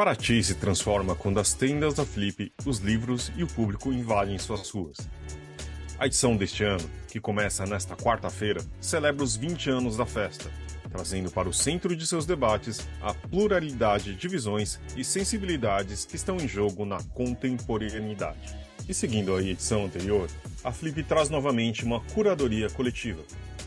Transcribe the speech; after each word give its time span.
Paraty 0.00 0.42
se 0.42 0.54
transforma 0.54 1.14
quando 1.14 1.38
as 1.38 1.52
tendas 1.52 1.92
da 1.92 2.06
Flip, 2.06 2.50
os 2.64 2.78
livros 2.78 3.30
e 3.36 3.42
o 3.42 3.46
público 3.46 3.92
invadem 3.92 4.38
suas 4.38 4.70
ruas. 4.70 4.96
A 5.98 6.06
edição 6.06 6.38
deste 6.38 6.64
ano, 6.64 6.88
que 7.06 7.20
começa 7.20 7.66
nesta 7.66 7.94
quarta-feira, 7.94 8.62
celebra 8.80 9.22
os 9.22 9.36
20 9.36 9.68
anos 9.68 9.98
da 9.98 10.06
festa, 10.06 10.50
trazendo 10.90 11.30
para 11.30 11.50
o 11.50 11.52
centro 11.52 11.94
de 11.94 12.06
seus 12.06 12.24
debates 12.24 12.88
a 13.02 13.12
pluralidade 13.12 14.14
de 14.14 14.26
visões 14.26 14.80
e 14.96 15.04
sensibilidades 15.04 16.06
que 16.06 16.16
estão 16.16 16.38
em 16.38 16.48
jogo 16.48 16.86
na 16.86 17.02
contemporaneidade. 17.12 18.56
E 18.88 18.94
seguindo 18.94 19.36
a 19.36 19.42
edição 19.42 19.84
anterior, 19.84 20.30
a 20.64 20.72
Flip 20.72 21.02
traz 21.02 21.28
novamente 21.28 21.84
uma 21.84 22.00
curadoria 22.14 22.70
coletiva, 22.70 23.22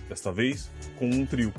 desta 0.09 0.31
vez 0.31 0.67
com 0.97 1.07
um 1.07 1.27
trio. 1.27 1.53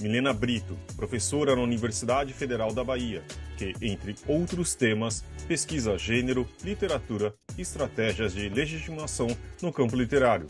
Milena 0.00 0.32
Brito, 0.32 0.78
professora 0.96 1.54
na 1.54 1.60
Universidade 1.60 2.32
Federal 2.32 2.72
da 2.72 2.82
Bahia, 2.82 3.22
que, 3.58 3.74
entre 3.82 4.16
outros 4.26 4.74
temas, 4.74 5.22
pesquisa 5.46 5.98
gênero, 5.98 6.48
literatura 6.64 7.34
e 7.58 7.60
estratégias 7.60 8.32
de 8.32 8.48
legitimação 8.48 9.28
no 9.60 9.70
campo 9.70 9.94
literário. 9.94 10.46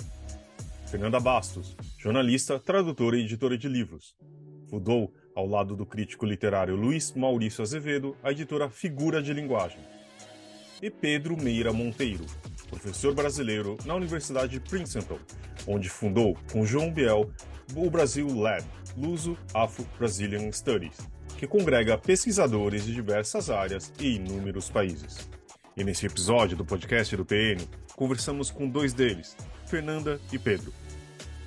Fernanda 0.87 1.19
Bastos, 1.19 1.77
jornalista, 1.99 2.61
tradutora 2.61 3.17
e 3.17 3.25
editora 3.25 3.59
de 3.59 3.69
livros. 3.69 4.15
Fundou, 4.69 5.13
ao 5.35 5.47
lado 5.47 5.75
do 5.75 5.85
crítico 5.85 6.25
literário 6.25 6.77
Luiz 6.77 7.13
Maurício 7.13 7.63
Azevedo, 7.63 8.17
a 8.23 8.31
editora 8.31 8.71
Figura 8.71 9.21
de 9.21 9.33
Linguagem. 9.33 9.81
E 10.81 10.91
Pedro 10.91 11.37
Meira 11.37 11.73
Monteiro, 11.73 12.25
professor 12.69 13.15
brasileiro 13.15 13.77
na 13.85 13.95
Universidade 13.97 14.53
de 14.53 14.61
Princeton, 14.61 15.19
onde 15.67 15.89
fundou, 15.89 16.37
com 16.53 16.65
João 16.65 16.93
Biel, 16.93 17.31
o 17.77 17.91
Brasil 17.91 18.27
Lab, 18.35 18.65
Luso 18.97 19.37
Afro-Brazilian 19.55 20.51
Studies, 20.53 20.99
que 21.39 21.47
congrega 21.47 21.99
pesquisadores 21.99 22.85
de 22.85 22.95
diversas 22.95 23.51
áreas 23.51 23.93
e 24.01 24.17
inúmeros 24.17 24.69
países. 24.69 25.29
E 25.77 25.85
nesse 25.85 26.07
episódio 26.07 26.57
do 26.57 26.65
podcast 26.65 27.17
do 27.17 27.25
PN, 27.25 27.65
conversamos 27.95 28.51
com 28.51 28.69
dois 28.69 28.93
deles, 28.93 29.37
Fernanda 29.67 30.21
e 30.33 30.39
Pedro. 30.39 30.73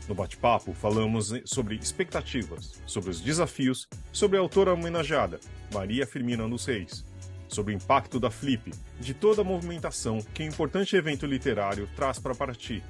No 0.07 0.15
bate-papo, 0.15 0.73
falamos 0.73 1.33
sobre 1.45 1.75
expectativas, 1.75 2.81
sobre 2.85 3.09
os 3.09 3.21
desafios, 3.21 3.87
sobre 4.11 4.37
a 4.37 4.41
autora 4.41 4.73
homenageada, 4.73 5.39
Maria 5.73 6.05
Firmina 6.05 6.47
dos 6.47 6.65
Reis, 6.65 7.05
sobre 7.47 7.73
o 7.73 7.75
impacto 7.75 8.19
da 8.19 8.31
Flip, 8.31 8.71
de 8.99 9.13
toda 9.13 9.41
a 9.41 9.45
movimentação 9.45 10.19
que 10.33 10.41
o 10.41 10.45
um 10.45 10.49
importante 10.49 10.95
evento 10.95 11.25
literário 11.25 11.87
traz 11.95 12.19
para 12.19 12.35
Paraty, 12.35 12.83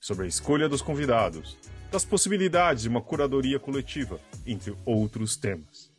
sobre 0.00 0.24
a 0.24 0.28
escolha 0.28 0.68
dos 0.68 0.80
convidados, 0.80 1.58
das 1.94 2.04
possibilidades 2.04 2.82
de 2.82 2.88
uma 2.88 3.00
curadoria 3.00 3.56
coletiva, 3.56 4.18
entre 4.44 4.76
outros 4.84 5.36
temas. 5.36 5.92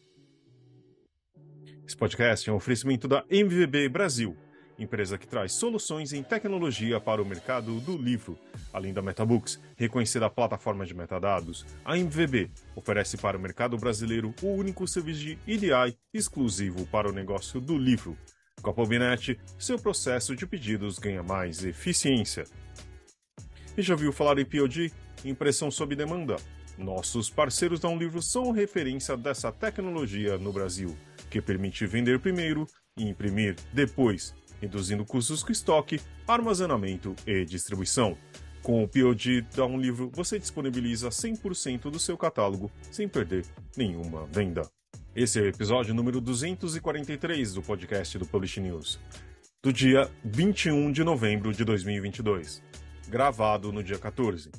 Esse 1.88 1.96
podcast 1.96 2.50
é 2.50 2.52
um 2.52 2.58
oferecimento 2.58 3.08
da 3.08 3.24
MVB 3.30 3.88
Brasil, 3.88 4.36
empresa 4.78 5.18
que 5.18 5.26
traz 5.26 5.54
soluções 5.54 6.12
em 6.12 6.22
tecnologia 6.22 7.00
para 7.00 7.22
o 7.22 7.26
mercado 7.26 7.80
do 7.80 7.96
livro. 7.96 8.38
Além 8.74 8.92
da 8.92 9.02
Metabooks, 9.02 9.58
reconhecida 9.78 10.30
plataforma 10.30 10.86
de 10.86 10.94
metadados, 10.94 11.66
a 11.86 11.98
MVB 11.98 12.52
oferece 12.76 13.16
para 13.16 13.38
o 13.38 13.42
mercado 13.42 13.78
brasileiro 13.78 14.36
o 14.42 14.48
único 14.48 14.86
serviço 14.86 15.22
de 15.22 15.40
EDI 15.48 15.98
exclusivo 16.14 16.86
para 16.88 17.10
o 17.10 17.14
negócio 17.14 17.62
do 17.62 17.78
livro. 17.78 18.18
Com 18.62 18.70
a 18.70 18.74
Pobinet, 18.74 19.40
seu 19.58 19.80
processo 19.80 20.36
de 20.36 20.46
pedidos 20.46 21.00
ganha 21.00 21.24
mais 21.24 21.64
eficiência. 21.64 22.44
E 23.78 23.82
já 23.82 23.94
ouviu 23.94 24.12
falar 24.12 24.38
em 24.40 24.46
POD? 24.46 24.92
Impressão 25.26 25.72
sob 25.72 25.96
demanda. 25.96 26.36
Nossos 26.78 27.30
parceiros 27.30 27.80
da 27.80 27.90
Um 27.90 27.98
Livro 27.98 28.22
são 28.22 28.52
referência 28.52 29.18
dessa 29.18 29.52
tecnologia 29.52 30.38
no 30.38 30.54
Brasil 30.54 30.96
que 31.30 31.42
permite 31.42 31.86
vender 31.88 32.20
primeiro 32.20 32.68
e 32.98 33.10
imprimir 33.10 33.56
depois, 33.74 34.36
reduzindo 34.62 35.04
custos 35.04 35.44
com 35.44 35.52
estoque, 35.52 36.00
armazenamento 36.28 37.16
e 37.26 37.44
distribuição. 37.44 38.16
Com 38.62 38.84
o 38.84 38.88
POD 38.88 39.42
da 39.56 39.66
Um 39.66 39.80
Livro, 39.80 40.10
você 40.14 40.40
disponibiliza 40.40 41.10
100% 41.10 41.90
do 41.90 42.00
seu 42.00 42.18
catálogo 42.18 42.72
sem 42.92 43.08
perder 43.08 43.46
nenhuma 43.76 44.26
venda. 44.28 44.62
Esse 45.16 45.40
é 45.40 45.42
o 45.44 45.48
episódio 45.48 45.94
número 45.94 46.22
243 46.22 47.54
do 47.54 47.62
podcast 47.62 48.18
do 48.18 48.26
Publish 48.26 48.60
News, 48.60 49.00
do 49.64 49.74
dia 49.74 50.10
21 50.24 50.92
de 50.92 51.04
novembro 51.04 51.54
de 51.54 51.64
2022, 51.64 52.62
gravado 53.08 53.72
no 53.72 53.84
dia 53.84 53.98
14. 53.98 54.52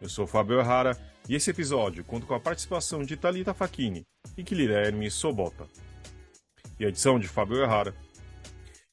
Eu 0.00 0.10
sou 0.10 0.26
Fábio 0.26 0.60
Errara 0.60 0.96
e 1.26 1.34
esse 1.34 1.50
episódio 1.50 2.04
conta 2.04 2.26
com 2.26 2.34
a 2.34 2.40
participação 2.40 3.02
de 3.02 3.16
Talita 3.16 3.54
Facchini 3.54 4.04
e 4.36 4.42
Guilherme 4.42 5.10
Sobota 5.10 5.66
e 6.78 6.84
a 6.84 6.88
edição 6.88 7.18
de 7.18 7.26
Fábio 7.26 7.62
Errara. 7.62 7.94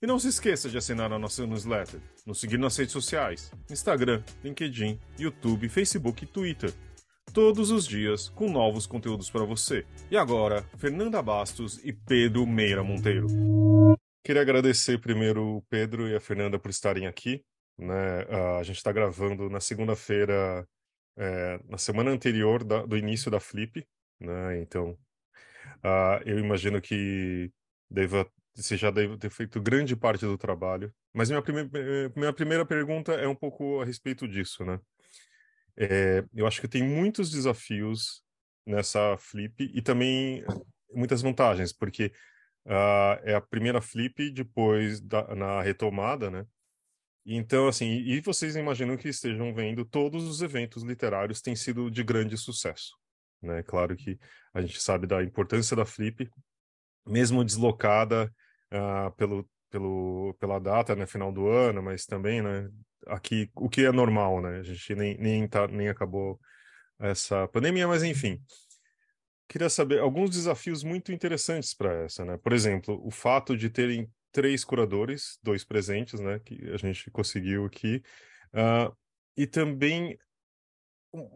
E 0.01 0.07
não 0.07 0.17
se 0.17 0.29
esqueça 0.29 0.69
de 0.69 0.77
assinar 0.77 1.11
a 1.11 1.19
nossa 1.19 1.45
newsletter, 1.45 1.99
nos 2.25 2.39
seguir 2.39 2.57
nas 2.57 2.77
redes 2.77 2.93
sociais, 2.93 3.51
Instagram, 3.69 4.23
LinkedIn, 4.43 4.97
YouTube, 5.19 5.67
Facebook 5.67 6.23
e 6.23 6.27
Twitter. 6.27 6.73
Todos 7.33 7.69
os 7.69 7.85
dias 7.85 8.29
com 8.29 8.49
novos 8.49 8.85
conteúdos 8.85 9.29
para 9.29 9.43
você. 9.43 9.85
E 10.09 10.15
agora, 10.15 10.63
Fernanda 10.77 11.21
Bastos 11.21 11.79
e 11.83 11.91
Pedro 11.91 12.45
Meira 12.47 12.83
Monteiro. 12.83 13.27
Queria 14.23 14.41
agradecer 14.41 14.99
primeiro 14.99 15.57
o 15.57 15.61
Pedro 15.69 16.07
e 16.07 16.15
a 16.15 16.19
Fernanda 16.19 16.57
por 16.57 16.69
estarem 16.69 17.07
aqui. 17.07 17.43
Né? 17.77 18.25
A 18.59 18.63
gente 18.63 18.77
está 18.77 18.91
gravando 18.91 19.49
na 19.49 19.59
segunda-feira, 19.59 20.65
é, 21.17 21.59
na 21.69 21.77
semana 21.77 22.11
anterior 22.11 22.63
da, 22.63 22.85
do 22.85 22.97
início 22.97 23.29
da 23.29 23.39
Flip. 23.39 23.85
Né? 24.19 24.59
Então, 24.59 24.97
uh, 25.83 26.21
eu 26.25 26.39
imagino 26.39 26.81
que 26.81 27.51
deva, 27.89 28.29
você 28.55 28.77
já 28.77 28.91
deve 28.91 29.17
ter 29.17 29.29
feito 29.29 29.61
grande 29.61 29.95
parte 29.95 30.25
do 30.25 30.37
trabalho. 30.37 30.93
Mas 31.13 31.29
minha, 31.29 31.41
prime 31.41 31.69
minha 32.15 32.33
primeira 32.33 32.65
pergunta 32.65 33.13
é 33.13 33.27
um 33.27 33.35
pouco 33.35 33.81
a 33.81 33.85
respeito 33.85 34.27
disso, 34.27 34.65
né? 34.65 34.79
É, 35.77 36.23
eu 36.33 36.45
acho 36.45 36.61
que 36.61 36.67
tem 36.67 36.83
muitos 36.83 37.31
desafios 37.31 38.23
nessa 38.65 39.17
flip 39.17 39.71
e 39.73 39.81
também 39.81 40.43
muitas 40.93 41.21
vantagens, 41.21 41.73
porque 41.73 42.11
uh, 42.65 43.19
é 43.23 43.35
a 43.35 43.41
primeira 43.41 43.81
flip 43.81 44.31
depois 44.31 45.01
da, 45.01 45.35
na 45.35 45.61
retomada, 45.61 46.29
né? 46.29 46.45
Então, 47.25 47.67
assim, 47.67 47.85
e 47.85 48.19
vocês 48.19 48.55
imaginam 48.55 48.97
que 48.97 49.07
estejam 49.07 49.53
vendo 49.53 49.85
todos 49.85 50.27
os 50.27 50.41
eventos 50.41 50.83
literários 50.83 51.41
têm 51.41 51.55
sido 51.55 51.89
de 51.89 52.03
grande 52.03 52.37
sucesso, 52.37 52.91
né? 53.41 53.63
Claro 53.63 53.95
que 53.95 54.19
a 54.53 54.61
gente 54.61 54.81
sabe 54.81 55.07
da 55.07 55.23
importância 55.23 55.75
da 55.75 55.85
flip, 55.85 56.29
mesmo 57.05 57.43
deslocada 57.43 58.33
uh, 58.73 59.11
pelo, 59.15 59.49
pelo, 59.69 60.35
pela 60.39 60.59
data, 60.59 60.95
né, 60.95 61.05
final 61.05 61.31
do 61.31 61.47
ano, 61.47 61.81
mas 61.81 62.05
também, 62.05 62.41
né, 62.41 62.69
aqui, 63.07 63.49
o 63.55 63.69
que 63.69 63.85
é 63.85 63.91
normal, 63.91 64.41
né, 64.41 64.59
a 64.59 64.63
gente 64.63 64.95
nem, 64.95 65.17
nem, 65.17 65.47
tá, 65.47 65.67
nem 65.67 65.87
acabou 65.89 66.39
essa 66.99 67.47
pandemia, 67.47 67.87
mas 67.87 68.03
enfim. 68.03 68.41
Queria 69.47 69.69
saber 69.69 69.99
alguns 69.99 70.29
desafios 70.29 70.83
muito 70.83 71.11
interessantes 71.11 71.73
para 71.73 71.93
essa, 72.05 72.25
né? 72.25 72.37
Por 72.37 72.53
exemplo, 72.53 72.99
o 73.05 73.11
fato 73.11 73.55
de 73.55 73.69
terem 73.69 74.09
três 74.33 74.65
curadores, 74.65 75.39
dois 75.41 75.63
presentes, 75.63 76.19
né, 76.19 76.39
que 76.39 76.69
a 76.71 76.77
gente 76.77 77.09
conseguiu 77.11 77.65
aqui, 77.65 78.03
uh, 78.53 78.93
e 79.37 79.47
também 79.47 80.17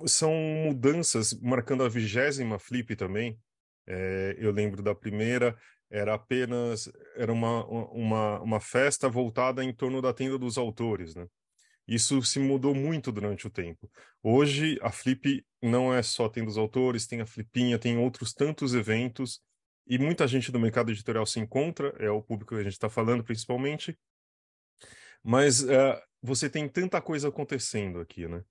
são 0.06 0.34
mudanças 0.34 1.34
marcando 1.40 1.84
a 1.84 1.90
vigésima 1.90 2.60
flip 2.60 2.96
também, 2.96 3.40
é, 3.88 4.36
eu 4.38 4.52
lembro 4.52 4.82
da 4.84 4.94
primeira, 4.94 5.58
era 5.90 6.14
apenas 6.16 6.92
era 7.16 7.32
uma, 7.32 7.66
uma, 7.66 8.42
uma 8.42 8.60
festa 8.60 9.08
voltada 9.08 9.64
em 9.64 9.74
torno 9.74 10.02
da 10.02 10.14
tenda 10.14 10.38
dos 10.38 10.58
autores, 10.58 11.16
né? 11.16 11.26
Isso 11.88 12.22
se 12.22 12.38
mudou 12.38 12.76
muito 12.76 13.14
durante 13.14 13.48
o 13.48 13.50
tempo. 13.50 13.90
Hoje, 14.22 14.78
a 14.82 14.92
Flip 14.92 15.46
não 15.62 15.94
é 15.94 16.04
só 16.04 16.28
tenda 16.28 16.48
dos 16.48 16.58
autores, 16.58 17.08
tem 17.08 17.22
a 17.22 17.26
Flipinha, 17.26 17.80
tem 17.80 17.98
outros 17.98 18.34
tantos 18.34 18.74
eventos, 18.74 19.40
e 19.88 19.98
muita 19.98 20.28
gente 20.28 20.52
do 20.52 20.60
mercado 20.60 20.92
editorial 20.92 21.26
se 21.26 21.40
encontra, 21.40 21.96
é 21.98 22.10
o 22.10 22.22
público 22.22 22.54
que 22.54 22.62
a 22.62 22.64
gente 22.64 22.74
está 22.74 22.90
falando 22.90 23.24
principalmente, 23.24 23.98
mas 25.24 25.64
uh, 25.64 26.00
você 26.22 26.50
tem 26.50 26.68
tanta 26.68 27.02
coisa 27.02 27.30
acontecendo 27.30 28.00
aqui, 28.00 28.28
né? 28.28 28.44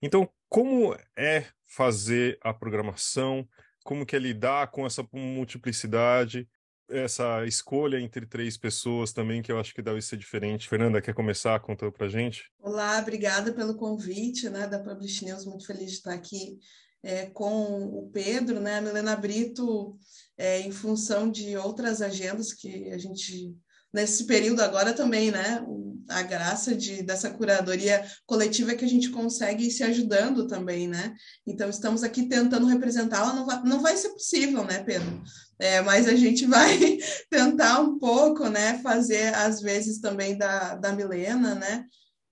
Então, 0.00 0.28
como 0.48 0.96
é 1.16 1.46
fazer 1.66 2.38
a 2.42 2.52
programação, 2.52 3.48
como 3.84 4.04
que 4.04 4.16
é 4.16 4.18
lidar 4.18 4.70
com 4.70 4.84
essa 4.84 5.06
multiplicidade, 5.12 6.48
essa 6.88 7.46
escolha 7.46 7.98
entre 7.98 8.26
três 8.26 8.56
pessoas 8.56 9.12
também, 9.12 9.40
que 9.40 9.50
eu 9.50 9.58
acho 9.58 9.74
que 9.74 9.80
deve 9.80 10.02
ser 10.02 10.16
diferente. 10.16 10.68
Fernanda, 10.68 11.00
quer 11.00 11.14
começar 11.14 11.58
contando 11.60 11.92
para 11.92 12.08
gente? 12.08 12.50
Olá, 12.58 12.98
obrigada 12.98 13.52
pelo 13.52 13.76
convite 13.76 14.50
né, 14.50 14.66
da 14.66 14.78
Publish 14.78 15.24
News, 15.24 15.46
muito 15.46 15.66
feliz 15.66 15.90
de 15.90 15.96
estar 15.96 16.12
aqui 16.12 16.58
é, 17.02 17.26
com 17.26 17.84
o 17.84 18.10
Pedro, 18.12 18.60
né, 18.60 18.76
a 18.76 18.80
Milena 18.80 19.16
Brito, 19.16 19.98
é, 20.36 20.60
em 20.60 20.70
função 20.70 21.30
de 21.30 21.56
outras 21.56 22.00
agendas 22.00 22.52
que 22.52 22.90
a 22.90 22.98
gente 22.98 23.54
nesse 23.92 24.24
período 24.24 24.60
agora 24.60 24.92
também, 24.92 25.30
né? 25.30 25.64
A 26.08 26.22
graça 26.22 26.74
de, 26.74 27.02
dessa 27.02 27.30
curadoria 27.30 28.04
coletiva 28.26 28.72
é 28.72 28.74
que 28.74 28.84
a 28.84 28.88
gente 28.88 29.10
consegue 29.10 29.66
ir 29.66 29.70
se 29.70 29.82
ajudando 29.84 30.46
também, 30.46 30.88
né? 30.88 31.14
Então, 31.46 31.68
estamos 31.68 32.02
aqui 32.02 32.26
tentando 32.26 32.66
representá-la, 32.66 33.34
não 33.34 33.46
vai, 33.46 33.62
não 33.62 33.80
vai 33.80 33.96
ser 33.96 34.08
possível, 34.10 34.64
né, 34.64 34.82
Pedro? 34.82 35.22
É, 35.58 35.80
mas 35.82 36.08
a 36.08 36.14
gente 36.14 36.46
vai 36.46 36.98
tentar 37.30 37.80
um 37.80 37.98
pouco, 37.98 38.48
né, 38.48 38.80
fazer 38.82 39.34
às 39.34 39.60
vezes 39.60 40.00
também 40.00 40.36
da, 40.36 40.74
da 40.74 40.92
Milena, 40.92 41.54
né? 41.54 41.84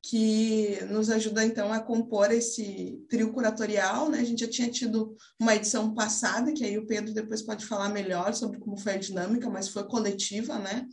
Que 0.02 0.78
nos 0.88 1.10
ajuda 1.10 1.44
então 1.44 1.72
a 1.72 1.80
compor 1.80 2.30
esse 2.30 3.04
trio 3.08 3.32
curatorial, 3.32 4.08
né? 4.08 4.20
A 4.20 4.24
gente 4.24 4.40
já 4.40 4.50
tinha 4.50 4.70
tido 4.70 5.14
uma 5.38 5.54
edição 5.54 5.92
passada, 5.94 6.52
que 6.52 6.64
aí 6.64 6.78
o 6.78 6.86
Pedro 6.86 7.12
depois 7.12 7.42
pode 7.42 7.66
falar 7.66 7.90
melhor 7.90 8.34
sobre 8.34 8.58
como 8.58 8.78
foi 8.78 8.94
a 8.94 8.98
dinâmica, 8.98 9.50
mas 9.50 9.68
foi 9.68 9.84
coletiva, 9.86 10.58
né? 10.58 10.86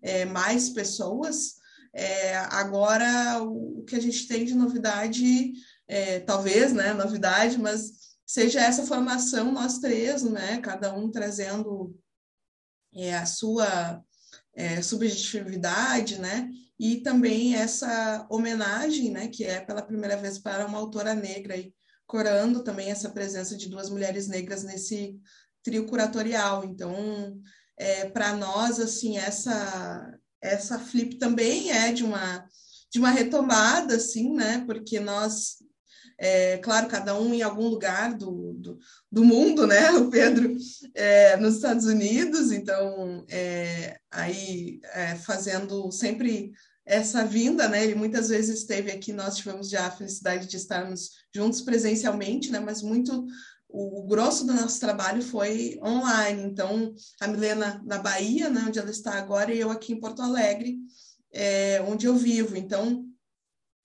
É, 0.00 0.24
mais 0.24 0.68
pessoas. 0.68 1.56
É, 1.94 2.36
agora 2.36 3.42
o 3.42 3.84
que 3.84 3.96
a 3.96 4.00
gente 4.00 4.26
tem 4.28 4.44
de 4.44 4.54
novidade, 4.54 5.52
é, 5.88 6.20
talvez, 6.20 6.72
né? 6.72 6.92
Novidade, 6.92 7.58
mas 7.58 7.92
seja 8.24 8.60
essa 8.60 8.86
formação 8.86 9.50
nós 9.50 9.78
três, 9.78 10.22
né? 10.22 10.60
Cada 10.60 10.94
um 10.94 11.10
trazendo 11.10 11.98
é, 12.94 13.14
a 13.14 13.26
sua 13.26 14.00
é, 14.54 14.80
subjetividade, 14.80 16.20
né? 16.20 16.48
E 16.82 16.96
também 16.96 17.54
essa 17.54 18.26
homenagem, 18.28 19.12
né, 19.12 19.28
que 19.28 19.44
é 19.44 19.60
pela 19.60 19.82
primeira 19.82 20.16
vez 20.16 20.36
para 20.36 20.66
uma 20.66 20.78
autora 20.78 21.14
negra, 21.14 21.56
e 21.56 21.72
corando 22.08 22.64
também 22.64 22.90
essa 22.90 23.08
presença 23.08 23.56
de 23.56 23.68
duas 23.68 23.88
mulheres 23.88 24.26
negras 24.26 24.64
nesse 24.64 25.16
trio 25.62 25.86
curatorial. 25.86 26.64
Então, 26.64 27.40
é, 27.78 28.10
para 28.10 28.34
nós, 28.34 28.80
assim, 28.80 29.16
essa 29.16 30.18
essa 30.40 30.76
flip 30.76 31.18
também 31.18 31.70
é 31.70 31.92
de 31.92 32.02
uma 32.02 32.44
de 32.90 32.98
uma 32.98 33.10
retomada, 33.10 33.94
assim, 33.94 34.34
né, 34.34 34.64
porque 34.66 34.98
nós 34.98 35.58
é, 36.18 36.58
claro, 36.58 36.88
cada 36.88 37.18
um 37.18 37.32
em 37.32 37.42
algum 37.42 37.68
lugar 37.68 38.12
do, 38.14 38.54
do, 38.54 38.78
do 39.10 39.24
mundo, 39.24 39.66
né? 39.66 39.90
O 39.92 40.08
Pedro 40.10 40.56
é, 40.94 41.36
nos 41.36 41.56
Estados 41.56 41.86
Unidos, 41.86 42.52
então 42.52 43.24
é, 43.28 43.98
aí 44.10 44.78
é, 44.94 45.16
fazendo 45.16 45.90
sempre 45.90 46.52
essa 46.84 47.24
vinda, 47.24 47.68
né? 47.68 47.84
Ele 47.84 47.94
muitas 47.94 48.28
vezes 48.28 48.58
esteve 48.58 48.90
aqui, 48.90 49.12
nós 49.12 49.36
tivemos 49.36 49.68
já 49.68 49.86
a 49.86 49.90
felicidade 49.90 50.46
de 50.46 50.56
estarmos 50.56 51.10
juntos 51.34 51.60
presencialmente, 51.60 52.50
né? 52.50 52.58
Mas 52.58 52.82
muito 52.82 53.26
o, 53.68 54.02
grosso 54.02 54.46
do 54.46 54.52
nosso 54.52 54.78
trabalho 54.78 55.22
foi 55.22 55.78
online. 55.82 56.42
Então, 56.42 56.94
a 57.20 57.26
Milena 57.26 57.80
na 57.84 57.98
Bahia, 57.98 58.50
né, 58.50 58.64
onde 58.66 58.78
ela 58.78 58.90
está 58.90 59.14
agora, 59.14 59.52
e 59.52 59.58
eu 59.58 59.70
aqui 59.70 59.92
em 59.92 60.00
Porto 60.00 60.20
Alegre, 60.22 60.78
é, 61.32 61.80
onde 61.82 62.06
eu 62.06 62.14
vivo. 62.14 62.56
Então, 62.56 63.06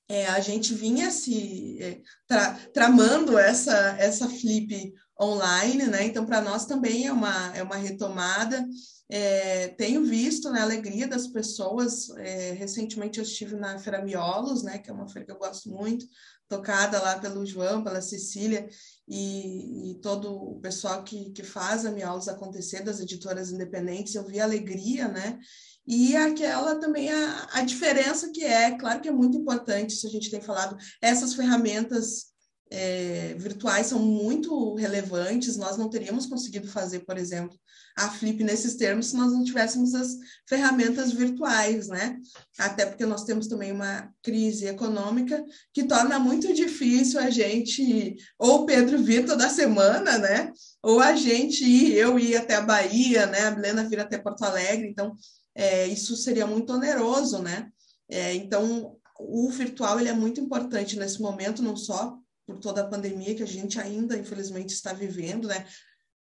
é, 0.09 0.25
a 0.27 0.39
gente 0.39 0.73
vinha 0.73 1.11
se 1.11 1.77
é, 1.81 2.01
tra, 2.27 2.53
tramando 2.73 3.37
essa 3.37 3.95
essa 3.99 4.27
flip 4.27 4.93
online, 5.19 5.85
né? 5.87 6.03
Então, 6.03 6.25
para 6.25 6.41
nós 6.41 6.65
também 6.65 7.07
é 7.07 7.11
uma, 7.11 7.55
é 7.55 7.63
uma 7.63 7.75
retomada. 7.75 8.65
É, 9.09 9.69
tenho 9.69 10.03
visto 10.03 10.49
né, 10.51 10.59
a 10.59 10.63
alegria 10.63 11.07
das 11.07 11.27
pessoas. 11.27 12.09
É, 12.17 12.51
recentemente 12.51 13.19
eu 13.19 13.23
estive 13.23 13.55
na 13.55 13.79
Feira 13.79 14.03
Miolos, 14.03 14.63
né, 14.63 14.77
que 14.77 14.89
é 14.89 14.93
uma 14.93 15.07
feira 15.07 15.25
que 15.25 15.31
eu 15.31 15.37
gosto 15.37 15.69
muito, 15.69 16.05
tocada 16.47 17.01
lá 17.01 17.17
pelo 17.17 17.45
João, 17.45 17.83
pela 17.83 18.01
Cecília 18.01 18.67
e, 19.07 19.91
e 19.91 19.95
todo 20.01 20.33
o 20.33 20.59
pessoal 20.59 21.03
que, 21.03 21.31
que 21.31 21.43
faz 21.43 21.85
a 21.85 21.91
Miolos 21.91 22.27
acontecer, 22.27 22.81
das 22.81 22.99
editoras 22.99 23.51
independentes. 23.51 24.15
Eu 24.15 24.25
vi 24.25 24.39
a 24.39 24.43
alegria, 24.43 25.07
né? 25.07 25.39
E 25.85 26.17
aquela 26.17 26.75
também 26.75 27.09
a, 27.09 27.47
a 27.53 27.61
diferença 27.61 28.29
que 28.31 28.43
é, 28.43 28.77
claro 28.77 28.99
que 28.99 29.07
é 29.07 29.11
muito 29.11 29.37
importante, 29.37 29.93
se 29.93 30.05
a 30.05 30.09
gente 30.09 30.29
tem 30.29 30.41
falado, 30.41 30.77
essas 31.01 31.33
ferramentas 31.33 32.35
é, 32.69 33.33
virtuais 33.37 33.87
são 33.87 33.99
muito 33.99 34.75
relevantes, 34.75 35.57
nós 35.57 35.77
não 35.77 35.89
teríamos 35.89 36.25
conseguido 36.25 36.67
fazer, 36.67 36.99
por 36.99 37.17
exemplo, 37.17 37.57
a 37.95 38.09
Flip 38.09 38.43
nesses 38.43 38.75
termos 38.75 39.07
se 39.07 39.17
nós 39.17 39.31
não 39.31 39.43
tivéssemos 39.43 39.95
as 39.95 40.15
ferramentas 40.47 41.11
virtuais, 41.11 41.87
né? 41.87 42.17
Até 42.59 42.85
porque 42.85 43.05
nós 43.05 43.23
temos 43.23 43.47
também 43.47 43.71
uma 43.71 44.09
crise 44.21 44.67
econômica 44.67 45.43
que 45.73 45.85
torna 45.85 46.19
muito 46.19 46.53
difícil 46.53 47.19
a 47.19 47.29
gente, 47.29 48.15
ou 48.37 48.65
Pedro 48.65 49.01
vir 49.01 49.25
toda 49.25 49.49
semana, 49.49 50.17
né? 50.17 50.51
Ou 50.83 50.99
a 50.99 51.15
gente 51.15 51.63
ir, 51.63 51.95
eu 51.95 52.19
ir 52.19 52.35
até 52.35 52.55
a 52.55 52.61
Bahia, 52.61 53.25
né? 53.25 53.45
A 53.45 53.51
Milena 53.51 53.89
vir 53.89 53.99
até 53.99 54.17
Porto 54.17 54.43
Alegre, 54.43 54.87
então 54.87 55.15
é, 55.55 55.87
isso 55.87 56.15
seria 56.15 56.45
muito 56.45 56.71
oneroso, 56.73 57.41
né? 57.41 57.69
É, 58.09 58.33
então, 58.35 58.95
o 59.19 59.49
virtual 59.49 59.99
ele 59.99 60.09
é 60.09 60.13
muito 60.13 60.39
importante 60.39 60.97
nesse 60.97 61.19
momento, 61.19 61.63
não 61.63 61.75
só 61.75 62.17
por 62.47 62.57
toda 62.59 62.81
a 62.81 62.87
pandemia 62.87 63.35
que 63.35 63.43
a 63.43 63.47
gente 63.47 63.77
ainda, 63.77 64.17
infelizmente, 64.17 64.73
está 64.73 64.93
vivendo, 64.93 65.49
né? 65.49 65.67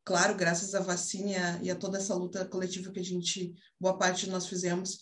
Claro, 0.05 0.35
graças 0.35 0.75
à 0.75 0.79
vacina 0.79 1.59
e 1.63 1.71
a 1.71 1.75
toda 1.75 1.97
essa 1.97 2.13
luta 2.13 2.45
coletiva 2.45 2.91
que 2.91 2.99
a 2.99 3.03
gente, 3.03 3.55
boa 3.79 3.97
parte 3.97 4.25
de 4.25 4.31
nós 4.31 4.45
fizemos 4.45 4.99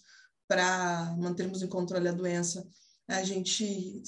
para 0.48 1.16
mantermos 1.20 1.62
em 1.62 1.68
controle 1.68 2.08
a 2.08 2.14
doença, 2.14 2.66
a 3.08 3.24
gente 3.24 4.02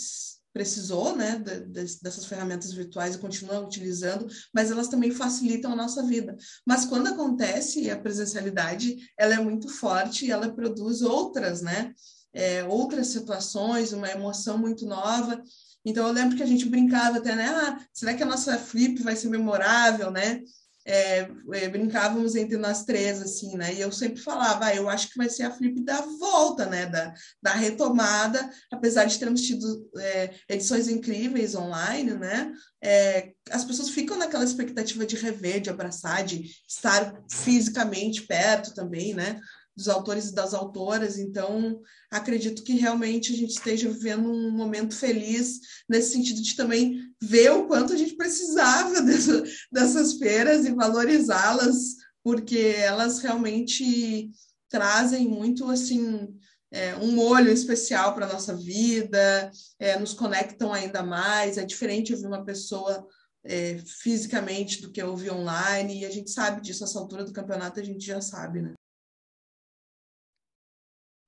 precisou, 0.54 1.16
né, 1.16 1.40
de, 1.40 1.62
de, 1.62 2.00
dessas 2.00 2.26
ferramentas 2.26 2.72
virtuais 2.72 3.16
e 3.16 3.20
continua 3.20 3.60
utilizando, 3.60 4.28
mas 4.54 4.70
elas 4.70 4.88
também 4.88 5.10
facilitam 5.12 5.72
a 5.72 5.76
nossa 5.76 6.04
vida. 6.04 6.38
Mas 6.66 6.86
quando 6.86 7.08
acontece 7.08 7.90
a 7.90 8.00
presencialidade, 8.00 8.98
ela 9.18 9.34
é 9.34 9.40
muito 9.40 9.68
forte 9.68 10.26
e 10.26 10.32
ela 10.32 10.54
produz 10.54 11.02
outras, 11.02 11.62
né, 11.64 11.94
é, 12.32 12.64
outras 12.64 13.08
situações, 13.08 13.94
uma 13.94 14.10
emoção 14.10 14.58
muito 14.58 14.86
nova 14.86 15.42
então 15.86 16.08
eu 16.08 16.14
lembro 16.14 16.38
que 16.38 16.44
a 16.44 16.48
gente 16.48 16.68
brincava 16.68 17.18
até, 17.18 17.36
né? 17.36 17.48
Ah, 17.48 17.80
será 17.94 18.14
que 18.14 18.24
a 18.24 18.28
nossa 18.28 18.58
flip 18.58 19.02
vai 19.02 19.16
ser 19.16 19.30
memorável, 19.30 20.10
né? 20.12 20.42
É, 20.86 21.30
é, 21.54 21.70
brincávamos 21.70 22.36
entre 22.36 22.58
nós 22.58 22.84
três, 22.84 23.22
assim, 23.22 23.56
né? 23.56 23.74
E 23.74 23.80
eu 23.80 23.92
sempre 23.92 24.22
falava, 24.22 24.66
ah, 24.66 24.76
eu 24.76 24.90
acho 24.90 25.10
que 25.10 25.18
vai 25.18 25.30
ser 25.30 25.44
a 25.44 25.52
flip 25.52 25.82
da 25.82 26.02
volta, 26.02 26.66
né? 26.66 26.86
Da, 26.88 27.14
da 27.42 27.54
retomada, 27.54 28.50
apesar 28.72 29.06
de 29.06 29.18
termos 29.18 29.42
tido 29.42 29.90
é, 29.98 30.34
edições 30.50 30.90
incríveis 30.90 31.56
online, 31.56 32.12
né? 32.16 32.52
É, 32.82 33.32
as 33.50 33.64
pessoas 33.64 33.90
ficam 33.90 34.18
naquela 34.18 34.44
expectativa 34.44 35.06
de 35.06 35.16
rever, 35.16 35.62
de 35.62 35.70
abraçar, 35.70 36.26
de 36.26 36.50
estar 36.68 37.14
fisicamente 37.32 38.24
perto 38.24 38.74
também, 38.74 39.14
né? 39.14 39.40
Dos 39.76 39.88
autores 39.88 40.30
e 40.30 40.36
das 40.36 40.54
autoras, 40.54 41.18
então 41.18 41.82
acredito 42.12 42.64
que 42.64 42.74
realmente 42.74 43.34
a 43.34 43.36
gente 43.36 43.52
esteja 43.52 43.90
vivendo 43.90 44.32
um 44.32 44.52
momento 44.52 44.96
feliz 44.96 45.60
nesse 45.90 46.12
sentido 46.12 46.42
de 46.42 46.56
também 46.56 47.00
ver 47.22 47.52
o 47.52 47.68
quanto 47.68 47.94
a 47.94 47.98
gente 47.98 48.16
precisava 48.16 49.02
dessa, 49.04 49.44
dessas 49.72 50.14
feiras 50.14 50.66
e 50.66 50.74
valorizá-las, 50.74 51.96
porque 52.24 52.76
elas 52.78 53.20
realmente 53.20 54.32
trazem 54.70 55.28
muito 55.28 55.70
assim 55.70 56.34
é, 56.72 56.96
um 56.96 57.12
molho 57.12 57.52
especial 57.52 58.16
para 58.16 58.26
a 58.26 58.34
nossa 58.34 58.56
vida, 58.56 59.52
é, 59.80 59.98
nos 60.00 60.14
conectam 60.14 60.74
ainda 60.74 61.04
mais. 61.04 61.58
É 61.58 61.64
diferente 61.64 62.14
ouvir 62.14 62.26
uma 62.26 62.44
pessoa 62.44 63.08
é, 63.44 63.78
fisicamente 63.78 64.82
do 64.82 64.92
que 64.92 65.04
ouvir 65.04 65.32
online, 65.32 66.02
e 66.02 66.06
a 66.06 66.10
gente 66.10 66.32
sabe 66.32 66.62
disso, 66.62 66.84
essa 66.84 66.98
altura 66.98 67.24
do 67.24 67.34
campeonato 67.34 67.80
a 67.80 67.84
gente 67.84 68.06
já 68.06 68.22
sabe, 68.22 68.62
né? 68.62 68.74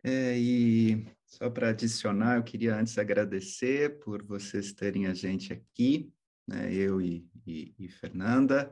É, 0.08 0.38
e 0.38 1.04
só 1.26 1.50
para 1.50 1.70
adicionar, 1.70 2.36
eu 2.36 2.44
queria 2.44 2.76
antes 2.76 2.96
agradecer 2.96 3.98
por 3.98 4.22
vocês 4.22 4.72
terem 4.72 5.08
a 5.08 5.16
gente 5.16 5.52
aqui, 5.52 6.14
né, 6.48 6.72
eu 6.72 7.02
e, 7.02 7.28
e, 7.44 7.74
e, 7.80 7.90
Fernanda, 7.90 8.72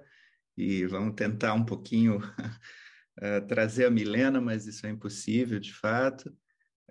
e 0.56 0.86
vamos 0.86 1.16
tentar 1.16 1.56
um 1.56 1.66
pouquinho 1.66 2.20
uh, 2.20 3.42
trazer 3.50 3.86
a 3.86 3.90
Milena, 3.90 4.40
mas 4.40 4.68
isso 4.68 4.86
é 4.86 4.92
impossível, 4.92 5.60
de 5.60 5.74
fato. 5.74 6.30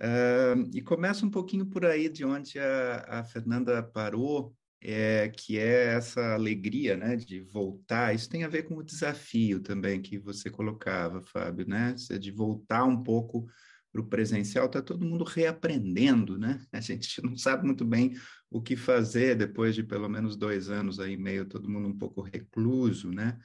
Uh, 0.00 0.68
e 0.74 0.82
começa 0.82 1.24
um 1.24 1.30
pouquinho 1.30 1.66
por 1.66 1.86
aí 1.86 2.08
de 2.08 2.24
onde 2.24 2.58
a, 2.58 3.20
a 3.20 3.24
Fernanda 3.24 3.80
parou, 3.80 4.56
é, 4.80 5.28
que 5.28 5.56
é 5.56 5.94
essa 5.94 6.34
alegria 6.34 6.96
né, 6.96 7.14
de 7.14 7.40
voltar. 7.40 8.12
Isso 8.12 8.28
tem 8.28 8.42
a 8.42 8.48
ver 8.48 8.64
com 8.64 8.74
o 8.74 8.82
desafio 8.82 9.60
também 9.60 10.02
que 10.02 10.18
você 10.18 10.50
colocava, 10.50 11.22
Fábio, 11.22 11.64
né? 11.68 11.94
De 12.18 12.32
voltar 12.32 12.82
um 12.82 13.00
pouco 13.00 13.46
para 13.92 14.00
o 14.00 14.06
presencial, 14.06 14.66
está 14.66 14.80
todo 14.80 15.04
mundo 15.04 15.22
reaprendendo, 15.22 16.38
né? 16.38 16.64
A 16.72 16.80
gente 16.80 17.22
não 17.22 17.36
sabe 17.36 17.66
muito 17.66 17.84
bem 17.84 18.14
o 18.50 18.60
que 18.60 18.74
fazer 18.74 19.36
depois 19.36 19.74
de 19.74 19.82
pelo 19.82 20.08
menos 20.08 20.34
dois 20.34 20.70
anos 20.70 20.98
aí 20.98 21.16
meio 21.16 21.44
todo 21.44 21.68
mundo 21.68 21.88
um 21.88 21.98
pouco 21.98 22.22
recluso, 22.22 23.10
né? 23.10 23.38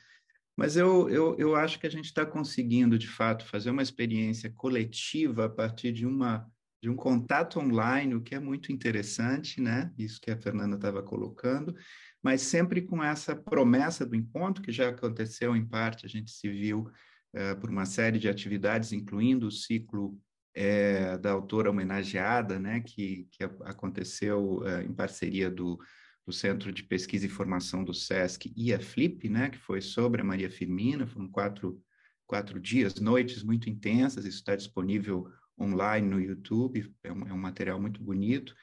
Mas 0.56 0.76
eu, 0.76 1.08
eu, 1.10 1.36
eu 1.38 1.56
acho 1.56 1.80
que 1.80 1.86
a 1.86 1.90
gente 1.90 2.06
está 2.06 2.26
conseguindo, 2.26 2.98
de 2.98 3.08
fato, 3.08 3.46
fazer 3.46 3.70
uma 3.70 3.84
experiência 3.84 4.50
coletiva 4.50 5.46
a 5.46 5.50
partir 5.50 5.92
de, 5.92 6.04
uma, 6.06 6.50
de 6.82 6.90
um 6.90 6.96
contato 6.96 7.60
online, 7.60 8.16
o 8.16 8.22
que 8.22 8.34
é 8.34 8.40
muito 8.40 8.72
interessante, 8.72 9.62
né? 9.62 9.94
Isso 9.98 10.20
que 10.20 10.32
a 10.32 10.38
Fernanda 10.38 10.76
estava 10.76 11.04
colocando, 11.04 11.76
mas 12.24 12.42
sempre 12.42 12.82
com 12.82 13.04
essa 13.04 13.36
promessa 13.36 14.04
do 14.04 14.16
encontro, 14.16 14.64
que 14.64 14.72
já 14.72 14.90
aconteceu 14.90 15.56
em 15.56 15.66
parte, 15.66 16.08
a 16.08 16.10
gente 16.10 16.32
se 16.32 16.50
viu 16.50 16.90
uh, 17.36 17.60
por 17.60 17.70
uma 17.70 17.86
série 17.86 18.18
de 18.18 18.28
atividades, 18.28 18.92
incluindo 18.92 19.46
o 19.48 19.52
ciclo 19.52 20.20
é, 20.58 21.16
da 21.20 21.32
autora 21.32 21.70
homenageada, 21.70 22.58
né, 22.58 22.80
que, 22.80 23.28
que 23.32 23.44
aconteceu 23.44 24.64
é, 24.66 24.84
em 24.84 24.92
parceria 24.92 25.52
do, 25.52 25.78
do 26.26 26.34
Centro 26.34 26.72
de 26.72 26.82
Pesquisa 26.82 27.28
e 27.28 27.30
Formação 27.30 27.84
do 27.84 27.94
SESC 27.94 28.52
e 28.56 28.74
a 28.74 28.80
Flip, 28.80 29.30
né, 29.30 29.52
que 29.52 29.58
foi 29.60 29.82
sobre 29.82 30.20
a 30.20 30.26
Maria 30.26 30.50
Firmina, 30.50 31.06
foram 31.06 31.30
quatro, 31.30 31.80
quatro 32.26 32.60
dias, 32.60 32.96
noites 32.96 33.44
muito 33.44 33.70
intensas, 33.70 34.26
isso 34.26 34.40
está 34.40 34.56
disponível 34.56 35.28
online 35.62 36.10
no 36.10 36.20
YouTube, 36.20 36.92
é 37.04 37.14
um, 37.14 37.28
é 37.28 37.34
um 37.34 37.38
material 37.38 37.80
muito 37.80 38.02
bonito. 38.02 38.56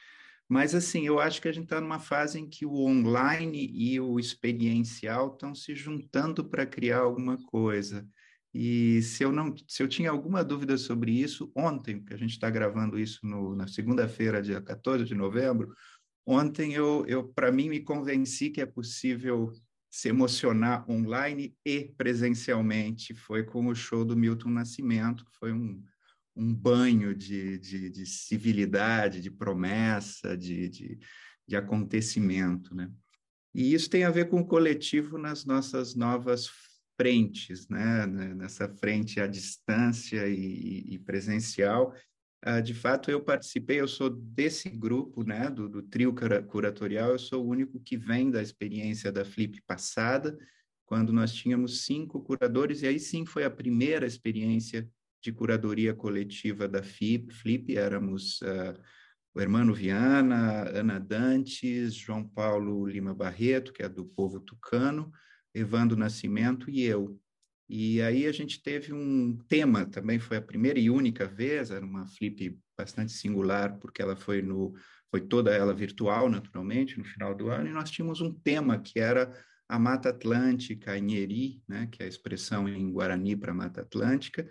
Mas, 0.49 0.75
assim, 0.75 1.07
eu 1.07 1.21
acho 1.21 1.41
que 1.41 1.49
a 1.49 1.53
gente 1.53 1.65
está 1.65 1.81
numa 1.81 2.01
fase 2.01 2.41
em 2.41 2.49
que 2.49 2.67
o 2.67 2.75
online 2.85 3.71
e 3.73 4.01
o 4.01 4.19
experiencial 4.19 5.33
estão 5.33 5.55
se 5.55 5.75
juntando 5.77 6.45
para 6.45 6.67
criar 6.67 6.99
alguma 6.99 7.39
coisa. 7.47 8.07
E 8.55 9.03
se 9.03 9.25
eu 9.25 9.33
não, 9.33 9.53
se 9.67 9.83
eu 9.83 9.89
tinha 9.89 10.11
alguma 10.11 10.45
dúvida 10.45 10.79
sobre 10.79 11.11
isso, 11.11 11.51
ontem, 11.57 11.99
porque 11.99 12.15
a 12.15 12.17
gente 12.17 12.31
está 12.31 12.49
gravando 12.49 12.97
isso 12.97 13.27
no, 13.27 13.57
na 13.57 13.67
segunda-feira, 13.67 14.41
dia 14.41 14.63
14 14.63 15.05
de 15.05 15.15
novembro, 15.15 15.75
ontem 16.25 16.73
eu, 16.73 17.05
eu 17.09 17.25
para 17.25 17.51
mim, 17.51 17.69
me 17.69 17.81
convenci 17.81 18.51
que 18.51 18.61
é 18.61 18.67
possível 18.67 19.53
se 19.91 20.09
emocionar 20.09 20.89
online 20.89 21.57
e 21.65 21.93
presencialmente. 21.97 23.13
Foi 23.13 23.43
com 23.43 23.67
o 23.67 23.75
show 23.75 24.05
do 24.05 24.17
Milton 24.17 24.51
Nascimento, 24.51 25.25
que 25.25 25.37
foi 25.37 25.53
um, 25.53 25.83
um 26.37 26.55
banho 26.55 27.13
de, 27.13 27.59
de, 27.59 27.91
de 27.91 28.07
civilidade, 28.07 29.21
de 29.21 29.33
promessa, 29.33 30.37
de, 30.37 30.69
de, 30.69 30.99
de, 31.47 31.57
acontecimento, 31.57 32.75
né? 32.75 32.89
E 33.55 33.73
isso 33.73 33.89
tem 33.89 34.03
a 34.03 34.11
ver 34.11 34.29
com 34.29 34.41
o 34.41 34.47
coletivo 34.47 35.17
nas 35.17 35.45
nossas 35.45 35.95
novas 35.95 36.49
frentes, 36.97 37.69
né? 37.69 38.07
Nessa 38.07 38.69
frente 38.69 39.21
à 39.21 39.27
distância 39.27 40.27
e, 40.29 40.95
e 40.95 40.99
presencial. 40.99 41.95
Uh, 42.47 42.61
de 42.61 42.75
fato, 42.75 43.11
eu 43.11 43.23
participei, 43.23 43.81
eu 43.81 43.89
sou 43.89 44.11
desse 44.11 44.69
grupo, 44.69 45.25
né? 45.25 45.51
Do, 45.51 45.69
do 45.69 45.83
trio 45.83 46.15
curatorial, 46.47 47.11
eu 47.11 47.19
sou 47.19 47.45
o 47.45 47.49
único 47.49 47.81
que 47.81 47.97
vem 47.97 48.31
da 48.31 48.43
experiência 48.43 49.11
da 49.11 49.25
Flip 49.25 49.61
passada, 49.67 50.37
quando 50.85 51.13
nós 51.13 51.33
tínhamos 51.33 51.85
cinco 51.85 52.23
curadores, 52.23 52.83
e 52.83 52.87
aí 52.87 52.99
sim 53.01 53.25
foi 53.25 53.45
a 53.45 53.51
primeira 53.51 54.07
experiência 54.07 54.89
de 55.23 55.33
curadoria 55.33 55.95
coletiva 55.95 56.69
da 56.69 56.83
FIP, 56.83 57.33
FLIP, 57.33 57.79
éramos 57.79 58.43
uh, 58.43 58.79
o 59.35 59.41
Hermano 59.41 59.73
Viana, 59.73 60.69
Ana 60.69 60.99
Dantes, 61.01 61.95
João 61.95 62.23
Paulo 62.29 62.87
Lima 62.87 63.15
Barreto, 63.15 63.73
que 63.73 63.83
é 63.83 63.89
do 63.89 64.05
povo 64.05 64.39
tucano, 64.39 65.11
Evando 65.55 65.97
Nascimento 65.97 66.69
e 66.69 66.83
eu. 66.83 67.19
E 67.69 68.03
aí 68.03 68.27
a 68.27 68.33
gente 68.33 68.63
teve 68.63 68.93
um 68.93 69.39
tema, 69.49 69.87
também 69.87 70.19
foi 70.19 70.37
a 70.37 70.43
primeira 70.43 70.79
e 70.79 70.91
única 70.91 71.27
vez, 71.27 71.71
era 71.71 71.85
uma 71.85 72.07
flip 72.07 72.59
bastante 72.77 73.13
singular, 73.13 73.79
porque 73.79 74.03
ela 74.03 74.17
foi 74.17 74.43
no 74.43 74.75
foi 75.11 75.21
toda 75.21 75.55
ela 75.55 75.73
virtual, 75.73 76.29
naturalmente, 76.29 76.99
no 76.99 77.05
final 77.05 77.37
do 77.37 77.49
ano, 77.49 77.69
e 77.69 77.73
nós 77.73 77.89
tínhamos 77.89 78.21
um 78.21 78.33
tema 78.33 78.81
que 78.81 78.99
era 78.99 79.33
a 79.69 79.79
Mata 79.79 80.09
Atlântica, 80.09 80.91
a 80.91 80.99
Inheri, 80.99 81.63
né, 81.69 81.87
que 81.87 82.03
é 82.03 82.07
a 82.07 82.09
expressão 82.09 82.69
em 82.69 82.91
Guarani 82.91 83.37
para 83.37 83.55
Mata 83.55 83.83
Atlântica, 83.83 84.49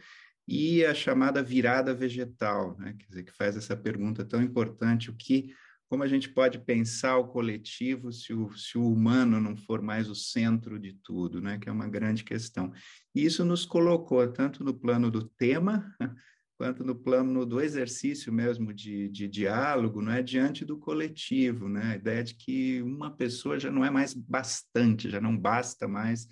e 0.48 0.86
a 0.86 0.94
chamada 0.94 1.42
virada 1.42 1.94
vegetal, 1.94 2.78
né? 2.78 2.96
quer 2.98 3.06
dizer, 3.08 3.24
que 3.24 3.32
faz 3.32 3.56
essa 3.56 3.76
pergunta 3.76 4.26
tão 4.26 4.42
importante, 4.42 5.10
o 5.10 5.16
que, 5.16 5.54
como 5.90 6.04
a 6.04 6.08
gente 6.08 6.30
pode 6.30 6.60
pensar 6.60 7.18
o 7.18 7.28
coletivo 7.28 8.12
se 8.12 8.34
o, 8.34 8.52
se 8.54 8.78
o 8.78 8.88
humano 8.92 9.40
não 9.40 9.56
for 9.56 9.82
mais 9.82 10.10
o 10.10 10.16
centro 10.16 10.80
de 10.80 10.94
tudo, 11.04 11.40
né? 11.40 11.58
que 11.60 11.70
é 11.70 11.72
uma 11.72 11.88
grande 11.88 12.24
questão. 12.24 12.72
E 13.14 13.24
isso 13.26 13.46
nos 13.46 13.66
colocou 13.66 14.28
tanto 14.32 14.64
no 14.64 14.74
plano 14.74 15.12
do 15.12 15.24
tema, 15.24 15.96
quanto 16.58 16.84
no 16.84 16.96
plano 16.96 17.46
do 17.46 17.60
exercício 17.60 18.32
mesmo 18.32 18.74
de, 18.74 19.10
de 19.10 19.28
diálogo, 19.28 20.02
não 20.02 20.12
é 20.12 20.24
diante 20.24 20.64
do 20.64 20.78
coletivo, 20.78 21.68
né? 21.68 21.94
A 21.94 21.96
ideia 21.96 22.24
de 22.24 22.36
que 22.36 22.82
uma 22.82 23.12
pessoa 23.12 23.60
já 23.60 23.72
não 23.72 23.84
é 23.84 23.90
mais 23.90 24.14
bastante, 24.14 25.10
já 25.10 25.20
não 25.20 25.38
basta 25.38 25.88
mais 25.88 26.28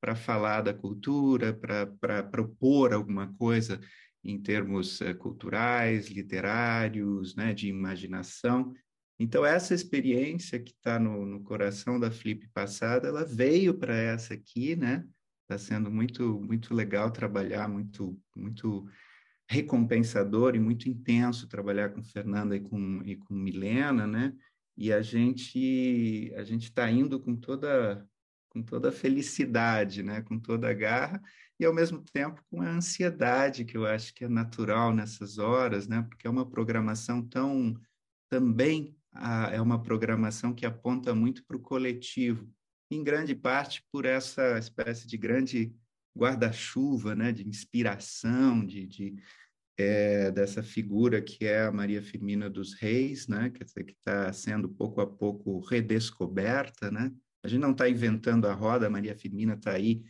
para 0.00 0.14
falar 0.14 0.62
da 0.62 0.74
cultura, 0.74 1.52
para 1.52 2.22
propor 2.24 2.92
alguma 2.92 3.32
coisa 3.34 3.80
em 4.24 4.40
termos 4.40 5.00
uh, 5.00 5.14
culturais, 5.16 6.08
literários, 6.08 7.34
né, 7.34 7.54
de 7.54 7.68
imaginação. 7.68 8.72
Então, 9.22 9.44
essa 9.44 9.74
experiência 9.74 10.58
que 10.58 10.70
está 10.72 10.98
no, 10.98 11.26
no, 11.26 11.42
coração 11.42 12.00
da 12.00 12.10
Flip 12.10 12.48
passada, 12.54 13.06
ela 13.06 13.22
veio 13.22 13.74
para 13.74 13.94
essa 13.94 14.32
aqui, 14.32 14.74
né? 14.74 15.06
Está 15.42 15.58
sendo 15.58 15.90
muito, 15.90 16.40
muito 16.40 16.72
legal 16.72 17.10
trabalhar, 17.10 17.68
muito, 17.68 18.18
muito 18.34 18.88
recompensador 19.46 20.56
e 20.56 20.58
muito 20.58 20.88
intenso 20.88 21.46
trabalhar 21.48 21.90
com 21.90 22.02
Fernanda 22.02 22.56
e 22.56 22.60
com, 22.60 23.02
e 23.04 23.14
com 23.14 23.34
Milena, 23.34 24.06
né? 24.06 24.32
E 24.74 24.90
a 24.90 25.02
gente 25.02 26.32
a 26.34 26.42
gente 26.42 26.64
está 26.64 26.90
indo 26.90 27.20
com 27.20 27.36
toda 27.36 28.08
com 28.48 28.62
toda 28.62 28.88
a 28.88 28.92
felicidade, 28.92 30.02
né? 30.02 30.22
com 30.22 30.38
toda 30.38 30.68
a 30.68 30.74
garra, 30.74 31.22
e 31.58 31.64
ao 31.64 31.74
mesmo 31.74 32.02
tempo 32.12 32.42
com 32.50 32.62
a 32.62 32.70
ansiedade, 32.70 33.64
que 33.64 33.76
eu 33.76 33.86
acho 33.86 34.12
que 34.14 34.24
é 34.24 34.28
natural 34.28 34.92
nessas 34.94 35.38
horas, 35.38 35.86
né? 35.86 36.02
porque 36.08 36.26
é 36.26 36.30
uma 36.30 36.48
programação 36.48 37.22
tão. 37.22 37.80
também 38.28 38.96
ah, 39.12 39.50
é 39.52 39.60
uma 39.60 39.82
programação 39.82 40.54
que 40.54 40.66
aponta 40.66 41.14
muito 41.14 41.44
para 41.44 41.56
o 41.56 41.60
coletivo, 41.60 42.48
em 42.90 43.02
grande 43.02 43.34
parte 43.34 43.84
por 43.92 44.04
essa 44.04 44.58
espécie 44.58 45.06
de 45.06 45.16
grande 45.16 45.74
guarda-chuva 46.16 47.14
né? 47.14 47.32
de 47.32 47.46
inspiração, 47.46 48.64
de, 48.64 48.86
de 48.86 49.16
é, 49.78 50.30
dessa 50.30 50.62
figura 50.62 51.22
que 51.22 51.46
é 51.46 51.64
a 51.64 51.72
Maria 51.72 52.02
Firmina 52.02 52.50
dos 52.50 52.74
Reis, 52.74 53.26
né? 53.26 53.48
Quer 53.50 53.64
dizer, 53.64 53.84
que 53.84 53.92
está 53.92 54.32
sendo 54.32 54.68
pouco 54.68 55.00
a 55.00 55.06
pouco 55.06 55.60
redescoberta, 55.60 56.90
né? 56.90 57.10
A 57.42 57.48
gente 57.48 57.60
não 57.60 57.72
está 57.72 57.88
inventando 57.88 58.46
a 58.46 58.52
roda, 58.52 58.86
a 58.86 58.90
Maria 58.90 59.16
Firmina 59.16 59.54
está 59.54 59.72
aí 59.72 60.02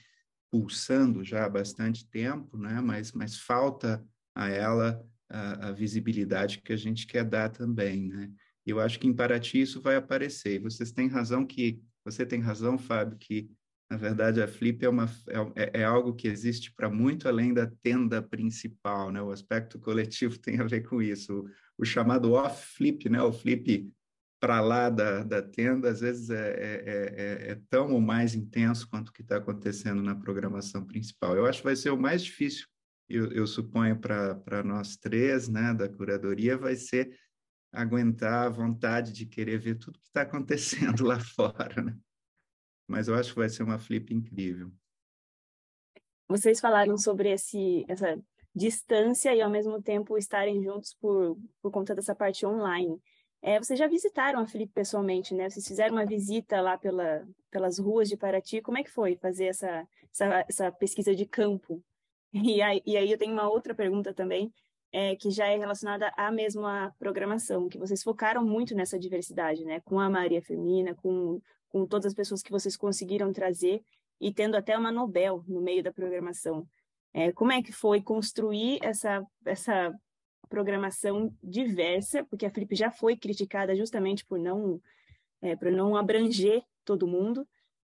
pulsando 0.50 1.22
já 1.22 1.44
há 1.44 1.48
bastante 1.48 2.08
tempo, 2.08 2.58
né? 2.58 2.80
mas, 2.80 3.12
mas 3.12 3.38
falta 3.38 4.04
a 4.34 4.48
ela 4.48 5.00
a, 5.28 5.68
a, 5.68 5.72
visibilidade 5.72 6.60
que 6.60 6.72
a 6.72 6.76
gente 6.76 7.06
quer 7.06 7.24
dar 7.24 7.50
também. 7.50 8.08
Né? 8.08 8.30
Eu 8.66 8.80
acho 8.80 8.98
que 8.98 9.06
em 9.06 9.14
Paraty 9.14 9.60
isso 9.60 9.80
vai 9.80 9.96
aparecer. 9.96 10.54
E 10.54 10.58
vocês 10.58 10.92
têm 10.92 11.08
razão 11.08 11.46
que, 11.46 11.80
você 12.04 12.24
tem 12.24 12.40
razão, 12.40 12.78
Fábio, 12.78 13.18
que 13.18 13.50
na 13.90 13.96
verdade 13.96 14.40
a 14.40 14.46
Flip 14.46 14.84
é, 14.84 14.88
uma, 14.88 15.10
é, 15.56 15.80
é 15.80 15.84
algo 15.84 16.14
que 16.14 16.28
existe 16.28 16.72
para 16.72 16.88
muito 16.88 17.26
além 17.26 17.52
da 17.52 17.66
tenda 17.82 18.22
principal, 18.22 19.10
né? 19.10 19.20
O 19.20 19.32
aspecto 19.32 19.78
coletivo 19.78 20.38
tem 20.38 20.60
a 20.60 20.64
ver 20.64 20.82
com 20.82 21.02
isso. 21.02 21.40
O, 21.40 21.82
o 21.82 21.84
chamado 21.84 22.32
off-flip, 22.32 23.08
né? 23.08 23.20
O 23.22 23.32
flip 23.32 23.90
para 24.40 24.60
lá 24.60 24.88
da, 24.88 25.22
da 25.22 25.42
tenda, 25.42 25.90
às 25.90 26.00
vezes 26.00 26.30
é, 26.30 26.50
é, 26.50 26.84
é, 26.86 27.50
é, 27.50 27.60
tão 27.68 27.92
ou 27.92 28.00
mais 28.00 28.34
intenso 28.34 28.88
quanto 28.88 29.10
o 29.10 29.12
que 29.12 29.20
está 29.20 29.36
acontecendo 29.36 30.02
na 30.02 30.14
programação 30.14 30.84
principal. 30.84 31.36
Eu 31.36 31.44
acho 31.44 31.58
que 31.58 31.66
vai 31.66 31.76
ser 31.76 31.90
o 31.90 31.98
mais 31.98 32.24
difícil, 32.24 32.66
eu, 33.06 33.30
eu 33.32 33.46
suponho, 33.46 33.98
para 33.98 34.62
nós 34.64 34.96
três, 34.96 35.46
né, 35.46 35.74
da 35.74 35.88
curadoria, 35.88 36.56
vai 36.56 36.74
ser 36.74 37.14
aguentar 37.72 38.46
a 38.46 38.50
vontade 38.50 39.12
de 39.12 39.26
querer 39.26 39.58
ver 39.58 39.76
tudo 39.76 39.98
que 39.98 40.06
está 40.08 40.22
acontecendo 40.22 41.04
lá 41.06 41.18
fora. 41.20 41.82
Né? 41.82 41.96
Mas 42.86 43.08
eu 43.08 43.14
acho 43.14 43.32
que 43.32 43.38
vai 43.38 43.48
ser 43.48 43.62
uma 43.62 43.78
flip 43.78 44.12
incrível. 44.12 44.70
Vocês 46.28 46.60
falaram 46.60 46.96
sobre 46.96 47.30
esse, 47.30 47.84
essa 47.88 48.20
distância 48.54 49.34
e, 49.34 49.40
ao 49.40 49.50
mesmo 49.50 49.82
tempo, 49.82 50.16
estarem 50.16 50.62
juntos 50.62 50.94
por, 51.00 51.36
por 51.60 51.70
conta 51.70 51.94
dessa 51.94 52.14
parte 52.14 52.46
online. 52.46 53.00
É, 53.42 53.58
vocês 53.58 53.78
já 53.78 53.86
visitaram 53.86 54.40
a 54.40 54.46
Felipe 54.46 54.72
pessoalmente, 54.72 55.34
né? 55.34 55.48
Vocês 55.48 55.66
fizeram 55.66 55.94
uma 55.94 56.04
visita 56.04 56.60
lá 56.60 56.76
pela, 56.76 57.26
pelas 57.50 57.78
ruas 57.78 58.08
de 58.08 58.16
Paraty. 58.16 58.60
Como 58.60 58.78
é 58.78 58.84
que 58.84 58.90
foi 58.90 59.16
fazer 59.16 59.46
essa, 59.46 59.88
essa, 60.12 60.44
essa 60.48 60.72
pesquisa 60.72 61.14
de 61.14 61.26
campo? 61.26 61.82
E 62.32 62.62
aí, 62.62 62.80
e 62.86 62.96
aí 62.96 63.10
eu 63.10 63.18
tenho 63.18 63.32
uma 63.32 63.50
outra 63.50 63.74
pergunta 63.74 64.14
também, 64.14 64.54
é, 64.92 65.14
que 65.14 65.30
já 65.30 65.46
é 65.46 65.56
relacionada 65.56 66.12
à 66.16 66.30
mesma 66.30 66.94
programação, 66.98 67.68
que 67.68 67.78
vocês 67.78 68.02
focaram 68.02 68.44
muito 68.44 68.74
nessa 68.74 68.98
diversidade, 68.98 69.64
né? 69.64 69.80
Com 69.80 70.00
a 70.00 70.10
Maria 70.10 70.42
Firmina, 70.42 70.94
com, 70.94 71.40
com 71.68 71.86
todas 71.86 72.06
as 72.06 72.14
pessoas 72.14 72.42
que 72.42 72.50
vocês 72.50 72.76
conseguiram 72.76 73.32
trazer 73.32 73.82
e 74.20 74.32
tendo 74.32 74.56
até 74.56 74.76
uma 74.76 74.92
Nobel 74.92 75.44
no 75.46 75.60
meio 75.60 75.82
da 75.82 75.92
programação. 75.92 76.66
É, 77.12 77.32
como 77.32 77.52
é 77.52 77.62
que 77.62 77.72
foi 77.72 78.02
construir 78.02 78.78
essa, 78.82 79.24
essa 79.44 79.92
programação 80.48 81.34
diversa, 81.42 82.24
porque 82.24 82.44
a 82.44 82.50
Flip 82.50 82.74
já 82.74 82.90
foi 82.90 83.16
criticada 83.16 83.74
justamente 83.74 84.24
por 84.26 84.38
não, 84.38 84.80
é, 85.40 85.56
por 85.56 85.70
não 85.70 85.96
abranger 85.96 86.62
todo 86.84 87.06
mundo, 87.06 87.46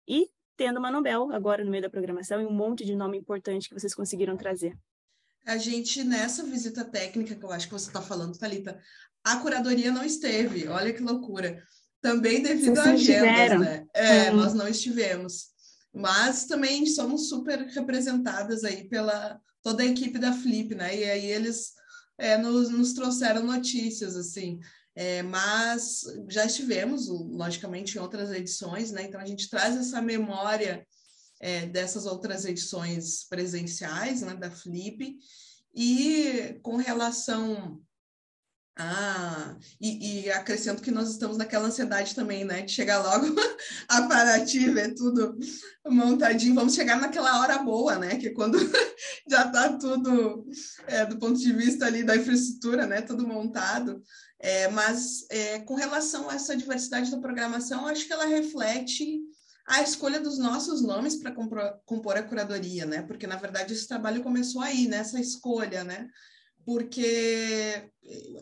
e 0.07 0.29
tendo 0.57 0.79
uma 0.79 0.91
Nobel 0.91 1.33
agora 1.33 1.65
no 1.65 1.71
meio 1.71 1.83
da 1.83 1.91
programação 1.91 2.41
e 2.41 2.47
um 2.47 2.53
monte 2.53 2.85
de 2.85 2.95
nome 2.95 3.17
importante 3.19 3.69
que 3.69 3.75
vocês 3.75 3.95
conseguiram 3.95 4.37
trazer. 4.37 4.77
A 5.47 5.57
gente, 5.57 6.05
nessa 6.05 6.45
visita 6.45 6.85
técnica 6.85 7.35
que 7.35 7.45
eu 7.45 7.51
acho 7.51 7.67
que 7.67 7.73
você 7.73 7.89
está 7.89 8.01
falando, 8.01 8.39
Thalita, 8.39 8.81
a 9.25 9.37
curadoria 9.37 9.91
não 9.91 10.05
esteve, 10.05 10.69
olha 10.69 10.93
que 10.93 11.03
loucura. 11.03 11.63
Também 12.01 12.43
devido 12.43 12.79
à 12.79 12.91
agenda, 12.91 13.59
né? 13.59 13.87
É, 13.95 14.31
nós 14.31 14.55
não 14.55 14.67
estivemos. 14.67 15.53
Mas 15.95 16.47
também 16.47 16.87
somos 16.87 17.29
super 17.29 17.61
representadas 17.67 18.65
aí 18.65 18.89
pela 18.89 19.41
toda 19.63 19.83
a 19.83 19.87
equipe 19.87 20.19
da 20.19 20.33
Flip, 20.33 20.75
né? 20.75 20.99
E 20.99 21.05
aí 21.05 21.27
eles 21.27 21.73
é, 22.19 22.37
nos, 22.37 22.71
nos 22.71 22.93
trouxeram 22.93 23.45
notícias, 23.45 24.17
assim. 24.17 24.59
É, 24.95 25.23
mas 25.23 26.03
já 26.29 26.45
estivemos, 26.45 27.09
logicamente, 27.09 27.97
em 27.97 28.01
outras 28.01 28.31
edições, 28.31 28.91
né? 28.91 29.05
Então 29.05 29.21
a 29.21 29.25
gente 29.25 29.49
traz 29.49 29.77
essa 29.77 30.03
memória 30.03 30.87
é, 31.43 31.67
dessas 31.67 32.07
outras 32.07 32.45
edições 32.45 33.25
presenciais, 33.25 34.23
né, 34.23 34.35
da 34.35 34.51
Flip, 34.51 35.19
e 35.75 36.59
com 36.63 36.77
relação 36.77 37.83
ah, 38.75 39.55
e, 39.79 40.25
e, 40.25 40.31
acrescento 40.31 40.81
que 40.83 40.91
nós 40.91 41.11
estamos 41.11 41.37
naquela 41.37 41.67
ansiedade 41.67 42.15
também, 42.15 42.43
né? 42.43 42.63
De 42.63 42.73
chegar 42.73 43.03
logo 43.03 43.27
a 43.87 44.03
Paraty, 44.09 44.71
ver 44.71 44.95
tudo 44.95 45.37
montadinho. 45.87 46.55
Vamos 46.55 46.75
chegar 46.75 46.99
naquela 46.99 47.41
hora 47.41 47.59
boa, 47.59 47.99
né? 47.99 48.17
Que 48.17 48.29
é 48.29 48.33
quando 48.33 48.57
já 49.29 49.45
está 49.47 49.77
tudo, 49.77 50.47
é, 50.87 51.05
do 51.05 51.19
ponto 51.19 51.39
de 51.39 51.53
vista 51.53 51.85
ali 51.85 52.03
da 52.03 52.17
infraestrutura, 52.17 52.87
né? 52.87 53.03
Tudo 53.03 53.29
montado. 53.29 54.03
É, 54.41 54.69
mas 54.69 55.27
é, 55.29 55.59
com 55.61 55.75
relação 55.75 56.31
a 56.31 56.35
essa 56.35 56.57
diversidade 56.57 57.11
da 57.11 57.21
programação, 57.21 57.87
acho 57.87 58.07
que 58.07 58.13
ela 58.13 58.25
reflete 58.25 59.21
a 59.73 59.83
escolha 59.83 60.21
dos 60.21 60.38
nossos 60.38 60.83
nomes 60.83 61.17
para 61.17 61.33
compor 61.33 62.17
a 62.17 62.23
curadoria, 62.23 62.87
né? 62.87 63.02
Porque, 63.02 63.26
na 63.26 63.37
verdade, 63.37 63.73
esse 63.73 63.88
trabalho 63.88 64.23
começou 64.23 64.61
aí, 64.61 64.87
nessa 64.87 65.21
escolha, 65.21 65.83
né? 65.85 66.09
porque 66.64 67.91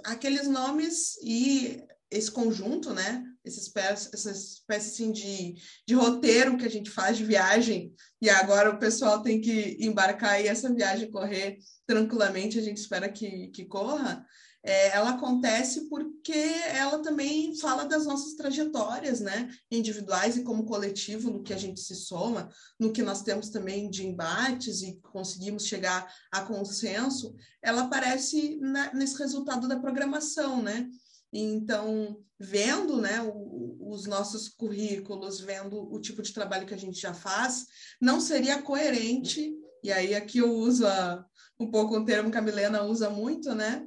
aqueles 0.05 0.47
nomes 0.47 1.17
e 1.23 1.83
esse 2.11 2.31
conjunto, 2.31 2.93
né? 2.93 3.25
Essa 3.45 3.61
espécie, 3.61 4.11
essa 4.13 4.31
espécie 4.31 4.91
assim, 4.91 5.13
de, 5.13 5.55
de 5.87 5.95
roteiro 5.95 6.57
que 6.59 6.67
a 6.67 6.71
gente 6.71 6.91
faz 6.91 7.17
de 7.17 7.25
viagem, 7.25 7.95
e 8.21 8.29
agora 8.29 8.71
o 8.71 8.79
pessoal 8.79 9.23
tem 9.23 9.41
que 9.41 9.77
embarcar 9.81 10.41
e 10.41 10.49
essa 10.49 10.73
viagem 10.73 11.11
correr 11.11 11.59
tranquilamente, 11.87 12.59
a 12.59 12.63
gente 12.63 12.79
espera 12.79 13.09
que, 13.09 13.49
que 13.49 13.65
corra 13.65 14.25
é, 14.63 14.89
ela 14.89 15.11
acontece 15.11 15.89
porque 15.89 16.33
ela 16.33 16.99
também 16.99 17.57
fala 17.57 17.85
das 17.85 18.05
nossas 18.05 18.35
trajetórias, 18.35 19.21
né, 19.21 19.51
individuais 19.71 20.37
e 20.37 20.43
como 20.43 20.65
coletivo, 20.65 21.31
no 21.31 21.43
que 21.43 21.55
a 21.55 21.59
gente 21.59 21.81
se 21.81 21.95
soma, 21.95 22.49
no 22.79 22.93
que 22.93 23.03
nós 23.03 23.23
temos 23.23 23.49
também 23.49 23.89
de 23.89 24.07
embates 24.07 24.83
e 24.83 25.01
conseguimos 25.13 25.67
chegar 25.67 26.13
a 26.31 26.43
consenso, 26.43 27.35
ela 27.63 27.83
aparece 27.83 28.59
na, 28.61 28.93
nesse 28.93 29.17
resultado 29.19 29.67
da 29.67 29.79
programação, 29.79 30.63
né? 30.63 30.89
Então, 31.33 32.19
vendo 32.39 33.01
né, 33.01 33.23
o, 33.23 33.93
os 33.93 34.07
nossos 34.07 34.49
currículos, 34.49 35.41
vendo 35.41 35.93
o 35.93 36.01
tipo 36.01 36.23
de 36.23 36.33
trabalho 36.33 36.67
que 36.67 36.75
a 36.75 36.79
gente 36.79 37.01
já 37.01 37.15
faz, 37.15 37.67
não 38.01 38.21
seria 38.21 38.63
coerente, 38.63 39.55
e 39.83 39.93
aí 39.93 40.15
aqui 40.15 40.39
eu 40.39 40.53
uso 40.53 40.87
a, 40.87 41.25
um 41.59 41.71
pouco 41.71 41.97
um 41.97 42.05
termo 42.05 42.31
que 42.31 42.39
a 42.39 42.43
Milena 42.43 42.83
usa 42.83 43.09
muito, 43.09 43.55
né? 43.55 43.87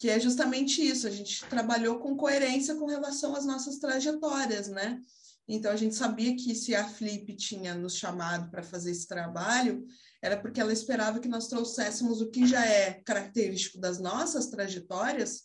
Que 0.00 0.08
é 0.08 0.18
justamente 0.18 0.80
isso, 0.80 1.06
a 1.06 1.10
gente 1.10 1.44
trabalhou 1.44 1.98
com 1.98 2.16
coerência 2.16 2.74
com 2.74 2.86
relação 2.86 3.36
às 3.36 3.44
nossas 3.44 3.76
trajetórias, 3.78 4.66
né? 4.66 4.98
Então 5.46 5.70
a 5.70 5.76
gente 5.76 5.94
sabia 5.94 6.34
que 6.34 6.54
se 6.54 6.74
a 6.74 6.88
Flip 6.88 7.36
tinha 7.36 7.74
nos 7.74 7.96
chamado 7.96 8.50
para 8.50 8.62
fazer 8.62 8.92
esse 8.92 9.06
trabalho, 9.06 9.86
era 10.22 10.40
porque 10.40 10.58
ela 10.58 10.72
esperava 10.72 11.20
que 11.20 11.28
nós 11.28 11.48
trouxéssemos 11.48 12.22
o 12.22 12.30
que 12.30 12.46
já 12.46 12.64
é 12.64 12.94
característico 13.04 13.78
das 13.78 13.98
nossas 14.00 14.46
trajetórias 14.46 15.42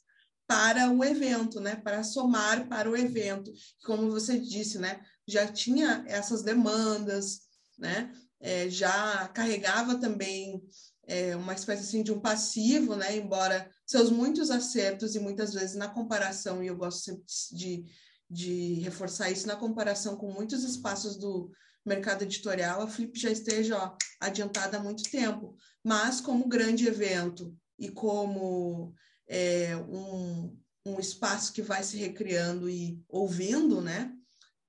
para 0.47 0.89
o 0.89 1.03
evento, 1.03 1.59
né? 1.59 1.75
Para 1.75 2.01
somar 2.01 2.65
para 2.69 2.89
o 2.89 2.95
evento. 2.95 3.51
Como 3.83 4.09
você 4.09 4.39
disse, 4.39 4.77
né? 4.79 5.01
Já 5.27 5.51
tinha 5.51 6.05
essas 6.07 6.43
demandas, 6.43 7.41
né? 7.77 8.09
É, 8.39 8.69
já 8.69 9.27
carregava 9.29 9.99
também 9.99 10.63
é, 11.07 11.35
uma 11.35 11.53
espécie 11.53 11.83
assim 11.83 12.03
de 12.03 12.11
um 12.11 12.19
passivo, 12.19 12.95
né? 12.95 13.15
Embora 13.15 13.69
seus 13.85 14.09
muitos 14.09 14.49
acertos 14.49 15.15
e 15.15 15.19
muitas 15.19 15.53
vezes 15.53 15.75
na 15.75 15.87
comparação, 15.87 16.63
e 16.63 16.67
eu 16.67 16.75
gosto 16.75 17.03
sempre 17.03 17.23
de, 17.51 17.85
de 18.29 18.73
reforçar 18.81 19.29
isso, 19.29 19.47
na 19.47 19.55
comparação 19.55 20.15
com 20.15 20.31
muitos 20.31 20.63
espaços 20.63 21.15
do 21.17 21.51
mercado 21.85 22.23
editorial, 22.23 22.81
a 22.81 22.87
Flip 22.87 23.17
já 23.19 23.29
esteja 23.29 23.77
ó, 23.77 23.95
adiantada 24.19 24.77
há 24.77 24.83
muito 24.83 25.03
tempo. 25.03 25.55
Mas 25.83 26.19
como 26.19 26.47
grande 26.47 26.87
evento 26.87 27.55
e 27.77 27.89
como 27.89 28.93
é, 29.27 29.75
um, 29.77 30.57
um 30.85 30.99
espaço 30.99 31.53
que 31.53 31.61
vai 31.61 31.83
se 31.83 31.97
recriando 31.97 32.69
e 32.69 32.99
ouvindo, 33.07 33.81
né? 33.81 34.11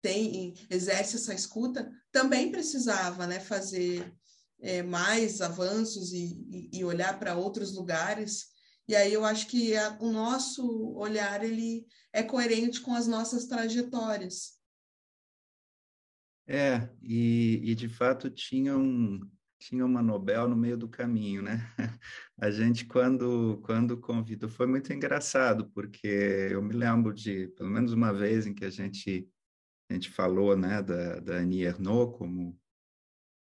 Tem, 0.03 0.55
exerce 0.70 1.16
essa 1.16 1.35
escuta, 1.35 1.90
também 2.12 2.53
precisava 2.53 3.27
né, 3.27 3.40
fazer 3.40 4.14
é, 4.66 4.83
mais 4.83 5.40
avanços 5.40 6.12
e, 6.12 6.68
e, 6.72 6.85
olhar 6.85 7.16
para 7.20 7.37
outros 7.37 7.72
lugares. 7.72 8.48
E 8.88 8.96
aí 8.96 9.12
eu 9.12 9.24
acho 9.24 9.46
que 9.46 9.76
a, 9.76 9.96
o 10.00 10.11
nosso 10.11 10.92
olhar 10.96 11.44
ele 11.44 11.87
é 12.12 12.20
coerente 12.22 12.81
com 12.81 12.92
as 12.92 13.07
nossas 13.07 13.46
trajetórias. 13.46 14.57
É, 16.48 16.88
e, 17.00 17.61
e 17.62 17.74
de 17.76 17.88
fato 17.88 18.29
tinha 18.29 18.76
um, 18.76 19.20
tinha 19.57 19.87
uma 19.87 20.02
Nobel 20.02 20.48
no 20.48 20.57
meio 20.57 20.76
do 20.76 20.88
caminho, 20.88 21.42
né? 21.42 21.61
A 22.37 22.50
gente, 22.50 22.87
quando, 22.87 23.61
quando 23.64 23.96
convidou, 23.96 24.48
foi 24.48 24.66
muito 24.66 24.92
engraçado, 24.92 25.70
porque 25.70 26.48
eu 26.50 26.61
me 26.61 26.74
lembro 26.74 27.14
de, 27.14 27.48
pelo 27.48 27.70
menos 27.70 27.92
uma 27.92 28.12
vez 28.12 28.46
em 28.46 28.55
que 28.55 28.64
a 28.64 28.70
gente, 28.70 29.29
a 29.88 29.94
gente 29.94 30.11
falou, 30.11 30.57
né, 30.57 30.83
da, 30.83 31.20
da 31.20 31.35
Annie 31.37 31.64
Ernaux 31.64 32.16
como 32.18 32.59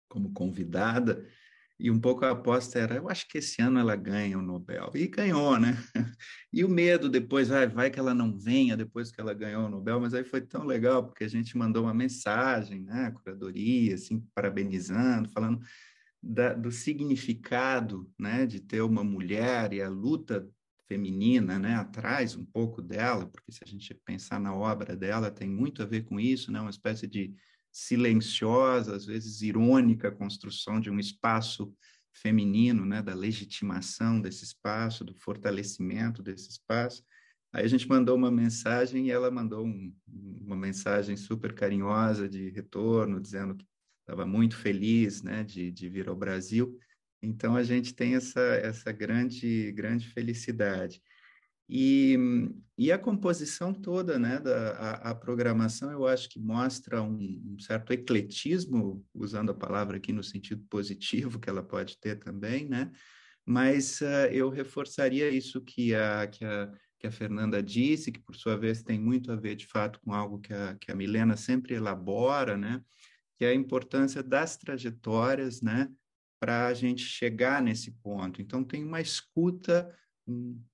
como 0.10 0.34
convidada, 0.34 1.26
e 1.80 1.90
um 1.90 1.98
pouco 1.98 2.26
a 2.26 2.32
aposta 2.32 2.78
era, 2.78 2.96
eu 2.96 3.10
acho 3.10 3.26
que 3.30 3.38
esse 3.38 3.62
ano 3.62 3.80
ela 3.80 3.96
ganha 3.96 4.38
o 4.38 4.42
Nobel. 4.42 4.92
E 4.94 5.08
ganhou, 5.08 5.58
né? 5.58 5.78
E 6.52 6.66
o 6.66 6.70
medo 6.70 7.08
depois, 7.08 7.48
vai, 7.48 7.68
vai 7.68 7.90
que 7.90 8.00
ela 8.00 8.14
não 8.14 8.36
venha 8.38 8.76
depois 8.76 9.12
que 9.12 9.22
ela 9.22 9.34
ganhou 9.34 9.68
o 9.68 9.70
Nobel, 9.70 10.02
mas 10.02 10.14
aí 10.14 10.24
foi 10.24 10.42
tão 10.42 10.66
legal, 10.66 11.06
porque 11.06 11.24
a 11.24 11.28
gente 11.28 11.56
mandou 11.58 11.84
uma 11.84 11.94
mensagem, 11.94 12.82
né? 12.82 13.06
A 13.06 13.12
curadoria, 13.12 13.96
assim, 13.96 14.20
parabenizando, 14.34 15.30
falando 15.30 15.62
da, 16.22 16.54
do 16.54 16.72
significado, 16.72 18.12
né? 18.20 18.46
De 18.46 18.60
ter 18.60 18.82
uma 18.82 19.04
mulher 19.04 19.72
e 19.72 19.82
a 19.82 19.88
luta 19.88 20.50
feminina, 20.88 21.60
né? 21.60 21.76
Atrás 21.76 22.36
um 22.36 22.44
pouco 22.44 22.82
dela, 22.82 23.28
porque 23.28 23.52
se 23.52 23.64
a 23.64 23.68
gente 23.68 23.94
pensar 23.94 24.40
na 24.40 24.54
obra 24.54 24.98
dela, 24.98 25.32
tem 25.32 25.48
muito 25.48 25.82
a 25.84 25.86
ver 25.86 26.04
com 26.04 26.20
isso, 26.20 26.52
né? 26.52 26.60
Uma 26.60 26.72
espécie 26.72 27.08
de 27.08 27.34
silenciosa, 27.80 28.96
às 28.96 29.06
vezes 29.06 29.42
irônica 29.42 30.12
construção 30.12 30.80
de 30.80 30.90
um 30.90 31.00
espaço 31.00 31.74
feminino, 32.14 32.86
né, 32.86 33.02
da 33.02 33.14
legitimação 33.14 34.20
desse 34.20 34.44
espaço, 34.44 35.06
do 35.06 35.14
fortalecimento 35.14 36.22
desse 36.22 36.50
espaço. 36.50 37.04
Aí 37.54 37.64
a 37.64 37.68
gente 37.68 37.88
mandou 37.88 38.16
uma 38.16 38.30
mensagem 38.30 39.08
e 39.08 39.12
ela 39.12 39.32
mandou 39.32 39.66
um, 39.66 39.94
uma 40.42 40.56
mensagem 40.56 41.16
super 41.16 41.54
carinhosa 41.54 42.28
de 42.28 42.50
retorno, 42.50 43.20
dizendo 43.20 43.56
que 43.56 43.66
estava 44.02 44.26
muito 44.26 44.58
feliz, 44.58 45.24
né, 45.24 45.44
de, 45.44 45.72
de 45.72 45.88
vir 45.88 46.10
ao 46.10 46.16
Brasil. 46.16 46.78
Então 47.22 47.56
a 47.56 47.64
gente 47.64 47.94
tem 47.94 48.16
essa 48.16 48.42
essa 48.42 48.92
grande 48.92 49.72
grande 49.72 50.08
felicidade. 50.08 51.02
E, 51.72 52.18
e 52.76 52.92
a 52.92 52.98
composição 52.98 53.72
toda, 53.72 54.18
né, 54.18 54.40
da, 54.40 54.72
a, 54.72 55.12
a, 55.12 55.16
programação, 55.16 55.92
eu 55.92 56.08
acho 56.08 56.28
que 56.28 56.40
mostra 56.40 57.04
um, 57.04 57.40
um, 57.46 57.60
certo 57.60 57.94
ecletismo, 57.94 59.06
usando 59.14 59.52
a 59.52 59.56
palavra 59.56 59.98
aqui 59.98 60.12
no 60.12 60.24
sentido 60.24 60.66
positivo, 60.68 61.40
que 61.40 61.48
ela 61.48 61.62
pode 61.62 62.00
ter 62.00 62.18
também, 62.18 62.68
né? 62.68 62.92
Mas 63.46 64.02
uh, 64.02 64.32
eu 64.32 64.50
reforçaria 64.50 65.30
isso 65.30 65.62
que 65.62 65.94
a, 65.94 66.26
que, 66.26 66.44
a, 66.44 66.72
que 67.00 67.06
a 67.06 67.12
Fernanda 67.12 67.62
disse, 67.62 68.12
que 68.12 68.20
por 68.20 68.36
sua 68.36 68.58
vez 68.58 68.82
tem 68.82 69.00
muito 69.00 69.32
a 69.32 69.36
ver, 69.36 69.56
de 69.56 69.68
fato, 69.68 70.00
com 70.02 70.12
algo 70.12 70.40
que 70.40 70.54
a, 70.54 70.76
que 70.82 70.92
a 70.92 70.96
Milena 70.96 71.38
sempre 71.38 71.76
elabora, 71.76 72.58
né? 72.58 72.82
Que 73.38 73.46
é 73.46 73.50
a 73.50 73.56
importância 73.56 74.24
das 74.24 74.58
trajetórias, 74.58 75.62
né? 75.62 75.88
Para 76.40 76.66
a 76.66 76.74
gente 76.74 77.04
chegar 77.04 77.62
nesse 77.62 77.92
ponto. 78.02 78.42
Então, 78.42 78.64
tem 78.64 78.84
uma 78.84 79.02
escuta 79.02 79.96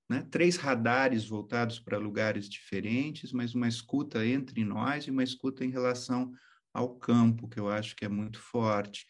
né, 0.08 0.26
três 0.30 0.56
radares 0.56 1.26
voltados 1.26 1.80
para 1.80 1.98
lugares 1.98 2.48
diferentes, 2.48 3.32
mas 3.32 3.54
uma 3.54 3.68
escuta 3.68 4.26
entre 4.26 4.64
nós 4.64 5.04
e 5.06 5.10
uma 5.10 5.24
escuta 5.24 5.64
em 5.64 5.70
relação 5.70 6.32
ao 6.72 6.94
campo, 6.96 7.48
que 7.48 7.58
eu 7.58 7.68
acho 7.68 7.96
que 7.96 8.04
é 8.04 8.08
muito 8.08 8.38
forte. 8.38 9.06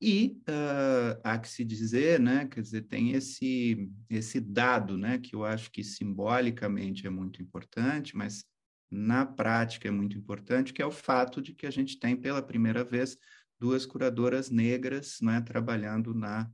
E 0.00 0.36
uh, 0.48 1.20
há 1.22 1.38
que 1.38 1.48
se 1.48 1.64
dizer, 1.64 2.20
né, 2.20 2.46
quer 2.46 2.60
dizer, 2.60 2.82
tem 2.82 3.12
esse, 3.12 3.90
esse 4.10 4.40
dado, 4.40 4.98
né, 4.98 5.18
que 5.18 5.34
eu 5.34 5.44
acho 5.44 5.70
que 5.70 5.82
simbolicamente 5.82 7.06
é 7.06 7.10
muito 7.10 7.40
importante, 7.40 8.16
mas 8.16 8.44
na 8.90 9.24
prática 9.24 9.88
é 9.88 9.90
muito 9.90 10.18
importante, 10.18 10.72
que 10.72 10.82
é 10.82 10.86
o 10.86 10.90
fato 10.90 11.40
de 11.40 11.54
que 11.54 11.66
a 11.66 11.70
gente 11.70 11.98
tem 11.98 12.16
pela 12.16 12.42
primeira 12.42 12.84
vez 12.84 13.16
duas 13.58 13.86
curadoras 13.86 14.50
negras 14.50 15.18
né, 15.22 15.40
trabalhando 15.40 16.12
na, 16.12 16.50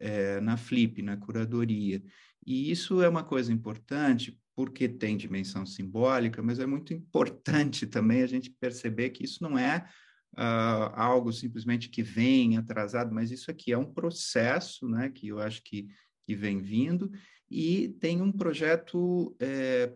é, 0.00 0.40
na 0.40 0.56
Flip, 0.56 1.02
na 1.02 1.16
curadoria. 1.16 2.02
E 2.46 2.70
isso 2.70 3.02
é 3.02 3.08
uma 3.08 3.24
coisa 3.24 3.52
importante 3.52 4.38
porque 4.54 4.88
tem 4.88 5.16
dimensão 5.16 5.66
simbólica, 5.66 6.42
mas 6.42 6.58
é 6.58 6.66
muito 6.66 6.92
importante 6.92 7.86
também 7.88 8.22
a 8.22 8.26
gente 8.26 8.50
perceber 8.50 9.10
que 9.10 9.24
isso 9.24 9.42
não 9.42 9.58
é 9.58 9.88
uh, 10.36 10.92
algo 10.94 11.32
simplesmente 11.32 11.88
que 11.88 12.02
vem 12.02 12.56
atrasado, 12.56 13.12
mas 13.12 13.30
isso 13.30 13.50
aqui 13.50 13.72
é 13.72 13.78
um 13.78 13.92
processo, 13.92 14.88
né, 14.88 15.08
que 15.08 15.28
eu 15.28 15.40
acho 15.40 15.62
que, 15.64 15.88
que 16.26 16.34
vem 16.34 16.60
vindo 16.60 17.10
e 17.50 17.88
tem 18.00 18.22
um 18.22 18.32
projeto 18.32 19.36
é, 19.40 19.92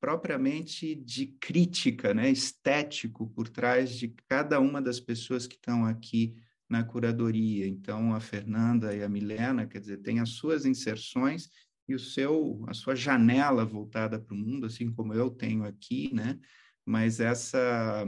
propriamente 0.00 0.94
de 0.94 1.26
crítica, 1.40 2.14
né, 2.14 2.30
estético 2.30 3.28
por 3.30 3.48
trás 3.48 3.90
de 3.94 4.14
cada 4.28 4.60
uma 4.60 4.80
das 4.80 4.98
pessoas 4.98 5.46
que 5.46 5.56
estão 5.56 5.84
aqui 5.84 6.34
na 6.68 6.84
curadoria. 6.84 7.66
Então, 7.66 8.14
a 8.14 8.20
Fernanda 8.20 8.94
e 8.94 9.02
a 9.02 9.08
Milena, 9.08 9.66
quer 9.66 9.80
dizer, 9.80 9.98
têm 9.98 10.20
as 10.20 10.30
suas 10.30 10.64
inserções 10.64 11.50
e 11.90 11.94
o 11.94 11.98
seu, 11.98 12.64
a 12.68 12.74
sua 12.74 12.94
janela 12.94 13.64
voltada 13.64 14.18
para 14.20 14.34
o 14.34 14.38
mundo, 14.38 14.66
assim 14.66 14.90
como 14.92 15.12
eu 15.12 15.28
tenho 15.28 15.64
aqui, 15.64 16.14
né? 16.14 16.38
Mas 16.86 17.18
essa, 17.18 18.06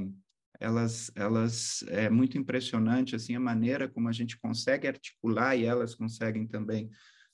elas, 0.61 1.11
elas 1.17 1.85
é 1.89 2.09
muito 2.09 2.39
impressionante 2.39 3.17
assim 3.17 3.35
a 3.35 3.41
maneira 3.41 3.89
como 3.89 4.09
a 4.09 4.13
gente 4.13 4.39
consegue 4.39 4.87
articular 4.87 5.57
e 5.57 5.65
elas 5.65 5.95
conseguem 5.95 6.47
também 6.47 6.89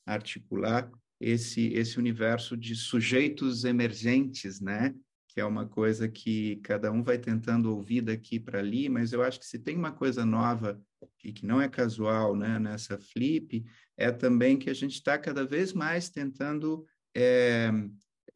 articular 0.07 0.91
esse 1.21 1.69
esse 1.75 1.99
universo 1.99 2.57
de 2.57 2.75
sujeitos 2.75 3.65
emergentes, 3.65 4.61
né? 4.61 4.95
Que 5.29 5.41
é 5.41 5.45
uma 5.45 5.67
coisa 5.67 6.09
que 6.09 6.57
cada 6.63 6.91
um 6.91 7.03
vai 7.03 7.19
tentando 7.19 7.75
ouvir 7.75 8.01
daqui 8.01 8.41
para 8.41 8.61
ali, 8.61 8.89
mas 8.89 9.13
eu 9.13 9.23
acho 9.23 9.39
que 9.39 9.47
se 9.47 9.59
tem 9.59 9.77
uma 9.77 9.93
coisa 9.93 10.25
nova 10.25 10.81
e 11.25 11.33
que 11.33 11.47
não 11.47 11.61
é 11.61 11.69
casual, 11.69 12.37
né? 12.37 12.59
Nessa 12.59 12.99
flip 12.99 13.65
é 13.97 14.11
também 14.11 14.57
que 14.57 14.71
a 14.71 14.75
gente 14.75 14.95
está 14.95 15.19
cada 15.19 15.45
vez 15.45 15.73
mais 15.73 16.09
tentando 16.09 16.85
é, 17.15 17.71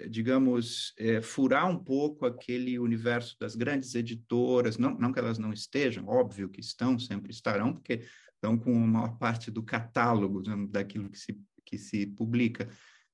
digamos, 0.09 0.93
é, 0.99 1.21
furar 1.21 1.69
um 1.69 1.79
pouco 1.79 2.27
aquele 2.27 2.79
universo 2.79 3.37
das 3.39 3.55
grandes 3.55 3.95
editoras, 3.95 4.79
não, 4.79 4.97
não 4.99 5.13
que 5.13 5.19
elas 5.19 5.39
não 5.39 5.53
estejam, 5.53 6.07
óbvio 6.09 6.49
que 6.49 6.61
estão, 6.61 6.99
sempre 6.99 7.31
estarão, 7.31 7.73
porque 7.73 8.03
estão 8.35 8.59
com 8.59 8.75
a 8.75 8.87
maior 8.87 9.19
parte 9.19 9.51
do 9.51 9.63
catálogo 9.63 10.43
né, 10.47 10.67
daquilo 10.71 11.09
que 11.09 11.19
se 11.19 11.41
que 11.65 11.79
se 11.79 12.07
publica. 12.07 12.69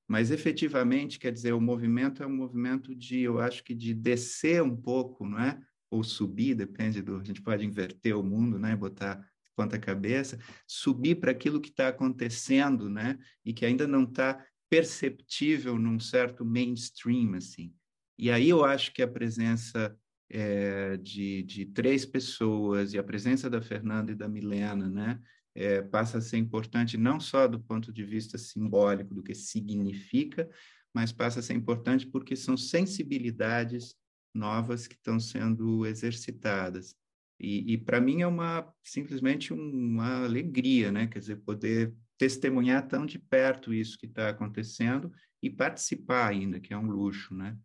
Mas 0.07 0.31
efetivamente, 0.31 1.19
quer 1.19 1.31
dizer, 1.31 1.53
o 1.53 1.61
movimento 1.61 2.21
é 2.21 2.27
um 2.27 2.35
movimento 2.35 2.93
de, 2.95 3.21
eu 3.21 3.39
acho 3.39 3.63
que 3.63 3.73
de 3.73 3.93
descer 3.93 4.61
um 4.61 4.75
pouco, 4.75 5.25
não 5.25 5.39
é? 5.39 5.61
Ou 5.89 6.03
subir, 6.03 6.55
depende 6.55 7.01
do. 7.01 7.17
A 7.17 7.23
gente 7.23 7.41
pode 7.41 7.65
inverter 7.65 8.17
o 8.17 8.23
mundo, 8.23 8.59
né? 8.59 8.75
Botar 8.75 9.23
ponta 9.59 9.79
cabeça, 9.79 10.39
subir 10.67 11.15
para 11.15 11.31
aquilo 11.31 11.59
que 11.59 11.69
está 11.69 11.87
acontecendo, 11.87 12.89
né? 12.89 13.17
E 13.43 13.53
que 13.53 13.65
ainda 13.65 13.87
não 13.87 14.03
está 14.03 14.45
perceptível 14.69 15.77
num 15.77 15.99
certo 15.99 16.45
mainstream, 16.45 17.33
assim. 17.33 17.73
E 18.17 18.29
aí 18.29 18.49
eu 18.49 18.63
acho 18.63 18.93
que 18.93 19.01
a 19.01 19.07
presença 19.07 19.95
é, 20.29 20.97
de, 20.97 21.43
de 21.43 21.65
três 21.65 22.05
pessoas 22.05 22.93
e 22.93 22.97
a 22.97 23.03
presença 23.03 23.49
da 23.49 23.61
Fernanda 23.61 24.11
e 24.11 24.15
da 24.15 24.27
Milena, 24.27 24.89
né? 24.89 25.19
é, 25.55 25.81
passa 25.81 26.19
a 26.19 26.21
ser 26.21 26.37
importante 26.37 26.97
não 26.97 27.19
só 27.19 27.47
do 27.47 27.59
ponto 27.59 27.91
de 27.91 28.03
vista 28.03 28.37
simbólico, 28.37 29.13
do 29.13 29.23
que 29.23 29.35
significa, 29.35 30.49
mas 30.93 31.11
passa 31.11 31.39
a 31.39 31.43
ser 31.43 31.53
importante 31.53 32.07
porque 32.07 32.35
são 32.35 32.55
sensibilidades 32.55 33.95
novas 34.33 34.87
que 34.87 34.95
estão 34.95 35.19
sendo 35.19 35.85
exercitadas. 35.85 36.95
E, 37.39 37.73
e 37.73 37.77
para 37.77 38.01
mim 38.01 38.21
é 38.21 38.27
uma 38.27 38.71
simplesmente 38.83 39.53
uma 39.53 40.25
alegria, 40.25 40.91
né? 40.91 41.07
Quer 41.07 41.19
dizer, 41.19 41.37
poder 41.37 41.95
testemunhar 42.17 42.87
tão 42.87 43.05
de 43.05 43.17
perto 43.17 43.73
isso 43.73 43.97
que 43.97 44.05
está 44.05 44.29
acontecendo 44.29 45.11
e 45.41 45.49
participar 45.49 46.27
ainda, 46.27 46.59
que 46.59 46.73
é 46.73 46.77
um 46.77 46.91
luxo, 46.91 47.33
né? 47.33 47.57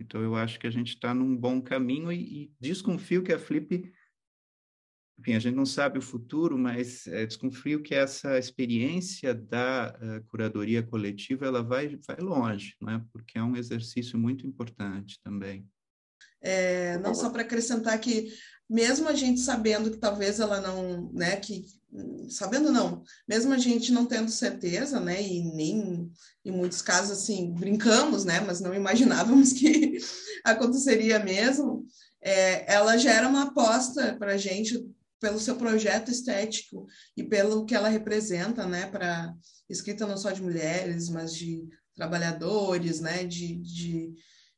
Então 0.00 0.20
eu 0.20 0.36
acho 0.36 0.60
que 0.60 0.66
a 0.66 0.70
gente 0.70 0.90
está 0.94 1.12
num 1.12 1.36
bom 1.36 1.60
caminho 1.60 2.12
e, 2.12 2.44
e 2.44 2.52
desconfio 2.60 3.22
que 3.22 3.32
a 3.32 3.38
Flip 3.38 3.92
enfim, 5.18 5.34
a 5.34 5.38
gente 5.38 5.54
não 5.54 5.64
sabe 5.64 5.98
o 5.98 6.02
futuro, 6.02 6.58
mas 6.58 7.06
é, 7.06 7.24
desconfio 7.24 7.82
que 7.82 7.94
essa 7.94 8.38
experiência 8.38 9.34
da 9.34 9.96
uh, 9.98 10.24
curadoria 10.26 10.82
coletiva 10.82 11.46
ela 11.46 11.62
vai, 11.62 11.96
vai 12.06 12.18
longe, 12.18 12.76
não 12.80 12.92
é? 12.92 13.04
porque 13.12 13.38
é 13.38 13.42
um 13.42 13.56
exercício 13.56 14.18
muito 14.18 14.46
importante 14.46 15.18
também. 15.24 15.66
É, 16.42 16.98
não 16.98 17.14
só 17.14 17.30
para 17.30 17.42
acrescentar 17.42 17.98
que, 17.98 18.30
mesmo 18.68 19.08
a 19.08 19.14
gente 19.14 19.40
sabendo 19.40 19.90
que 19.90 19.98
talvez 19.98 20.40
ela 20.40 20.60
não, 20.60 21.10
né, 21.12 21.36
que 21.36 21.64
sabendo 22.28 22.70
não, 22.70 23.02
mesmo 23.26 23.52
a 23.54 23.58
gente 23.58 23.92
não 23.92 24.04
tendo 24.04 24.30
certeza, 24.30 25.00
né, 25.00 25.22
e 25.22 25.42
nem 25.54 26.10
em 26.44 26.50
muitos 26.50 26.82
casos 26.82 27.18
assim 27.18 27.52
brincamos, 27.52 28.24
né, 28.24 28.40
mas 28.40 28.60
não 28.60 28.74
imaginávamos 28.74 29.52
que 29.52 29.98
aconteceria 30.44 31.18
mesmo. 31.18 31.86
É, 32.20 32.72
ela 32.72 32.96
gera 32.96 33.28
uma 33.28 33.44
aposta 33.44 34.16
para 34.18 34.32
a 34.32 34.36
gente 34.36 34.84
pelo 35.20 35.38
seu 35.38 35.56
projeto 35.56 36.10
estético 36.10 36.86
e 37.16 37.22
pelo 37.22 37.64
que 37.64 37.74
ela 37.74 37.88
representa, 37.88 38.66
né, 38.66 38.86
para 38.86 39.32
escrita 39.68 40.06
não 40.06 40.16
só 40.16 40.30
de 40.30 40.42
mulheres, 40.42 41.08
mas 41.08 41.32
de 41.32 41.66
trabalhadores, 41.94 43.00
né, 43.00 43.24
de, 43.24 43.56
de, 43.56 44.12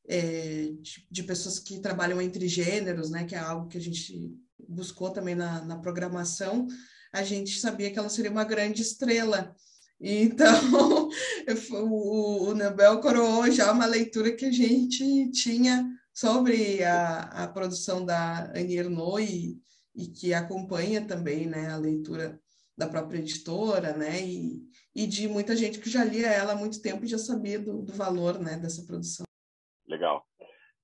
é, 0.08 0.72
de, 0.80 1.06
de, 1.10 1.22
pessoas 1.22 1.58
que 1.58 1.80
trabalham 1.80 2.20
entre 2.20 2.48
gêneros, 2.48 3.10
né, 3.10 3.24
que 3.24 3.34
é 3.34 3.38
algo 3.38 3.68
que 3.68 3.76
a 3.76 3.80
gente 3.80 4.34
buscou 4.66 5.10
também 5.10 5.34
na, 5.34 5.62
na 5.64 5.78
programação, 5.78 6.66
a 7.12 7.22
gente 7.22 7.58
sabia 7.60 7.90
que 7.90 7.98
ela 7.98 8.08
seria 8.08 8.30
uma 8.30 8.44
grande 8.44 8.82
estrela. 8.82 9.54
Então, 10.00 11.08
o, 11.72 12.48
o 12.48 12.54
Nobel 12.54 13.00
coroou 13.00 13.50
já 13.50 13.70
uma 13.70 13.86
leitura 13.86 14.32
que 14.32 14.46
a 14.46 14.50
gente 14.50 15.30
tinha 15.30 15.86
sobre 16.12 16.82
a, 16.82 17.20
a 17.44 17.48
produção 17.48 18.04
da 18.04 18.50
Annie 18.54 18.78
Ernaux 18.78 19.22
e, 19.22 19.58
e 19.94 20.06
que 20.06 20.32
acompanha 20.32 21.04
também 21.04 21.46
né, 21.46 21.68
a 21.68 21.76
leitura 21.76 22.40
da 22.76 22.88
própria 22.88 23.18
editora, 23.18 23.96
né, 23.96 24.22
e, 24.22 24.62
e 24.94 25.06
de 25.06 25.28
muita 25.28 25.56
gente 25.56 25.80
que 25.80 25.90
já 25.90 26.04
lia 26.04 26.28
ela 26.28 26.52
há 26.52 26.56
muito 26.56 26.80
tempo 26.80 27.04
e 27.04 27.08
já 27.08 27.18
sabia 27.18 27.58
do, 27.58 27.82
do 27.82 27.92
valor 27.92 28.38
né, 28.38 28.56
dessa 28.56 28.84
produção. 28.84 29.27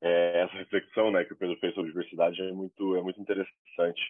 É, 0.06 0.42
essa 0.42 0.52
reflexão 0.58 1.10
né, 1.10 1.24
que 1.24 1.32
o 1.32 1.36
Pedro 1.36 1.56
fez 1.56 1.74
sobre 1.74 1.90
diversidade 1.90 2.38
é 2.42 2.52
muito, 2.52 2.94
é 2.94 3.00
muito 3.00 3.18
interessante. 3.18 4.02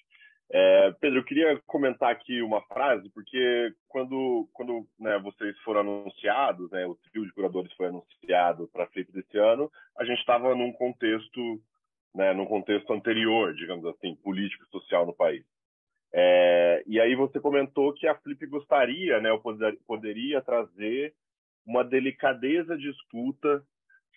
É, 0.50 0.92
Pedro, 1.00 1.20
eu 1.20 1.24
queria 1.24 1.62
comentar 1.66 2.10
aqui 2.10 2.42
uma 2.42 2.60
frase, 2.62 3.08
porque 3.10 3.72
quando, 3.86 4.48
quando 4.52 4.84
né, 4.98 5.18
vocês 5.20 5.56
foram 5.60 5.80
anunciados, 5.80 6.68
né, 6.72 6.84
o 6.84 6.96
trio 6.96 7.24
de 7.24 7.32
curadores 7.32 7.72
foi 7.74 7.86
anunciado 7.86 8.68
para 8.72 8.84
a 8.84 8.86
Flip 8.88 9.10
desse 9.12 9.38
ano, 9.38 9.70
a 9.96 10.04
gente 10.04 10.18
estava 10.18 10.52
num 10.56 10.72
contexto 10.72 11.60
né, 12.14 12.32
num 12.32 12.46
contexto 12.46 12.92
anterior, 12.92 13.54
digamos 13.54 13.84
assim, 13.86 14.14
político 14.16 14.64
e 14.64 14.70
social 14.70 15.04
no 15.04 15.14
país. 15.14 15.44
É, 16.12 16.84
e 16.86 17.00
aí 17.00 17.14
você 17.16 17.40
comentou 17.40 17.92
que 17.92 18.06
a 18.06 18.14
Flip 18.14 18.46
gostaria, 18.46 19.20
né, 19.20 19.36
poder, 19.38 19.76
poderia 19.86 20.40
trazer 20.40 21.12
uma 21.66 21.82
delicadeza 21.82 22.76
de 22.76 22.88
escuta 22.88 23.64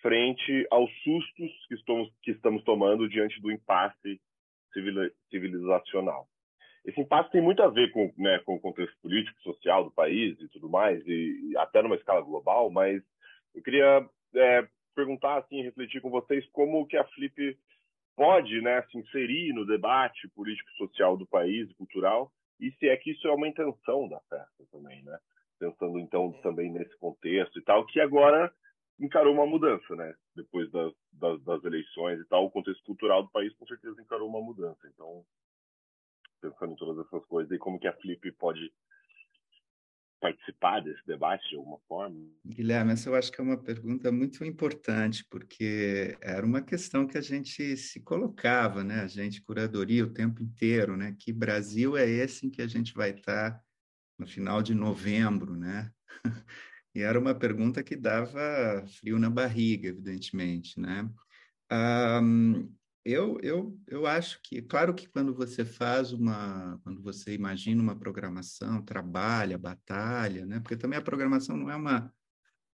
frente 0.00 0.66
aos 0.70 0.90
sustos 1.02 1.66
que 1.66 1.74
estamos, 1.74 2.12
que 2.22 2.30
estamos 2.30 2.62
tomando 2.64 3.08
diante 3.08 3.40
do 3.40 3.50
impasse 3.50 4.20
civilizacional. 5.30 6.28
Esse 6.84 7.00
impasse 7.00 7.30
tem 7.30 7.42
muito 7.42 7.62
a 7.62 7.68
ver 7.68 7.90
com, 7.90 8.12
né, 8.16 8.38
com 8.44 8.54
o 8.54 8.60
contexto 8.60 8.96
político, 9.02 9.40
social 9.42 9.84
do 9.84 9.90
país 9.90 10.40
e 10.40 10.48
tudo 10.48 10.68
mais, 10.68 11.02
e, 11.06 11.54
até 11.56 11.82
numa 11.82 11.96
escala 11.96 12.20
global, 12.20 12.70
mas 12.70 13.02
eu 13.54 13.62
queria 13.62 14.08
é, 14.34 14.68
perguntar, 14.94 15.38
assim, 15.38 15.62
refletir 15.62 16.00
com 16.00 16.10
vocês 16.10 16.46
como 16.50 16.86
que 16.86 16.96
a 16.96 17.04
Flip 17.04 17.58
pode 18.16 18.60
né, 18.60 18.82
se 18.90 18.98
inserir 18.98 19.52
no 19.52 19.66
debate 19.66 20.28
político-social 20.28 21.16
do 21.16 21.26
país, 21.26 21.70
cultural, 21.74 22.32
e 22.60 22.72
se 22.72 22.88
é 22.88 22.96
que 22.96 23.12
isso 23.12 23.26
é 23.28 23.32
uma 23.32 23.46
intenção 23.46 24.08
da 24.08 24.20
festa 24.28 24.64
também, 24.72 25.02
né? 25.04 25.16
Pensando, 25.58 25.98
então, 25.98 26.32
também 26.42 26.70
nesse 26.70 26.96
contexto 26.98 27.58
e 27.58 27.62
tal, 27.62 27.86
que 27.86 28.00
agora 28.00 28.52
encarou 28.98 29.32
uma 29.32 29.46
mudança, 29.46 29.94
né? 29.94 30.14
Depois 30.34 30.70
das, 30.70 30.92
das, 31.12 31.42
das 31.44 31.64
eleições 31.64 32.20
e 32.20 32.24
tal, 32.24 32.44
o 32.44 32.50
contexto 32.50 32.84
cultural 32.84 33.22
do 33.22 33.30
país 33.30 33.54
com 33.54 33.66
certeza 33.66 34.00
encarou 34.00 34.28
uma 34.28 34.40
mudança. 34.40 34.80
Então, 34.92 35.24
pensando 36.40 36.72
em 36.72 36.76
todas 36.76 37.06
essas 37.06 37.24
coisas, 37.26 37.52
e 37.52 37.58
como 37.58 37.78
que 37.78 37.88
a 37.88 37.92
Flip 37.94 38.32
pode 38.32 38.72
participar 40.20 40.80
desse 40.80 41.04
debate 41.06 41.48
de 41.48 41.56
alguma 41.56 41.78
forma? 41.88 42.18
Guilherme, 42.44 42.92
essa 42.92 43.08
eu 43.08 43.14
acho 43.14 43.30
que 43.30 43.40
é 43.40 43.44
uma 43.44 43.56
pergunta 43.56 44.10
muito 44.10 44.44
importante, 44.44 45.24
porque 45.30 46.16
era 46.20 46.44
uma 46.44 46.60
questão 46.60 47.06
que 47.06 47.16
a 47.16 47.20
gente 47.20 47.76
se 47.76 48.02
colocava, 48.02 48.82
né? 48.82 49.00
A 49.00 49.06
gente, 49.06 49.42
curadoria, 49.42 50.04
o 50.04 50.12
tempo 50.12 50.42
inteiro, 50.42 50.96
né? 50.96 51.14
Que 51.18 51.32
Brasil 51.32 51.96
é 51.96 52.08
esse 52.08 52.46
em 52.46 52.50
que 52.50 52.60
a 52.60 52.66
gente 52.66 52.94
vai 52.94 53.10
estar 53.10 53.62
no 54.18 54.26
final 54.26 54.60
de 54.60 54.74
novembro, 54.74 55.56
né? 55.56 55.92
e 56.98 57.02
era 57.02 57.18
uma 57.18 57.32
pergunta 57.32 57.80
que 57.80 57.94
dava 57.94 58.84
frio 58.98 59.20
na 59.20 59.30
barriga, 59.30 59.88
evidentemente, 59.88 60.80
né? 60.80 61.08
Um, 61.70 62.74
eu, 63.04 63.38
eu, 63.40 63.78
eu 63.86 64.04
acho 64.04 64.40
que, 64.42 64.60
claro 64.60 64.92
que 64.92 65.08
quando 65.08 65.32
você 65.32 65.64
faz 65.64 66.12
uma, 66.12 66.76
quando 66.82 67.00
você 67.00 67.32
imagina 67.34 67.80
uma 67.80 67.96
programação, 67.96 68.82
trabalha, 68.82 69.56
batalha, 69.56 70.44
né? 70.44 70.58
Porque 70.58 70.76
também 70.76 70.98
a 70.98 71.02
programação 71.02 71.56
não 71.56 71.70
é 71.70 71.76
uma, 71.76 72.12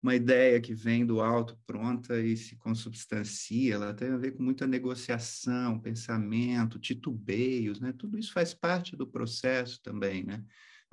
uma 0.01 0.15
ideia 0.15 0.61
que 0.61 0.73
vem 0.73 1.05
do 1.05 1.19
alto 1.19 1.59
pronta 1.65 2.17
e 2.17 2.37
se 2.37 2.55
consubstancia, 2.55 3.75
ela 3.75 3.93
tem 3.93 4.07
a 4.09 4.17
ver 4.17 4.31
com 4.31 4.41
muita 4.41 4.65
negociação, 4.65 5.81
pensamento, 5.81 6.79
titubeios, 6.79 7.81
né? 7.81 7.91
Tudo 7.91 8.17
isso 8.17 8.31
faz 8.31 8.53
parte 8.53 8.95
do 8.95 9.05
processo 9.05 9.81
também, 9.83 10.23
né? 10.23 10.41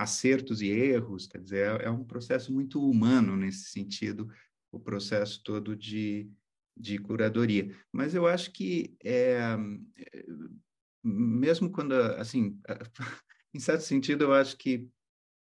Acertos 0.00 0.62
e 0.62 0.68
erros, 0.68 1.26
quer 1.26 1.42
dizer, 1.42 1.80
é, 1.80 1.84
é 1.84 1.90
um 1.90 2.02
processo 2.02 2.50
muito 2.50 2.82
humano 2.82 3.36
nesse 3.36 3.64
sentido, 3.64 4.32
o 4.72 4.80
processo 4.80 5.42
todo 5.42 5.76
de, 5.76 6.30
de 6.74 6.98
curadoria. 6.98 7.76
Mas 7.92 8.14
eu 8.14 8.26
acho 8.26 8.50
que, 8.50 8.96
é, 9.04 9.40
mesmo 11.04 11.70
quando, 11.70 11.92
assim, 11.92 12.58
em 13.52 13.60
certo 13.60 13.82
sentido, 13.82 14.24
eu 14.24 14.32
acho 14.32 14.56
que 14.56 14.88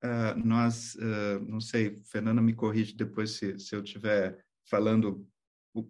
uh, 0.05 0.39
nós, 0.45 0.95
uh, 0.97 1.41
não 1.49 1.61
sei, 1.61 2.03
Fernanda 2.05 2.43
me 2.43 2.53
corrige 2.53 2.95
depois 2.95 3.31
se, 3.31 3.59
se 3.59 3.75
eu 3.75 3.83
estiver 3.83 4.45
falando 4.69 5.27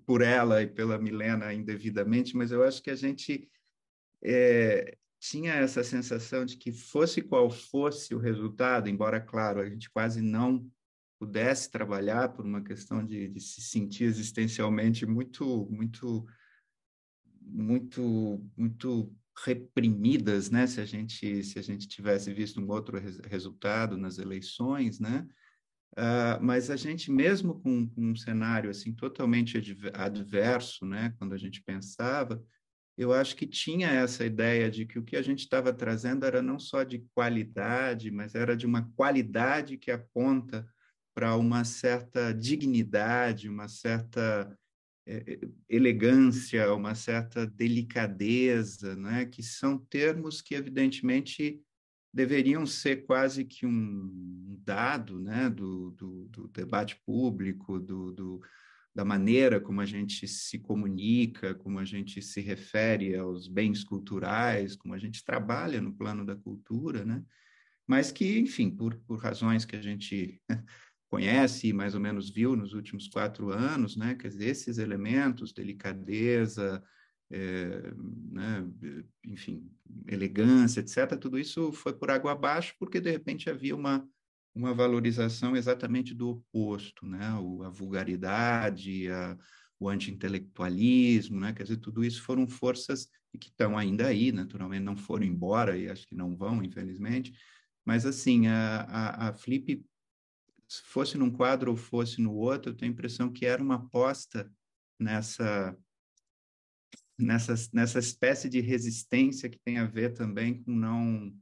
por 0.07 0.23
ela 0.23 0.63
e 0.63 0.67
pela 0.69 0.97
Milena 0.97 1.53
indevidamente, 1.53 2.37
mas 2.37 2.53
eu 2.53 2.63
acho 2.63 2.81
que 2.81 2.91
a 2.91 2.97
gente 2.97 3.51
é, 4.23 4.97
tinha 5.31 5.55
essa 5.55 5.83
sensação 5.83 6.45
de 6.45 6.59
que 6.59 6.71
fosse 6.71 7.23
qual 7.23 7.49
fosse 7.51 8.15
o 8.15 8.19
resultado, 8.19 8.91
embora, 8.91 9.19
claro, 9.19 9.61
a 9.61 9.69
gente 9.69 9.89
quase 9.89 10.21
não 10.21 10.71
pudesse 11.19 11.71
trabalhar 11.71 12.29
por 12.35 12.45
uma 12.45 12.63
questão 12.63 13.05
de, 13.05 13.29
de 13.29 13.41
se 13.41 13.63
sentir 13.63 14.05
existencialmente 14.05 15.07
muito, 15.07 15.67
muito, 15.71 16.27
muito, 17.41 18.51
muito 18.55 19.17
reprimidas, 19.43 20.51
né? 20.51 20.67
Se 20.67 20.81
a 20.83 20.85
gente 20.85 21.43
se 21.43 21.59
a 21.59 21.63
gente 21.63 21.89
tivesse 21.89 22.33
visto 22.33 22.61
um 22.61 22.69
outro 22.69 22.99
res 22.99 23.19
resultado 23.21 23.97
nas 23.97 24.19
eleições, 24.19 25.01
né? 25.01 25.27
Uh, 25.97 26.43
mas 26.43 26.71
a 26.71 26.77
gente 26.77 27.11
mesmo 27.11 27.61
com, 27.61 27.89
com, 27.89 28.11
um 28.11 28.17
cenário 28.17 28.69
assim 28.69 28.93
totalmente 28.93 29.57
adverso, 29.95 30.85
né? 30.85 31.15
Quando 31.19 31.33
a 31.33 31.39
gente 31.39 31.63
pensava, 31.63 32.45
eu 32.97 33.13
acho 33.13 33.35
que 33.35 33.47
tinha 33.47 33.89
essa 33.89 34.25
ideia 34.25 34.71
de 34.71 34.87
que 34.87 34.99
o 34.99 35.05
que 35.05 35.17
a 35.17 35.23
gente 35.23 35.41
estava 35.41 35.73
trazendo 35.73 36.25
era 36.25 36.41
não 36.41 36.59
só 36.59 36.85
de 36.85 37.05
qualidade, 37.15 38.11
mas 38.11 38.35
era 38.35 38.57
de 38.57 38.67
uma 38.67 38.89
qualidade 38.95 39.77
que 39.77 39.91
aponta 39.91 40.67
para 41.15 41.37
uma 41.37 41.65
certa 41.65 42.33
dignidade, 42.33 43.49
uma 43.49 43.69
certa 43.69 44.57
é, 45.07 45.39
elegância, 45.69 46.73
uma 46.73 46.95
certa 46.95 47.47
delicadeza, 47.47 48.97
né? 48.97 49.25
que 49.25 49.43
são 49.43 49.79
termos 49.79 50.41
que, 50.41 50.55
evidentemente, 50.55 51.61
deveriam 52.13 52.65
ser 52.65 53.05
quase 53.07 53.45
que 53.45 53.67
um 53.67 54.57
dado 54.65 55.21
né? 55.21 55.51
do, 55.51 55.91
do, 55.91 56.29
do 56.29 56.49
debate 56.49 57.01
público, 57.05 57.79
do, 57.79 58.13
do, 58.13 58.41
da 58.95 59.05
maneira 59.05 59.61
como 59.61 59.81
a 59.81 59.87
gente 59.87 60.29
se 60.29 60.59
comunica, 60.59 61.55
como 61.55 61.79
a 61.79 61.85
gente 61.85 62.23
se 62.23 62.41
refere 62.41 63.17
aos 63.17 63.49
bens 63.49 63.83
culturais, 63.83 64.77
como 64.77 64.95
a 64.95 64.99
gente 64.99 65.25
trabalha 65.25 65.81
no 65.81 65.93
plano 65.93 66.25
da 66.25 66.37
cultura, 66.37 67.05
né? 67.05 67.23
mas 67.87 68.11
que, 68.11 68.39
enfim, 68.39 68.71
por, 68.71 68.97
por 69.07 69.19
razões 69.19 69.65
que 69.65 69.77
a 69.77 69.83
gente 69.83 70.41
conhece 71.09 71.69
e 71.69 71.73
mais 71.73 71.95
ou 71.95 72.01
menos 72.01 72.31
viu 72.31 72.57
nos 72.57 72.73
últimos 72.73 73.09
quatro 73.09 73.51
anos, 73.51 73.97
né? 73.97 74.15
Dizer, 74.15 74.49
esses 74.49 74.79
elementos, 74.79 75.53
delicadeza, 75.53 76.83
é, 77.31 77.93
né? 78.31 78.67
enfim, 79.25 79.71
elegância, 80.09 80.81
etc., 80.81 81.17
tudo 81.19 81.39
isso 81.39 81.73
foi 81.73 81.93
por 81.93 82.11
água 82.11 82.33
abaixo 82.33 82.75
porque, 82.79 83.01
de 83.01 83.11
repente, 83.11 83.51
havia 83.51 83.77
uma, 83.77 84.09
uma 84.55 84.73
valorização 84.73 85.57
exatamente 85.57 86.15
do 86.15 86.31
oposto, 86.31 87.07
né? 87.07 87.35
O, 87.35 87.63
a 87.63 87.71
vulgaridade, 87.71 89.11
a, 89.11 89.37
o 89.79 89.89
anti-intelectualismo, 89.89 91.41
né? 91.41 91.53
Quer 91.53 91.65
dizer, 91.65 91.79
tudo 91.79 92.05
isso 92.05 92.23
foram 92.23 92.47
forças 92.47 93.09
que 93.41 93.49
estão 93.49 93.77
ainda 93.77 94.07
aí, 94.07 94.31
naturalmente 94.31 94.85
não 94.85 94.97
foram 94.97 95.25
embora 95.25 95.77
e 95.77 95.89
acho 95.89 96.07
que 96.07 96.15
não 96.15 96.37
vão, 96.37 96.63
infelizmente, 96.63 97.33
mas 97.85 98.07
assim, 98.07 98.47
a, 98.47 98.83
a, 98.83 99.29
a 99.29 99.33
Flip 99.35 99.85
fosse 100.85 101.19
num 101.19 101.31
quadro 101.31 101.71
ou 101.71 101.77
fosse 101.77 102.21
no 102.21 102.33
outro, 102.33 102.71
eu 102.71 102.77
tenho 102.77 102.91
a 102.91 102.95
impressão 102.95 103.33
que 103.33 103.45
era 103.45 103.63
uma 103.63 103.75
aposta 103.77 104.51
nessa 104.99 105.77
nessa 107.17 107.55
nessa 107.73 107.99
espécie 107.99 108.49
de 108.49 108.61
resistência 108.61 109.49
que 109.49 109.59
tem 109.59 109.79
a 109.79 109.85
ver 109.85 110.15
também 110.15 110.63
com 110.63 110.73
não 110.73 111.33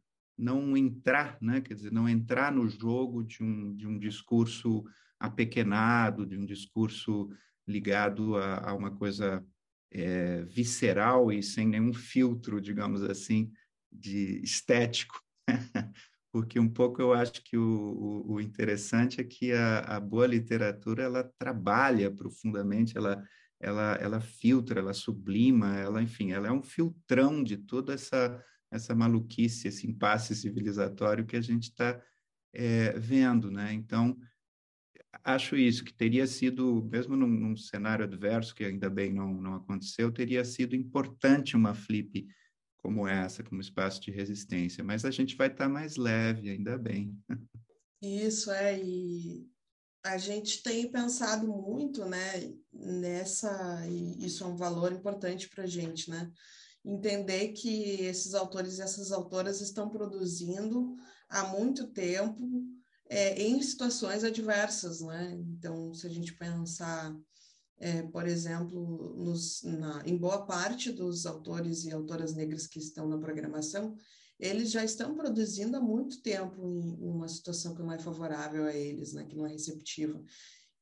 não 0.42 0.76
entrar, 0.76 1.38
né? 1.40 1.61
Quer 1.61 1.74
dizer, 1.74 1.92
não 1.92 2.09
entrar 2.09 2.52
no 2.52 2.68
jogo 2.68 3.22
de 3.22 3.42
um 3.42 3.74
de 3.74 3.87
um 3.87 3.98
discurso 3.98 4.85
apequenado, 5.18 6.26
de 6.26 6.37
um 6.37 6.44
discurso 6.44 7.31
ligado 7.66 8.37
a, 8.37 8.70
a 8.70 8.74
uma 8.74 8.90
coisa 8.90 9.44
é, 9.90 10.42
visceral 10.44 11.31
e 11.31 11.42
sem 11.42 11.66
nenhum 11.68 11.92
filtro, 11.92 12.61
digamos 12.61 13.02
assim, 13.02 13.52
de 13.90 14.40
estético. 14.42 15.20
porque 16.33 16.59
um 16.59 16.68
pouco 16.68 17.00
eu 17.00 17.12
acho 17.12 17.44
que 17.44 17.59
o, 17.59 18.24
o, 18.26 18.33
o 18.35 18.40
interessante 18.40 19.20
é 19.20 19.24
que 19.24 19.52
a, 19.52 19.81
a, 19.81 20.00
boa 20.00 20.26
literatura 20.26 21.02
ela 21.02 21.31
trabalha 21.38 22.11
profundamente, 22.11 22.96
ela, 22.96 23.22
ela, 23.61 23.98
ela 24.00 24.20
filtra, 24.20 24.81
ela 24.81 24.94
sublima, 24.94 25.76
ela, 25.76 26.02
enfim, 26.02 26.33
ela 26.33 26.48
é 26.48 26.52
um 26.52 26.62
filtrão 26.62 27.44
de 27.44 27.59
toda 27.59 27.92
essa, 27.92 28.42
essa 28.72 28.94
maluquice, 28.94 29.68
esse 29.68 29.87
impasse 29.87 30.35
civilizatório 30.35 31.26
que 31.26 31.37
a 31.37 31.40
gente 31.40 31.64
está 31.64 32.02
é, 32.54 32.98
vendo, 32.98 33.50
né? 33.50 33.72
Então, 33.72 34.18
acho 35.22 35.56
isso, 35.56 35.85
que 35.85 35.92
teria 35.92 36.26
sido, 36.26 36.82
mesmo 36.90 37.16
num, 37.16 37.28
num, 37.28 37.56
cenário 37.56 38.04
adverso, 38.04 38.54
que 38.54 38.64
ainda 38.64 38.88
bem 38.88 39.12
não, 39.12 39.35
não 39.35 39.54
aconteceu, 39.56 40.11
teria 40.11 40.44
sido 40.44 40.74
importante 40.74 41.54
uma 41.54 41.74
flip 41.74 42.26
como 42.78 43.06
essa, 43.06 43.44
como 43.44 43.61
espaço 43.61 44.00
de 44.00 44.11
resistência, 44.11 44.82
mas 44.82 45.04
a 45.04 45.11
gente 45.11 45.37
vai 45.37 45.46
estar 45.46 45.64
tá 45.64 45.70
mais 45.70 45.96
leve, 45.96 46.50
ainda 46.50 46.76
bem. 46.76 47.16
Isso 48.02 48.50
é, 48.50 48.82
e 48.82 49.46
a 50.04 50.18
gente 50.18 50.62
tem 50.64 50.90
pensado 50.90 51.46
muito, 51.46 52.04
né, 52.04 52.52
nessa, 52.72 53.87
e 53.87 54.26
isso 54.26 54.42
é 54.42 54.46
um 54.48 54.56
valor 54.56 54.92
importante 54.92 55.48
para 55.48 55.62
a 55.62 55.66
gente, 55.66 56.11
né, 56.11 56.28
entender 56.85 57.49
que 57.53 58.03
esses 58.03 58.35
autores 58.35 58.79
e 58.79 58.83
essas 58.83 59.12
autoras 59.12 59.61
estão 59.61 59.88
produzindo 59.88 60.95
há 61.29 61.45
muito 61.49 61.87
tempo 61.88 62.47
é, 63.09 63.40
em 63.42 63.61
situações 63.62 64.25
adversas, 64.25 65.01
né, 65.01 65.38
então 65.38 65.92
se 65.95 66.07
a 66.07 66.11
gente 66.11 66.35
pensar 66.35 67.14
é, 67.83 68.01
por 68.03 68.29
exemplo, 68.29 69.12
nos, 69.16 69.61
na, 69.64 70.03
em 70.07 70.16
boa 70.16 70.47
parte 70.47 70.92
dos 70.92 71.27
autores 71.27 71.85
e 71.85 71.90
autoras 71.90 72.33
negras 72.33 72.68
que 72.68 72.79
estão 72.79 73.09
na 73.09 73.18
programação, 73.18 73.97
eles 74.38 74.71
já 74.71 74.85
estão 74.85 75.16
produzindo 75.16 75.77
há 75.77 75.81
muito 75.81 76.23
tempo 76.23 76.64
em, 76.64 77.05
em 77.05 77.11
uma 77.11 77.27
situação 77.27 77.75
que 77.75 77.83
não 77.83 77.92
é 77.92 77.99
favorável 77.99 78.66
a 78.66 78.73
eles, 78.73 79.12
né, 79.12 79.25
que 79.25 79.37
não 79.37 79.47
é 79.47 79.51
receptiva. 79.51 80.23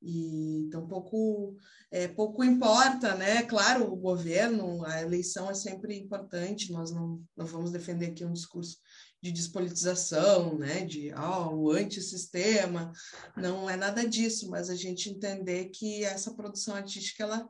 E 0.02 0.60
então 0.60 0.86
pouco, 0.86 1.56
é, 1.90 2.08
pouco 2.08 2.42
importa, 2.42 3.14
né? 3.14 3.42
Claro, 3.42 3.92
o 3.92 3.96
governo, 3.96 4.84
a 4.86 5.02
eleição 5.02 5.50
é 5.50 5.54
sempre 5.54 5.98
importante, 5.98 6.72
nós 6.72 6.90
não, 6.90 7.22
não 7.36 7.44
vamos 7.44 7.70
defender 7.70 8.06
aqui 8.06 8.24
um 8.24 8.32
discurso 8.32 8.78
de 9.22 9.30
despolitização, 9.30 10.56
né, 10.56 10.84
de 10.86 11.12
oh, 11.12 11.54
o 11.54 11.70
antissistema, 11.72 12.90
não 13.36 13.68
é 13.68 13.76
nada 13.76 14.08
disso, 14.08 14.48
mas 14.48 14.70
a 14.70 14.74
gente 14.74 15.10
entender 15.10 15.66
que 15.66 16.02
essa 16.04 16.32
produção 16.32 16.74
artística 16.74 17.24
ela 17.24 17.46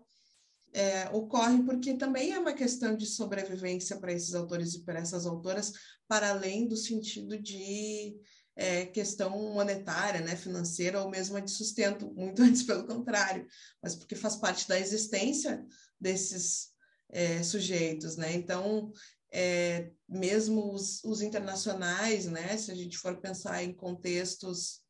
é, 0.73 1.09
ocorre 1.11 1.63
porque 1.63 1.95
também 1.95 2.33
é 2.33 2.39
uma 2.39 2.53
questão 2.53 2.97
de 2.97 3.07
sobrevivência 3.07 3.99
para 3.99 4.13
esses 4.13 4.35
autores 4.35 4.75
e 4.75 4.85
para 4.85 5.01
essas 5.01 5.27
autoras, 5.27 5.73
para 6.09 6.31
além 6.31 6.67
do 6.67 6.77
sentido 6.77 7.39
de 7.39 8.17
é, 8.57 8.87
questão 8.87 9.31
monetária, 9.31 10.21
né, 10.21 10.37
financeira 10.37 11.03
ou 11.03 11.11
mesmo 11.11 11.41
de 11.41 11.51
sustento, 11.51 12.11
muito 12.15 12.43
antes 12.43 12.63
pelo 12.63 12.87
contrário, 12.87 13.47
mas 13.83 13.95
porque 13.95 14.15
faz 14.15 14.37
parte 14.37 14.69
da 14.69 14.79
existência 14.79 15.65
desses 16.01 16.71
é, 17.11 17.43
sujeitos, 17.43 18.17
né? 18.17 18.33
Então 18.33 18.93
é, 19.33 19.91
mesmo 20.09 20.73
os, 20.73 21.03
os, 21.05 21.23
internacionais, 21.23 22.27
né, 22.27 22.57
se 22.57 22.71
a 22.71 22.75
gente 22.75 22.99
for 22.99 23.21
pensar 23.21 23.63
em 23.63 23.73
contextos 23.73 24.81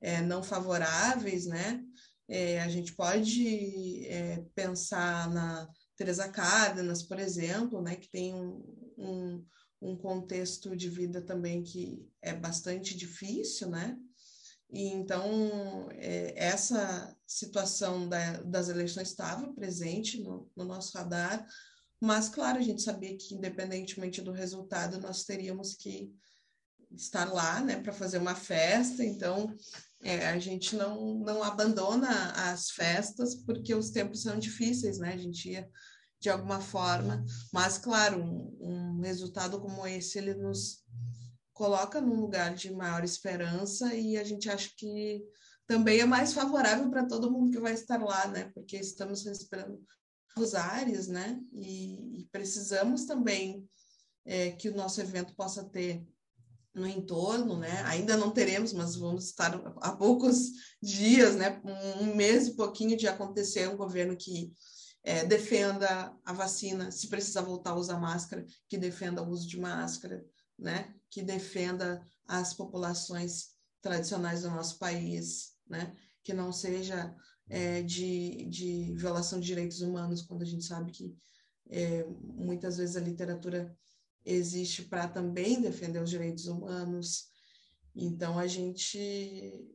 é, 0.00 0.20
não 0.20 0.42
favoráveis, 0.42 1.46
né, 1.46 1.80
é, 2.28 2.60
a 2.60 2.68
gente 2.68 2.94
pode 2.94 4.06
é, 4.06 4.42
pensar 4.54 5.30
na 5.30 5.68
Teresa 5.96 6.28
Cárdenas, 6.28 7.02
por 7.02 7.18
exemplo, 7.20 7.80
né, 7.80 7.94
que 7.96 8.08
tem 8.08 8.34
um, 8.34 8.64
um, 8.98 9.46
um, 9.90 9.96
contexto 9.96 10.76
de 10.76 10.88
vida 10.88 11.20
também 11.20 11.62
que 11.62 12.06
é 12.22 12.32
bastante 12.32 12.96
difícil, 12.96 13.68
né, 13.68 13.96
e 14.70 14.88
então 14.88 15.88
é, 15.92 16.32
essa 16.36 17.16
situação 17.26 18.08
da, 18.08 18.42
das 18.42 18.68
eleições 18.68 19.08
estava 19.08 19.52
presente 19.52 20.20
no, 20.20 20.50
no 20.56 20.64
nosso 20.64 20.96
radar, 20.96 21.46
mas, 22.04 22.28
claro, 22.28 22.58
a 22.58 22.62
gente 22.62 22.82
sabia 22.82 23.16
que, 23.16 23.34
independentemente 23.34 24.20
do 24.20 24.30
resultado, 24.30 25.00
nós 25.00 25.24
teríamos 25.24 25.74
que 25.74 26.12
estar 26.92 27.32
lá, 27.32 27.62
né, 27.62 27.80
para 27.80 27.94
fazer 27.94 28.18
uma 28.18 28.34
festa. 28.34 29.02
Então, 29.02 29.46
é, 30.02 30.26
a 30.26 30.38
gente 30.38 30.76
não, 30.76 31.14
não 31.14 31.42
abandona 31.42 32.32
as 32.50 32.70
festas 32.70 33.34
porque 33.34 33.74
os 33.74 33.90
tempos 33.90 34.20
são 34.20 34.38
difíceis, 34.38 34.98
né? 34.98 35.14
A 35.14 35.16
gente 35.16 35.50
ia 35.50 35.66
de 36.24 36.30
alguma 36.30 36.58
forma, 36.58 37.22
mas, 37.52 37.76
claro, 37.76 38.18
um, 38.18 38.56
um 38.58 39.00
resultado 39.02 39.60
como 39.60 39.86
esse, 39.86 40.16
ele 40.16 40.32
nos 40.32 40.82
coloca 41.52 42.00
num 42.00 42.18
lugar 42.18 42.54
de 42.54 42.72
maior 42.72 43.04
esperança 43.04 43.94
e 43.94 44.16
a 44.16 44.24
gente 44.24 44.48
acha 44.48 44.70
que 44.74 45.22
também 45.66 46.00
é 46.00 46.06
mais 46.06 46.32
favorável 46.32 46.88
para 46.88 47.06
todo 47.06 47.30
mundo 47.30 47.50
que 47.50 47.60
vai 47.60 47.74
estar 47.74 48.02
lá, 48.02 48.26
né? 48.28 48.50
Porque 48.54 48.78
estamos 48.78 49.22
respirando 49.22 49.78
os 50.38 50.54
ares, 50.54 51.08
né? 51.08 51.38
E, 51.52 52.22
e 52.22 52.28
precisamos 52.32 53.04
também 53.04 53.68
é, 54.24 54.52
que 54.52 54.70
o 54.70 54.74
nosso 54.74 55.02
evento 55.02 55.36
possa 55.36 55.62
ter 55.62 56.02
no 56.74 56.86
entorno, 56.86 57.58
né? 57.58 57.82
Ainda 57.82 58.16
não 58.16 58.30
teremos, 58.30 58.72
mas 58.72 58.96
vamos 58.96 59.26
estar 59.26 59.54
há 59.82 59.92
poucos 59.94 60.52
dias, 60.82 61.36
né? 61.36 61.60
Um 62.00 62.14
mês 62.16 62.46
e 62.46 62.56
pouquinho 62.56 62.96
de 62.96 63.06
acontecer 63.06 63.68
um 63.68 63.76
governo 63.76 64.16
que 64.16 64.54
é, 65.04 65.24
defenda 65.24 66.16
a 66.24 66.32
vacina, 66.32 66.90
se 66.90 67.08
precisar 67.08 67.42
voltar 67.42 67.70
a 67.72 67.76
usar 67.76 68.00
máscara, 68.00 68.46
que 68.66 68.78
defenda 68.78 69.22
o 69.22 69.28
uso 69.28 69.46
de 69.46 69.60
máscara, 69.60 70.24
né? 70.58 70.94
Que 71.10 71.22
defenda 71.22 72.02
as 72.26 72.54
populações 72.54 73.50
tradicionais 73.82 74.42
do 74.42 74.50
nosso 74.50 74.78
país, 74.78 75.52
né? 75.68 75.94
Que 76.22 76.32
não 76.32 76.50
seja 76.50 77.14
é, 77.50 77.82
de, 77.82 78.46
de 78.46 78.94
violação 78.94 79.38
de 79.38 79.46
direitos 79.46 79.82
humanos, 79.82 80.22
quando 80.22 80.40
a 80.40 80.46
gente 80.46 80.64
sabe 80.64 80.90
que 80.90 81.14
é, 81.68 82.04
muitas 82.22 82.78
vezes 82.78 82.96
a 82.96 83.00
literatura 83.00 83.76
existe 84.24 84.84
para 84.84 85.06
também 85.06 85.60
defender 85.60 86.02
os 86.02 86.08
direitos 86.08 86.46
humanos. 86.46 87.26
Então 87.94 88.38
a 88.38 88.46
gente 88.46 89.70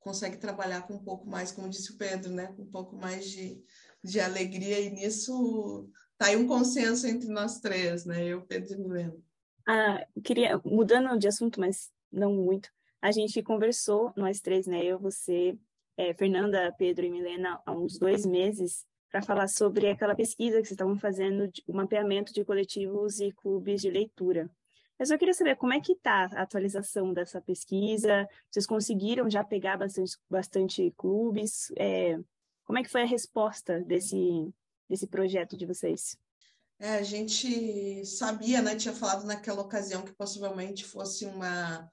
consegue 0.00 0.38
trabalhar 0.38 0.82
com 0.82 0.94
um 0.94 1.04
pouco 1.04 1.28
mais, 1.28 1.52
como 1.52 1.68
disse 1.68 1.92
o 1.92 1.96
Pedro, 1.96 2.32
né? 2.32 2.48
Com 2.48 2.62
um 2.62 2.70
pouco 2.70 2.96
mais 2.96 3.30
de, 3.30 3.62
de 4.02 4.20
alegria, 4.20 4.80
e 4.80 4.90
nisso 4.90 5.88
tá 6.18 6.26
aí 6.26 6.36
um 6.36 6.46
consenso 6.46 7.06
entre 7.06 7.28
nós 7.28 7.60
três, 7.60 8.04
né? 8.04 8.24
Eu, 8.24 8.42
Pedro 8.42 8.74
e 8.74 8.78
Milena. 8.78 9.16
Ah, 9.66 10.06
queria, 10.24 10.60
mudando 10.64 11.18
de 11.18 11.28
assunto, 11.28 11.60
mas 11.60 11.90
não 12.10 12.34
muito, 12.34 12.68
a 13.00 13.10
gente 13.10 13.42
conversou, 13.42 14.12
nós 14.16 14.40
três, 14.40 14.66
né? 14.66 14.84
Eu, 14.84 14.98
você, 14.98 15.58
é, 15.96 16.14
Fernanda, 16.14 16.72
Pedro 16.78 17.04
e 17.04 17.10
Milena, 17.10 17.60
há 17.66 17.72
uns 17.72 17.98
dois 17.98 18.24
meses, 18.24 18.84
para 19.10 19.22
falar 19.22 19.48
sobre 19.48 19.90
aquela 19.90 20.14
pesquisa 20.14 20.56
que 20.56 20.64
vocês 20.64 20.72
estavam 20.72 20.96
fazendo, 20.96 21.50
o 21.66 21.72
mapeamento 21.74 22.32
de 22.32 22.44
coletivos 22.44 23.20
e 23.20 23.30
clubes 23.32 23.82
de 23.82 23.90
leitura. 23.90 24.50
Eu 24.98 25.18
queria 25.18 25.34
saber 25.34 25.56
como 25.56 25.72
é 25.72 25.80
que 25.80 25.92
está 25.92 26.30
a 26.32 26.42
atualização 26.42 27.12
dessa 27.12 27.40
pesquisa, 27.40 28.28
vocês 28.48 28.66
conseguiram 28.66 29.28
já 29.28 29.42
pegar 29.42 29.76
bastante, 29.76 30.16
bastante 30.30 30.94
clubes, 30.96 31.72
é, 31.76 32.18
como 32.72 32.78
é 32.78 32.82
que 32.82 32.88
foi 32.88 33.02
a 33.02 33.06
resposta 33.06 33.80
desse, 33.80 34.50
desse 34.88 35.06
projeto 35.06 35.58
de 35.58 35.66
vocês? 35.66 36.16
É, 36.80 36.94
a 36.94 37.02
gente 37.02 38.02
sabia, 38.06 38.62
né, 38.62 38.74
tinha 38.76 38.94
falado 38.94 39.26
naquela 39.26 39.60
ocasião 39.60 40.00
que 40.00 40.14
possivelmente 40.14 40.82
fosse 40.82 41.26
uma 41.26 41.86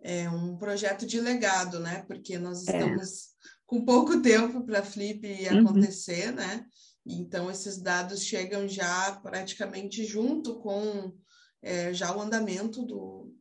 é, 0.00 0.28
um 0.28 0.56
projeto 0.56 1.06
de 1.06 1.20
legado, 1.20 1.78
né? 1.78 2.02
Porque 2.08 2.36
nós 2.36 2.66
é. 2.66 2.72
estamos 2.72 3.12
é. 3.12 3.24
com 3.64 3.84
pouco 3.84 4.20
tempo 4.22 4.64
para 4.66 4.80
a 4.80 4.84
Flip 4.84 5.24
uhum. 5.24 5.60
acontecer, 5.60 6.30
uhum. 6.30 6.34
né? 6.34 6.66
Então, 7.06 7.48
esses 7.48 7.80
dados 7.80 8.24
chegam 8.24 8.66
já 8.66 9.12
praticamente 9.22 10.04
junto 10.04 10.58
com 10.58 11.16
é, 11.62 11.94
já 11.94 12.14
o 12.14 12.20
andamento 12.20 12.82
do, 12.82 13.32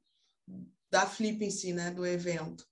da 0.92 1.08
Flip 1.08 1.44
em 1.44 1.50
si, 1.50 1.74
né? 1.74 1.90
Do 1.90 2.06
evento. 2.06 2.64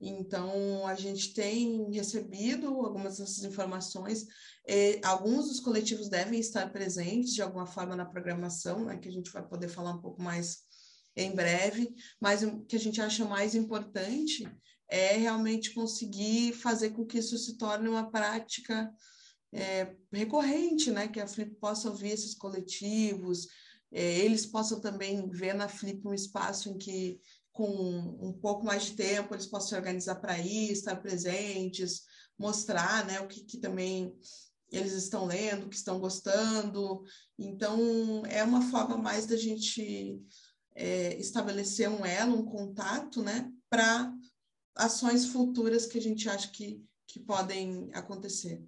Então, 0.00 0.86
a 0.86 0.94
gente 0.94 1.34
tem 1.34 1.90
recebido 1.92 2.68
algumas 2.68 3.18
dessas 3.18 3.44
informações. 3.44 4.26
E 4.66 5.00
alguns 5.04 5.48
dos 5.48 5.60
coletivos 5.60 6.08
devem 6.08 6.40
estar 6.40 6.72
presentes 6.72 7.34
de 7.34 7.42
alguma 7.42 7.66
forma 7.66 7.94
na 7.94 8.06
programação, 8.06 8.84
né, 8.86 8.96
que 8.96 9.08
a 9.08 9.12
gente 9.12 9.30
vai 9.30 9.46
poder 9.46 9.68
falar 9.68 9.92
um 9.92 10.00
pouco 10.00 10.22
mais 10.22 10.64
em 11.16 11.32
breve, 11.32 11.92
mas 12.20 12.42
o 12.42 12.60
que 12.64 12.76
a 12.76 12.78
gente 12.78 13.00
acha 13.00 13.24
mais 13.24 13.54
importante 13.54 14.48
é 14.88 15.16
realmente 15.16 15.74
conseguir 15.74 16.52
fazer 16.52 16.90
com 16.90 17.04
que 17.04 17.18
isso 17.18 17.36
se 17.38 17.56
torne 17.56 17.88
uma 17.88 18.10
prática 18.10 18.92
é, 19.52 19.94
recorrente, 20.12 20.90
né? 20.90 21.08
Que 21.08 21.20
a 21.20 21.26
Flip 21.26 21.54
possa 21.56 21.88
ouvir 21.88 22.10
esses 22.10 22.34
coletivos, 22.34 23.46
é, 23.92 24.18
eles 24.18 24.46
possam 24.46 24.80
também 24.80 25.28
ver 25.28 25.54
na 25.54 25.68
Flip 25.68 26.06
um 26.06 26.14
espaço 26.14 26.68
em 26.68 26.78
que, 26.78 27.20
com 27.60 28.16
um 28.26 28.32
pouco 28.32 28.64
mais 28.64 28.84
de 28.84 28.92
tempo, 28.92 29.34
eles 29.34 29.44
possam 29.44 29.68
se 29.68 29.74
organizar 29.74 30.14
para 30.14 30.38
ir, 30.38 30.72
estar 30.72 30.96
presentes, 30.96 32.04
mostrar, 32.38 33.04
né? 33.04 33.20
O 33.20 33.28
que, 33.28 33.44
que 33.44 33.58
também 33.58 34.16
eles 34.72 34.94
estão 34.94 35.26
lendo, 35.26 35.68
que 35.68 35.76
estão 35.76 36.00
gostando. 36.00 37.04
Então, 37.38 38.24
é 38.24 38.42
uma 38.42 38.62
forma 38.62 38.96
mais 38.96 39.26
da 39.26 39.36
gente 39.36 40.22
é, 40.74 41.18
estabelecer 41.18 41.90
um 41.90 42.02
elo, 42.02 42.38
um 42.38 42.46
contato, 42.46 43.22
né, 43.22 43.52
para 43.68 44.10
ações 44.74 45.26
futuras 45.26 45.84
que 45.84 45.98
a 45.98 46.02
gente 46.02 46.30
acha 46.30 46.48
que, 46.48 46.82
que 47.06 47.20
podem 47.20 47.90
acontecer. 47.92 48.64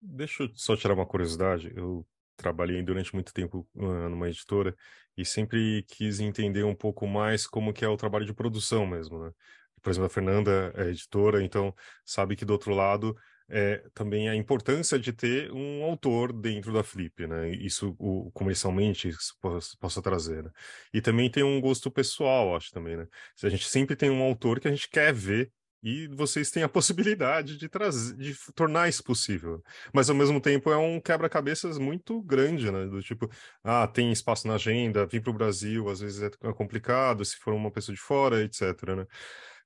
Deixa 0.00 0.44
eu 0.44 0.54
só 0.54 0.76
tirar 0.76 0.94
uma 0.94 1.06
curiosidade. 1.06 1.72
Eu 1.74 2.06
trabalhei 2.36 2.82
durante 2.82 3.14
muito 3.14 3.32
tempo 3.32 3.68
numa 3.74 4.28
editora 4.28 4.74
e 5.16 5.24
sempre 5.24 5.84
quis 5.88 6.20
entender 6.20 6.64
um 6.64 6.74
pouco 6.74 7.06
mais 7.06 7.46
como 7.46 7.72
que 7.72 7.84
é 7.84 7.88
o 7.88 7.96
trabalho 7.96 8.26
de 8.26 8.34
produção 8.34 8.86
mesmo, 8.86 9.24
né? 9.24 9.30
Por 9.82 9.90
exemplo, 9.90 10.06
a 10.06 10.10
Fernanda 10.10 10.72
é 10.76 10.88
editora, 10.88 11.42
então 11.42 11.74
sabe 12.04 12.36
que 12.36 12.44
do 12.44 12.52
outro 12.54 12.74
lado 12.74 13.14
é, 13.48 13.84
também 13.92 14.28
a 14.28 14.34
importância 14.34 14.98
de 14.98 15.12
ter 15.12 15.52
um 15.52 15.84
autor 15.84 16.32
dentro 16.32 16.72
da 16.72 16.82
Flip, 16.82 17.26
né? 17.26 17.50
Isso 17.50 17.94
o, 17.98 18.30
comercialmente 18.32 19.08
isso 19.08 19.36
possa, 19.40 19.76
possa 19.78 20.02
trazer. 20.02 20.42
Né? 20.42 20.50
E 20.92 21.00
também 21.00 21.30
tem 21.30 21.42
um 21.42 21.60
gosto 21.60 21.90
pessoal, 21.90 22.56
acho 22.56 22.70
também, 22.70 22.96
né? 22.96 23.06
Se 23.36 23.46
a 23.46 23.50
gente 23.50 23.68
sempre 23.68 23.94
tem 23.94 24.10
um 24.10 24.22
autor 24.22 24.60
que 24.60 24.68
a 24.68 24.70
gente 24.70 24.88
quer 24.88 25.12
ver 25.12 25.52
e 25.84 26.08
vocês 26.08 26.50
têm 26.50 26.62
a 26.62 26.68
possibilidade 26.68 27.58
de 27.58 27.68
trazer, 27.68 28.16
de 28.16 28.34
tornar 28.54 28.88
isso 28.88 29.04
possível. 29.04 29.62
Mas 29.92 30.08
ao 30.08 30.16
mesmo 30.16 30.40
tempo 30.40 30.70
é 30.72 30.78
um 30.78 30.98
quebra-cabeças 30.98 31.76
muito 31.76 32.22
grande, 32.22 32.70
né? 32.72 32.86
Do 32.86 33.02
tipo, 33.02 33.30
ah, 33.62 33.86
tem 33.86 34.10
espaço 34.10 34.48
na 34.48 34.54
agenda, 34.54 35.06
vir 35.06 35.20
para 35.20 35.30
o 35.30 35.34
Brasil, 35.34 35.88
às 35.90 36.00
vezes 36.00 36.22
é 36.22 36.52
complicado, 36.54 37.22
se 37.24 37.36
for 37.36 37.52
uma 37.52 37.70
pessoa 37.70 37.94
de 37.94 38.00
fora, 38.00 38.42
etc. 38.42 38.62
Né? 38.96 39.06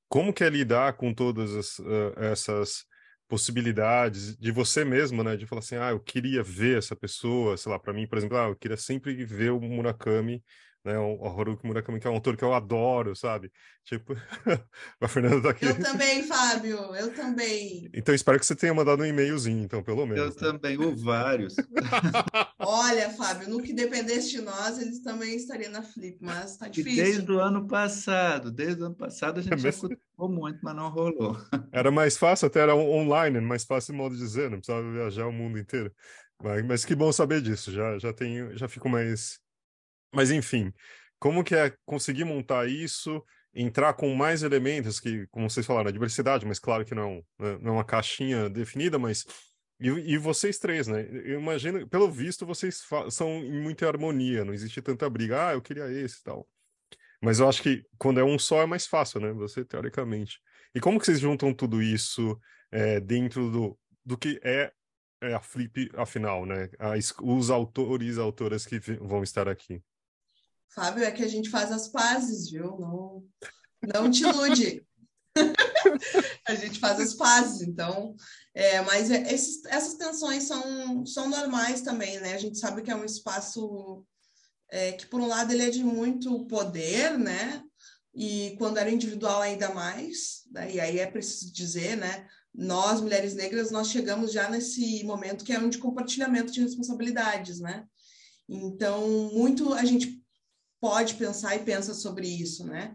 Como 0.09 0.33
que 0.33 0.43
é 0.43 0.51
lidar 0.51 0.95
com 0.95 1.15
todas 1.15 1.55
as, 1.55 1.79
uh, 1.79 2.13
essas 2.17 2.85
possibilidades 3.29 4.37
de 4.37 4.51
você 4.51 4.85
mesmo, 4.85 5.23
né? 5.23 5.37
De 5.37 5.47
falar 5.47 5.61
assim, 5.61 5.77
ah, 5.77 5.91
eu 5.91 6.01
queria 6.01 6.43
ver 6.43 6.79
essa 6.79 6.97
pessoa, 6.97 7.57
sei 7.57 7.71
lá, 7.71 7.79
para 7.79 7.93
mim, 7.93 8.09
por 8.09 8.19
exemplo, 8.19 8.37
ah, 8.39 8.49
eu 8.49 8.57
queria 8.57 8.77
sempre 8.77 9.25
ver 9.25 9.53
o 9.53 9.61
Murakami 9.61 10.43
né? 10.85 10.99
O, 10.99 11.27
Haruki 11.27 11.67
Murakami, 11.67 12.01
que 12.01 12.07
é 12.07 12.11
um 12.11 12.15
autor 12.15 12.37
que 12.37 12.45
eu 12.45 12.55
adoro, 12.55 13.15
sabe? 13.15 13.51
Tipo, 13.85 14.15
a 15.01 15.09
Fernanda 15.09 15.43
tá 15.43 15.51
aqui. 15.51 15.67
Eu 15.67 15.81
também, 15.81 16.23
Fábio, 16.23 16.77
eu 16.95 17.15
também. 17.15 17.91
Então 17.95 18.15
espero 18.15 18.39
que 18.39 18.47
você 18.47 18.55
tenha 18.55 18.73
mandado 18.75 19.03
um 19.03 19.07
e-mailzinho, 19.07 19.63
então, 19.63 19.83
pelo 19.83 20.07
menos. 20.07 20.37
Eu 20.37 20.53
né? 20.53 20.59
também, 20.59 20.79
ou 20.79 20.97
vários. 20.97 21.57
Olha, 22.59 23.11
Fábio, 23.11 23.49
no 23.49 23.63
que 23.63 23.73
dependesse 23.73 24.31
de 24.31 24.41
nós, 24.41 24.79
eles 24.79 25.01
também 25.01 25.37
estariam 25.37 25.73
na 25.73 25.83
Flip, 25.83 26.19
mas 26.21 26.57
tá 26.57 26.69
difícil. 26.69 27.03
E 27.03 27.05
desde 27.05 27.33
o 27.33 27.41
ano 27.41 27.67
passado, 27.67 28.51
desde 28.51 28.83
o 28.83 28.87
ano 28.87 28.97
passado 28.97 29.41
a 29.41 29.43
gente 29.43 29.55
é 29.55 29.59
já 29.59 29.73
cutucou 29.73 30.29
muito, 30.29 30.59
mas 30.63 30.77
não 30.77 30.91
rolou. 30.91 31.37
Era 31.73 31.91
mais 31.91 32.17
fácil, 32.17 32.47
até 32.47 32.61
era 32.61 32.75
online, 32.75 33.41
mais 33.41 33.65
fácil 33.65 33.95
modo 33.95 34.15
de 34.15 34.21
dizer, 34.21 34.51
não 34.51 34.59
precisava 34.59 34.91
viajar 34.91 35.27
o 35.27 35.33
mundo 35.33 35.59
inteiro. 35.59 35.93
Mas, 36.43 36.65
mas 36.65 36.85
que 36.85 36.95
bom 36.95 37.13
saber 37.13 37.41
disso, 37.41 37.71
já, 37.73 37.99
já 37.99 38.13
tenho, 38.13 38.57
já 38.57 38.69
fico 38.69 38.89
mais 38.89 39.41
mas 40.15 40.31
enfim, 40.31 40.73
como 41.19 41.45
que 41.45 41.55
é 41.55 41.75
conseguir 41.85 42.25
montar 42.25 42.69
isso, 42.69 43.23
entrar 43.55 43.95
com 43.95 44.15
mais 44.15 44.43
elementos 44.43 45.01
que, 45.01 45.27
como 45.29 45.49
vocês 45.51 45.67
falaram, 45.67 45.89
a 45.89 45.93
diversidade, 45.93 46.47
mas 46.47 46.59
claro 46.59 46.85
que 46.85 46.95
não, 46.95 47.25
né, 47.39 47.59
não 47.61 47.73
é 47.73 47.77
uma 47.77 47.85
caixinha 47.85 48.49
definida, 48.49 48.99
mas 48.99 49.25
e, 49.81 49.89
e, 49.89 50.19
vocês 50.19 50.59
três, 50.59 50.89
né? 50.89 51.07
Eu 51.25 51.41
imagino, 51.41 51.87
pelo 51.89 52.11
visto, 52.11 52.45
vocês 52.45 52.83
são 53.11 53.29
em 53.29 53.61
muita 53.61 53.87
harmonia, 53.87 54.45
não 54.45 54.53
existe 54.53 54.83
tanta 54.83 55.09
briga, 55.09 55.49
ah, 55.49 55.53
eu 55.53 55.63
queria 55.63 55.91
esse 55.91 56.21
e 56.21 56.23
tal. 56.25 56.49
Mas 57.23 57.39
eu 57.41 57.49
acho 57.49 57.63
que 57.63 57.85
quando 57.97 58.19
é 58.21 58.25
um 58.25 58.39
só 58.39 58.63
é 58.63 58.67
mais 58.67 58.87
fácil, 58.87 59.21
né? 59.21 59.33
Você, 59.33 59.65
teoricamente. 59.65 60.41
E 60.75 60.81
como 60.81 60.99
que 60.99 61.07
vocês 61.07 61.21
juntam 61.21 61.55
tudo 61.55 61.81
isso 61.83 62.39
é, 62.73 63.01
dentro 63.01 63.51
do, 63.51 63.79
do 64.05 64.19
que 64.19 64.41
é, 64.43 64.73
é 65.23 65.35
a 65.35 65.41
Flip, 65.41 65.91
afinal, 65.95 66.45
né? 66.45 66.69
Os 67.23 67.51
autores 67.51 68.17
e 68.17 68.21
autoras 68.21 68.67
que 68.67 68.79
vão 69.01 69.23
estar 69.23 69.49
aqui? 69.49 69.83
Fábio, 70.75 71.05
é 71.05 71.11
que 71.11 71.23
a 71.23 71.29
gente 71.29 71.51
faz 71.51 71.73
as 71.73 71.89
pazes, 71.89 72.51
viu? 72.51 72.79
Não, 72.79 73.25
não 73.95 74.11
te 74.11 74.23
ilude. 74.23 74.87
a 76.47 76.55
gente 76.55 76.79
faz 76.79 77.01
as 77.01 77.15
pazes, 77.15 77.63
então. 77.63 78.15
É, 78.55 78.81
mas 78.83 79.11
é, 79.11 79.33
esses, 79.33 79.65
essas 79.67 79.95
tensões 79.95 80.45
são, 80.45 81.07
são 81.07 81.29
normais 81.29 81.83
também, 81.83 82.21
né? 82.21 82.35
A 82.35 82.39
gente 82.39 82.59
sabe 82.59 82.83
que 82.83 82.91
é 82.91 82.97
um 82.97 83.05
espaço 83.05 84.05
é, 84.71 84.93
que, 84.93 85.07
por 85.07 85.21
um 85.21 85.27
lado, 85.27 85.53
ele 85.53 85.63
é 85.63 85.71
de 85.71 85.83
muito 85.83 86.47
poder, 86.47 87.19
né? 87.19 87.63
E 88.15 88.57
quando 88.59 88.79
era 88.79 88.91
individual, 88.91 89.41
ainda 89.41 89.73
mais. 89.73 90.43
Né? 90.51 90.75
E 90.75 90.81
aí 90.81 90.99
é 90.99 91.07
preciso 91.07 91.53
dizer, 91.53 91.97
né? 91.97 92.27
Nós, 92.55 93.01
mulheres 93.01 93.35
negras, 93.35 93.71
nós 93.71 93.89
chegamos 93.89 94.33
já 94.33 94.51
nesse 94.51 95.05
momento 95.05 95.45
que 95.45 95.53
é 95.53 95.59
um 95.59 95.69
de 95.69 95.79
compartilhamento 95.79 96.53
de 96.53 96.61
responsabilidades, 96.61 97.61
né? 97.61 97.85
Então, 98.49 99.31
muito 99.33 99.75
a 99.75 99.85
gente 99.85 100.18
pode 100.81 101.15
pensar 101.15 101.57
e 101.57 101.65
pensa 101.65 101.95
sobre 101.95 102.27
isso, 102.27 102.65
né? 102.65 102.95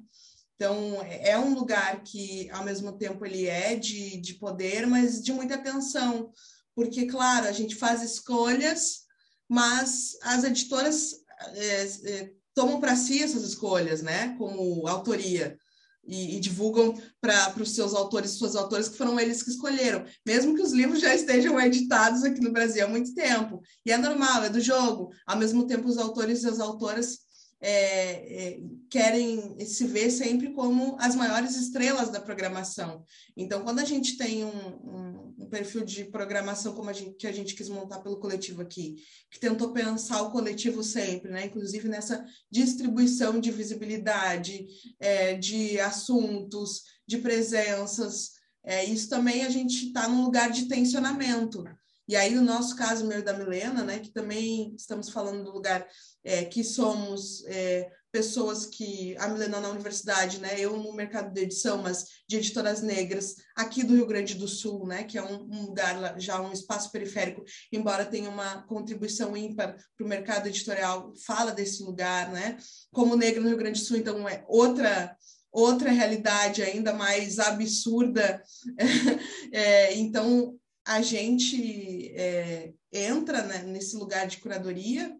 Então, 0.55 1.01
é 1.03 1.37
um 1.37 1.53
lugar 1.53 2.03
que, 2.03 2.49
ao 2.51 2.63
mesmo 2.63 2.93
tempo, 2.93 3.25
ele 3.25 3.47
é 3.47 3.75
de, 3.75 4.17
de 4.17 4.35
poder, 4.35 4.85
mas 4.87 5.21
de 5.21 5.33
muita 5.33 5.55
atenção, 5.55 6.31
porque, 6.75 7.05
claro, 7.05 7.47
a 7.47 7.51
gente 7.51 7.75
faz 7.75 8.01
escolhas, 8.01 9.01
mas 9.49 10.17
as 10.21 10.43
editoras 10.43 11.15
é, 11.55 11.83
é, 11.83 12.31
tomam 12.53 12.79
para 12.79 12.95
si 12.95 13.21
essas 13.21 13.43
escolhas, 13.43 14.01
né, 14.01 14.35
como 14.37 14.87
autoria. 14.87 15.57
E, 16.05 16.35
e 16.35 16.39
divulgam 16.41 17.01
para 17.21 17.53
os 17.61 17.71
seus 17.75 17.93
autores, 17.93 18.31
suas 18.31 18.57
autores, 18.57 18.89
que 18.89 18.97
foram 18.97 19.17
eles 19.17 19.41
que 19.41 19.49
escolheram, 19.49 20.03
mesmo 20.25 20.53
que 20.53 20.61
os 20.61 20.73
livros 20.73 20.99
já 20.99 21.15
estejam 21.15 21.57
editados 21.61 22.25
aqui 22.25 22.41
no 22.41 22.51
Brasil 22.51 22.83
há 22.83 22.89
muito 22.89 23.13
tempo. 23.13 23.61
E 23.85 23.91
é 23.91 23.97
normal, 23.97 24.43
é 24.43 24.49
do 24.49 24.59
jogo. 24.59 25.13
Ao 25.25 25.37
mesmo 25.37 25.65
tempo, 25.65 25.87
os 25.87 25.97
autores 25.97 26.43
e 26.43 26.49
as 26.49 26.59
autoras 26.59 27.19
é, 27.65 28.49
é, 28.49 28.59
querem 28.89 29.57
se 29.65 29.87
ver 29.87 30.11
sempre 30.11 30.51
como 30.51 30.97
as 30.99 31.15
maiores 31.15 31.55
estrelas 31.55 32.09
da 32.09 32.19
programação. 32.19 33.05
Então, 33.37 33.63
quando 33.63 33.79
a 33.79 33.85
gente 33.85 34.17
tem 34.17 34.43
um, 34.43 34.49
um, 34.49 35.35
um 35.39 35.49
perfil 35.49 35.85
de 35.85 36.03
programação 36.03 36.75
como 36.75 36.89
a 36.89 36.93
gente, 36.93 37.15
que 37.15 37.25
a 37.25 37.31
gente 37.31 37.55
quis 37.55 37.69
montar 37.69 38.01
pelo 38.01 38.19
coletivo 38.19 38.61
aqui, 38.61 38.95
que 39.31 39.39
tentou 39.39 39.71
pensar 39.71 40.21
o 40.23 40.31
coletivo 40.31 40.83
sempre, 40.83 41.31
né? 41.31 41.45
inclusive 41.45 41.87
nessa 41.87 42.25
distribuição 42.51 43.39
de 43.39 43.49
visibilidade, 43.49 44.67
é, 44.99 45.35
de 45.35 45.79
assuntos, 45.79 46.81
de 47.07 47.19
presenças, 47.19 48.31
é, 48.65 48.83
isso 48.83 49.07
também 49.07 49.45
a 49.45 49.49
gente 49.49 49.87
está 49.87 50.09
num 50.09 50.25
lugar 50.25 50.51
de 50.51 50.67
tensionamento. 50.67 51.63
E 52.07 52.15
aí, 52.15 52.35
no 52.35 52.41
nosso 52.41 52.75
caso, 52.75 53.07
meu 53.07 53.23
da 53.23 53.33
Milena, 53.33 53.83
né, 53.83 53.99
que 53.99 54.11
também 54.11 54.73
estamos 54.75 55.09
falando 55.09 55.43
do 55.43 55.51
lugar 55.51 55.87
é, 56.23 56.43
que 56.43 56.63
somos 56.63 57.45
é, 57.45 57.89
pessoas 58.11 58.65
que, 58.65 59.15
a 59.17 59.27
Milena 59.27 59.59
na 59.59 59.69
universidade, 59.69 60.39
né, 60.39 60.59
eu 60.59 60.77
no 60.77 60.93
mercado 60.93 61.33
de 61.33 61.41
edição, 61.41 61.81
mas 61.81 62.05
de 62.27 62.37
editoras 62.37 62.81
negras, 62.81 63.35
aqui 63.55 63.83
do 63.83 63.95
Rio 63.95 64.05
Grande 64.05 64.35
do 64.35 64.47
Sul, 64.47 64.85
né, 64.85 65.03
que 65.03 65.17
é 65.17 65.23
um, 65.23 65.49
um 65.49 65.65
lugar, 65.65 66.19
já 66.19 66.41
um 66.41 66.51
espaço 66.51 66.91
periférico, 66.91 67.43
embora 67.71 68.05
tenha 68.05 68.29
uma 68.29 68.63
contribuição 68.63 69.35
ímpar 69.35 69.75
para 69.97 70.05
o 70.05 70.09
mercado 70.09 70.47
editorial, 70.47 71.13
fala 71.25 71.51
desse 71.51 71.81
lugar, 71.83 72.31
né, 72.31 72.57
como 72.91 73.15
negra 73.15 73.41
no 73.41 73.47
Rio 73.47 73.57
Grande 73.57 73.79
do 73.79 73.85
Sul, 73.85 73.97
então 73.97 74.27
é 74.27 74.43
outra 74.47 75.15
outra 75.53 75.91
realidade 75.91 76.63
ainda 76.63 76.93
mais 76.93 77.37
absurda. 77.37 78.41
é, 79.53 79.93
então, 79.93 80.59
a 80.85 81.01
gente 81.01 82.11
é, 82.15 82.73
entra 82.91 83.43
né, 83.43 83.63
nesse 83.63 83.95
lugar 83.95 84.27
de 84.27 84.37
curadoria 84.37 85.17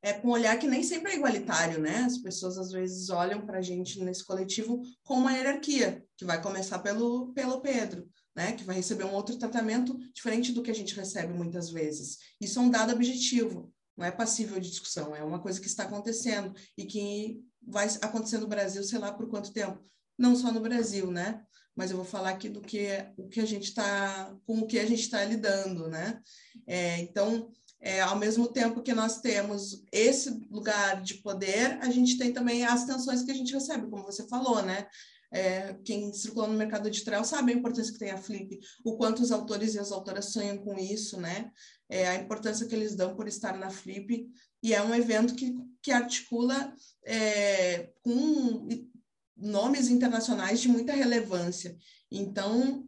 é 0.00 0.12
com 0.12 0.28
um 0.28 0.32
olhar 0.32 0.56
que 0.58 0.66
nem 0.66 0.82
sempre 0.82 1.12
é 1.12 1.16
igualitário, 1.16 1.80
né? 1.80 1.98
As 1.98 2.18
pessoas 2.18 2.56
às 2.56 2.70
vezes 2.70 3.10
olham 3.10 3.44
para 3.44 3.58
a 3.58 3.62
gente 3.62 4.00
nesse 4.00 4.24
coletivo 4.24 4.80
com 5.02 5.14
uma 5.14 5.32
hierarquia, 5.32 6.04
que 6.16 6.24
vai 6.24 6.40
começar 6.40 6.78
pelo, 6.78 7.32
pelo 7.32 7.60
Pedro, 7.60 8.08
né? 8.34 8.52
Que 8.52 8.62
vai 8.62 8.76
receber 8.76 9.04
um 9.04 9.12
outro 9.12 9.36
tratamento 9.36 9.98
diferente 10.14 10.52
do 10.52 10.62
que 10.62 10.70
a 10.70 10.74
gente 10.74 10.94
recebe 10.94 11.32
muitas 11.32 11.70
vezes. 11.70 12.18
Isso 12.40 12.60
é 12.60 12.62
um 12.62 12.70
dado 12.70 12.92
objetivo, 12.92 13.72
não 13.96 14.06
é 14.06 14.12
passível 14.12 14.60
de 14.60 14.70
discussão, 14.70 15.16
é 15.16 15.22
uma 15.24 15.40
coisa 15.40 15.60
que 15.60 15.66
está 15.66 15.82
acontecendo 15.82 16.54
e 16.76 16.84
que 16.84 17.42
vai 17.60 17.88
acontecer 18.00 18.38
no 18.38 18.46
Brasil, 18.46 18.84
sei 18.84 19.00
lá 19.00 19.12
por 19.12 19.28
quanto 19.28 19.52
tempo. 19.52 19.84
Não 20.16 20.36
só 20.36 20.52
no 20.52 20.60
Brasil, 20.60 21.10
né? 21.10 21.44
Mas 21.78 21.92
eu 21.92 21.96
vou 21.96 22.04
falar 22.04 22.30
aqui 22.30 22.48
do 22.48 22.60
que 22.60 22.88
o 23.16 23.28
que 23.28 23.38
a 23.38 23.44
gente 23.44 23.68
está, 23.68 24.36
com 24.44 24.58
o 24.58 24.66
que 24.66 24.80
a 24.80 24.84
gente 24.84 25.02
está 25.02 25.24
lidando, 25.24 25.86
né? 25.86 26.20
É, 26.66 26.98
então, 26.98 27.52
é, 27.80 28.00
ao 28.00 28.18
mesmo 28.18 28.48
tempo 28.48 28.82
que 28.82 28.92
nós 28.92 29.20
temos 29.20 29.84
esse 29.92 30.28
lugar 30.50 31.00
de 31.00 31.14
poder, 31.22 31.78
a 31.80 31.88
gente 31.88 32.18
tem 32.18 32.32
também 32.32 32.64
as 32.64 32.84
tensões 32.84 33.22
que 33.22 33.30
a 33.30 33.34
gente 33.34 33.54
recebe, 33.54 33.88
como 33.88 34.02
você 34.02 34.26
falou, 34.26 34.60
né? 34.60 34.88
É, 35.32 35.74
quem 35.84 36.12
circulou 36.12 36.48
no 36.48 36.58
mercado 36.58 36.88
editorial 36.88 37.22
sabe 37.24 37.52
a 37.52 37.54
importância 37.54 37.92
que 37.92 37.98
tem 37.98 38.10
a 38.10 38.18
Flip, 38.18 38.58
o 38.84 38.96
quanto 38.96 39.22
os 39.22 39.30
autores 39.30 39.74
e 39.74 39.78
as 39.78 39.92
autoras 39.92 40.32
sonham 40.32 40.58
com 40.58 40.76
isso, 40.76 41.20
né? 41.20 41.48
É, 41.88 42.08
a 42.08 42.16
importância 42.16 42.66
que 42.66 42.74
eles 42.74 42.96
dão 42.96 43.14
por 43.14 43.28
estar 43.28 43.56
na 43.56 43.70
Flip, 43.70 44.28
e 44.60 44.74
é 44.74 44.82
um 44.82 44.92
evento 44.92 45.36
que, 45.36 45.54
que 45.80 45.92
articula 45.92 46.74
é, 47.06 47.88
com 48.02 48.66
nomes 49.38 49.88
internacionais 49.88 50.60
de 50.60 50.68
muita 50.68 50.92
relevância. 50.92 51.76
Então, 52.10 52.84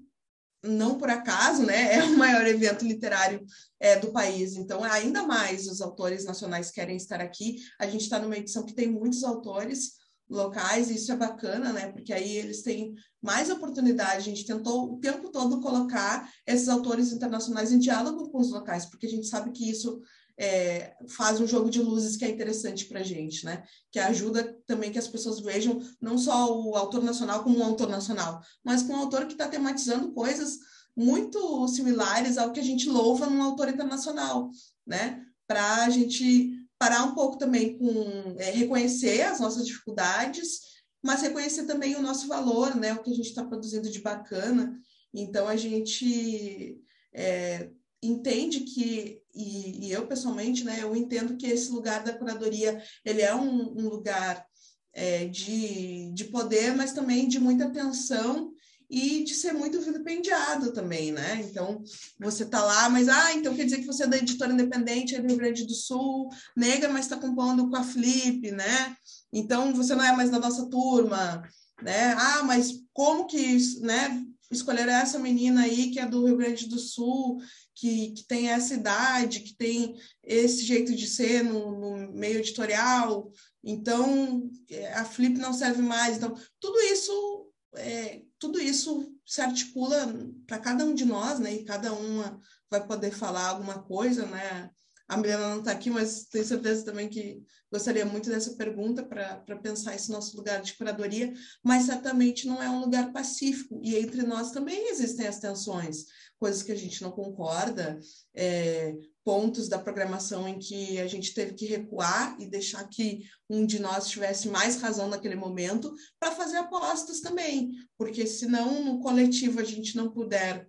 não 0.63 0.99
por 0.99 1.09
acaso, 1.09 1.65
né, 1.65 1.95
é 1.95 2.05
o 2.05 2.19
maior 2.19 2.47
evento 2.47 2.85
literário 2.85 3.45
é, 3.79 3.99
do 3.99 4.13
país. 4.13 4.57
Então, 4.57 4.85
ainda 4.85 5.23
mais 5.23 5.67
os 5.67 5.81
autores 5.81 6.25
nacionais 6.25 6.71
querem 6.71 6.97
estar 6.97 7.21
aqui. 7.21 7.57
A 7.79 7.87
gente 7.87 8.03
está 8.03 8.19
numa 8.19 8.37
edição 8.37 8.65
que 8.65 8.75
tem 8.75 8.91
muitos 8.91 9.25
autores 9.25 9.99
locais, 10.29 10.91
e 10.91 10.95
isso 10.95 11.11
é 11.11 11.17
bacana, 11.17 11.73
né, 11.73 11.91
porque 11.91 12.13
aí 12.13 12.37
eles 12.37 12.63
têm 12.63 12.95
mais 13.21 13.51
oportunidade. 13.51 14.19
A 14.19 14.21
gente 14.21 14.47
tentou 14.47 14.93
o 14.93 15.01
tempo 15.01 15.31
todo 15.31 15.61
colocar 15.61 16.31
esses 16.47 16.69
autores 16.69 17.11
internacionais 17.11 17.73
em 17.73 17.79
diálogo 17.79 18.31
com 18.31 18.39
os 18.39 18.51
locais, 18.51 18.87
porque 18.87 19.07
a 19.07 19.11
gente 19.11 19.27
sabe 19.27 19.51
que 19.51 19.69
isso 19.69 20.01
é, 20.41 20.97
faz 21.07 21.39
um 21.39 21.47
jogo 21.47 21.69
de 21.69 21.83
luzes 21.83 22.17
que 22.17 22.25
é 22.25 22.31
interessante 22.31 22.87
para 22.87 23.01
a 23.01 23.03
gente, 23.03 23.45
né? 23.45 23.63
Que 23.93 23.99
ajuda 23.99 24.57
também 24.67 24.91
que 24.91 24.99
as 24.99 25.07
pessoas 25.07 25.39
vejam 25.39 25.79
não 26.01 26.17
só 26.17 26.59
o 26.59 26.75
autor 26.77 27.05
nacional 27.05 27.45
como 27.45 27.59
um 27.59 27.63
autor 27.63 27.91
nacional, 27.91 28.41
mas 28.65 28.83
com 28.83 28.95
um 28.95 28.97
autor 28.97 29.27
que 29.27 29.33
está 29.33 29.47
tematizando 29.47 30.13
coisas 30.13 30.59
muito 30.97 31.69
similares 31.69 32.39
ao 32.39 32.53
que 32.53 32.61
a 32.61 32.63
gente 32.63 32.89
louva 32.89 33.27
num 33.27 33.43
autor 33.43 33.69
internacional, 33.69 34.51
né? 34.87 35.23
Para 35.47 35.85
a 35.85 35.91
gente 35.91 36.51
parar 36.79 37.05
um 37.05 37.15
pouco 37.15 37.37
também 37.37 37.77
com 37.77 38.35
é, 38.39 38.51
reconhecer 38.51 39.21
as 39.21 39.41
nossas 39.41 39.67
dificuldades, 39.67 40.61
mas 41.03 41.21
reconhecer 41.21 41.67
também 41.67 41.97
o 41.97 42.03
nosso 42.03 42.27
valor, 42.27 42.75
né? 42.77 42.95
O 42.95 43.03
que 43.03 43.11
a 43.11 43.15
gente 43.15 43.29
está 43.29 43.45
produzindo 43.45 43.91
de 43.91 44.01
bacana. 44.01 44.75
Então 45.13 45.47
a 45.47 45.57
gente 45.57 46.81
é, 47.13 47.69
entende 48.03 48.61
que 48.61 49.20
e, 49.35 49.87
e, 49.87 49.93
eu 49.93 50.07
pessoalmente, 50.07 50.65
né, 50.65 50.79
eu 50.83 50.95
entendo 50.95 51.37
que 51.37 51.47
esse 51.47 51.71
lugar 51.71 52.03
da 52.03 52.13
curadoria 52.13 52.83
ele 53.05 53.23
é 53.23 53.35
um, 53.35 53.79
um 53.79 53.89
lugar 53.89 54.45
é, 54.93 55.27
de, 55.27 56.11
de 56.13 56.25
poder, 56.25 56.75
mas 56.75 56.93
também 56.93 57.29
de 57.29 57.39
muita 57.39 57.67
atenção 57.67 58.53
e 58.91 59.23
de 59.23 59.35
ser 59.35 59.53
muito 59.53 59.81
vilipendiado 59.81 60.73
também, 60.73 61.13
né? 61.13 61.41
Então, 61.49 61.81
você 62.19 62.45
tá 62.45 62.61
lá, 62.65 62.89
mas, 62.89 63.09
ah, 63.09 63.33
então 63.33 63.55
quer 63.55 63.65
dizer 63.65 63.79
que 63.79 63.87
você 63.87 64.03
é 64.03 64.09
da 64.09 64.17
editora 64.17 64.53
independente 64.53 65.17
do 65.17 65.29
Rio 65.29 65.37
Grande 65.37 65.65
do 65.65 65.75
Sul, 65.75 66.29
negra, 66.57 66.89
mas 66.89 67.05
está 67.05 67.17
compondo 67.17 67.71
com 67.71 67.77
a 67.77 67.85
Flip, 67.85 68.51
né? 68.51 68.97
Então, 69.33 69.73
você 69.73 69.95
não 69.95 70.05
é 70.05 70.13
mais 70.17 70.29
da 70.29 70.41
nossa 70.41 70.69
turma, 70.69 71.41
né? 71.81 72.15
Ah, 72.19 72.43
mas 72.43 72.83
como 72.93 73.27
que, 73.29 73.59
né, 73.81 74.25
escolheram 74.51 74.93
essa 74.93 75.19
menina 75.19 75.63
aí 75.63 75.91
que 75.91 76.01
é 76.01 76.07
do 76.07 76.27
Rio 76.27 76.37
Grande 76.37 76.67
do 76.67 76.79
Sul, 76.79 77.41
que, 77.75 78.11
que 78.13 78.25
tem 78.27 78.49
essa 78.49 78.75
idade, 78.75 79.41
que 79.41 79.57
tem 79.57 79.97
esse 80.23 80.63
jeito 80.65 80.95
de 80.95 81.07
ser 81.07 81.43
no, 81.43 81.79
no 81.79 82.13
meio 82.13 82.39
editorial, 82.39 83.31
então 83.63 84.51
é, 84.69 84.93
a 84.95 85.05
Flip 85.05 85.39
não 85.39 85.53
serve 85.53 85.83
mais. 85.83 86.17
Então, 86.17 86.35
tudo 86.59 86.79
isso, 86.81 87.53
é, 87.77 88.23
tudo 88.39 88.61
isso 88.61 89.15
se 89.25 89.41
articula 89.41 90.15
para 90.47 90.59
cada 90.59 90.85
um 90.85 90.95
de 90.95 91.05
nós, 91.05 91.39
né? 91.39 91.55
E 91.55 91.65
cada 91.65 91.93
uma 91.93 92.41
vai 92.71 92.87
poder 92.87 93.13
falar 93.13 93.49
alguma 93.49 93.83
coisa, 93.83 94.27
né? 94.27 94.71
A 95.11 95.17
Milena 95.17 95.49
não 95.49 95.59
está 95.59 95.73
aqui, 95.73 95.91
mas 95.91 96.27
tenho 96.31 96.45
certeza 96.45 96.85
também 96.85 97.09
que 97.09 97.43
gostaria 97.69 98.07
muito 98.07 98.31
dessa 98.31 98.55
pergunta 98.55 99.03
para 99.03 99.57
pensar 99.61 99.97
esse 99.97 100.09
nosso 100.09 100.37
lugar 100.37 100.63
de 100.63 100.75
curadoria, 100.75 101.33
mas 101.65 101.87
certamente 101.87 102.47
não 102.47 102.63
é 102.63 102.71
um 102.71 102.79
lugar 102.79 103.13
pacífico, 103.13 103.81
e 103.83 103.97
entre 103.97 104.23
nós 104.23 104.53
também 104.53 104.89
existem 104.89 105.27
as 105.27 105.41
tensões, 105.41 106.05
coisas 106.39 106.63
que 106.63 106.71
a 106.71 106.77
gente 106.77 107.03
não 107.03 107.11
concorda, 107.11 107.99
é, 108.37 108.95
pontos 109.25 109.69
da 109.69 109.81
programação 109.81 110.47
em 110.47 110.61
que 110.61 111.01
a 111.01 111.09
gente 111.09 111.35
teve 111.35 111.55
que 111.55 111.67
recuar 111.67 112.37
e 112.39 112.47
deixar 112.47 112.89
que 112.89 113.25
um 113.49 113.67
de 113.67 113.81
nós 113.81 114.07
tivesse 114.07 114.49
mais 114.49 114.81
razão 114.81 115.09
naquele 115.09 115.35
momento 115.35 115.93
para 116.21 116.31
fazer 116.31 116.59
apostas 116.59 117.21
também, 117.21 117.73
porque 117.99 118.29
senão 118.29 118.85
no 118.85 119.01
coletivo 119.01 119.59
a 119.59 119.65
gente 119.65 119.97
não 119.97 120.09
puder 120.09 120.69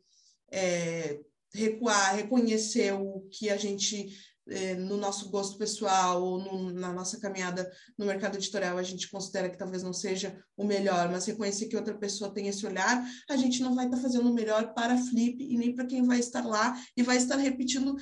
é, 0.51 1.19
recuar, 1.53 2.15
reconhecer 2.15 2.93
o 2.93 3.27
que 3.31 3.49
a 3.49 3.57
gente 3.57 4.30
é, 4.47 4.75
no 4.75 4.97
nosso 4.97 5.29
gosto 5.29 5.57
pessoal 5.57 6.23
ou 6.23 6.39
no, 6.39 6.71
na 6.71 6.91
nossa 6.91 7.19
caminhada 7.19 7.71
no 7.97 8.05
mercado 8.05 8.37
editorial 8.37 8.77
a 8.77 8.83
gente 8.83 9.09
considera 9.09 9.49
que 9.49 9.57
talvez 9.57 9.83
não 9.83 9.93
seja 9.93 10.35
o 10.57 10.65
melhor, 10.65 11.09
mas 11.09 11.25
reconhecer 11.25 11.67
que 11.67 11.75
outra 11.75 11.97
pessoa 11.97 12.33
tem 12.33 12.47
esse 12.47 12.65
olhar, 12.65 13.05
a 13.29 13.37
gente 13.37 13.61
não 13.61 13.75
vai 13.75 13.85
estar 13.85 13.97
tá 13.97 14.03
fazendo 14.03 14.29
o 14.29 14.33
melhor 14.33 14.73
para 14.73 14.93
a 14.93 14.97
Flip 14.97 15.43
e 15.43 15.57
nem 15.57 15.75
para 15.75 15.85
quem 15.85 16.03
vai 16.03 16.19
estar 16.19 16.45
lá 16.45 16.75
e 16.95 17.03
vai 17.03 17.17
estar 17.17 17.37
repetindo, 17.37 17.95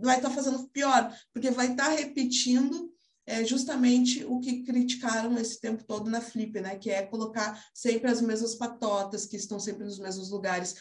vai, 0.00 0.16
estar 0.16 0.28
tá 0.28 0.34
fazendo 0.34 0.68
pior, 0.68 1.12
porque 1.32 1.50
vai 1.50 1.70
estar 1.70 1.86
tá 1.86 1.90
repetindo 1.90 2.92
é 3.28 3.44
justamente 3.44 4.24
o 4.24 4.40
que 4.40 4.62
criticaram 4.62 5.36
esse 5.38 5.60
tempo 5.60 5.84
todo 5.84 6.10
na 6.10 6.20
Flip, 6.20 6.58
né? 6.60 6.78
Que 6.78 6.90
é 6.90 7.02
colocar 7.02 7.62
sempre 7.74 8.10
as 8.10 8.22
mesmas 8.22 8.54
patotas 8.54 9.26
que 9.26 9.36
estão 9.36 9.60
sempre 9.60 9.84
nos 9.84 9.98
mesmos 9.98 10.30
lugares, 10.30 10.74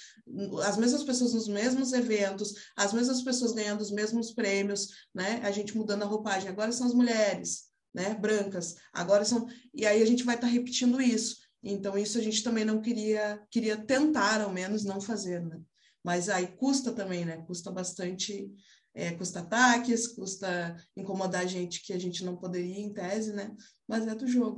as 0.63 0.77
mesmas 0.77 1.03
pessoas 1.03 1.33
nos 1.33 1.49
mesmos 1.49 1.91
eventos, 1.91 2.53
as 2.75 2.93
mesmas 2.93 3.21
pessoas 3.21 3.51
ganhando 3.51 3.81
os 3.81 3.91
mesmos 3.91 4.33
prêmios, 4.33 4.87
né? 5.13 5.41
A 5.43 5.51
gente 5.51 5.75
mudando 5.75 6.03
a 6.03 6.05
roupagem. 6.05 6.47
Agora 6.47 6.71
são 6.71 6.87
as 6.87 6.93
mulheres, 6.93 7.65
né, 7.93 8.15
brancas. 8.15 8.75
Agora 8.93 9.25
são 9.25 9.45
e 9.73 9.85
aí 9.85 10.01
a 10.01 10.05
gente 10.05 10.23
vai 10.23 10.35
estar 10.35 10.47
tá 10.47 10.53
repetindo 10.53 11.01
isso. 11.01 11.37
Então 11.61 11.97
isso 11.97 12.17
a 12.17 12.21
gente 12.21 12.41
também 12.43 12.63
não 12.63 12.81
queria 12.81 13.41
queria 13.51 13.75
tentar 13.75 14.39
ao 14.39 14.53
menos 14.53 14.85
não 14.85 15.01
fazer, 15.01 15.43
né? 15.45 15.59
Mas 16.01 16.29
aí 16.29 16.47
custa 16.47 16.93
também, 16.93 17.25
né? 17.25 17.43
Custa 17.45 17.69
bastante, 17.69 18.49
é, 18.97 19.11
custa 19.11 19.41
ataques, 19.41 20.07
custa 20.07 20.75
incomodar 20.95 21.47
gente 21.47 21.83
que 21.85 21.93
a 21.93 21.99
gente 21.99 22.25
não 22.25 22.35
poderia 22.35 22.79
em 22.79 22.91
tese, 22.91 23.31
né? 23.31 23.55
Mas 23.87 24.07
é 24.07 24.15
do 24.15 24.27
jogo. 24.27 24.57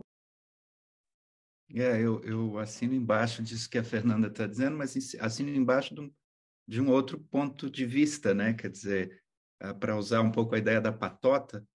É, 1.75 1.99
eu, 1.99 2.21
eu 2.23 2.57
assino 2.57 2.93
embaixo 2.95 3.43
disso 3.43 3.69
que 3.69 3.77
a 3.77 3.83
Fernanda 3.83 4.27
está 4.27 4.47
dizendo, 4.47 4.77
mas 4.77 4.95
assino 5.19 5.49
embaixo 5.49 5.93
de 5.93 6.01
um, 6.01 6.13
de 6.65 6.81
um 6.81 6.89
outro 6.89 7.19
ponto 7.19 7.69
de 7.69 7.85
vista, 7.85 8.33
né? 8.33 8.53
Quer 8.53 8.69
dizer, 8.69 9.21
ah, 9.59 9.73
para 9.73 9.97
usar 9.97 10.21
um 10.21 10.31
pouco 10.31 10.55
a 10.55 10.57
ideia 10.57 10.79
da 10.79 10.93
patota, 10.93 11.67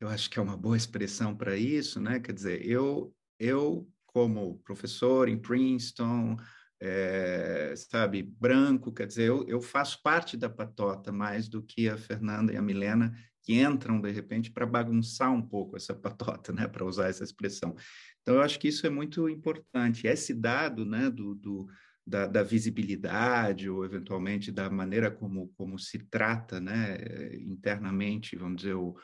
eu 0.00 0.06
acho 0.06 0.30
que 0.30 0.38
é 0.38 0.42
uma 0.42 0.56
boa 0.56 0.76
expressão 0.76 1.36
para 1.36 1.56
isso, 1.56 2.00
né? 2.00 2.20
Quer 2.20 2.32
dizer, 2.32 2.64
eu, 2.64 3.12
eu 3.36 3.90
como 4.06 4.60
professor 4.60 5.28
em 5.28 5.36
Princeton, 5.36 6.36
é, 6.84 7.74
sabe, 7.76 8.22
branco, 8.24 8.92
quer 8.92 9.06
dizer, 9.06 9.28
eu, 9.28 9.46
eu 9.46 9.62
faço 9.62 10.02
parte 10.02 10.36
da 10.36 10.50
patota 10.50 11.12
mais 11.12 11.48
do 11.48 11.62
que 11.62 11.88
a 11.88 11.96
Fernanda 11.96 12.52
e 12.52 12.56
a 12.56 12.62
Milena, 12.62 13.16
que 13.40 13.54
entram, 13.54 14.00
de 14.00 14.10
repente, 14.10 14.50
para 14.50 14.66
bagunçar 14.66 15.32
um 15.32 15.42
pouco 15.42 15.76
essa 15.76 15.94
patota, 15.94 16.52
né? 16.52 16.66
Para 16.66 16.84
usar 16.84 17.08
essa 17.08 17.22
expressão. 17.22 17.76
Então, 18.20 18.34
eu 18.34 18.42
acho 18.42 18.58
que 18.58 18.66
isso 18.66 18.84
é 18.84 18.90
muito 18.90 19.28
importante. 19.28 20.08
Esse 20.08 20.34
dado, 20.34 20.84
né, 20.84 21.08
do, 21.08 21.36
do 21.36 21.68
da, 22.04 22.26
da, 22.26 22.42
visibilidade 22.42 23.70
ou 23.70 23.84
eventualmente 23.84 24.50
da 24.50 24.68
maneira 24.68 25.08
como, 25.08 25.48
como 25.56 25.78
se 25.78 26.00
trata 26.00 26.60
né, 26.60 26.98
internamente, 27.36 28.34
vamos 28.34 28.62
dizer, 28.62 28.74
o, 28.74 28.96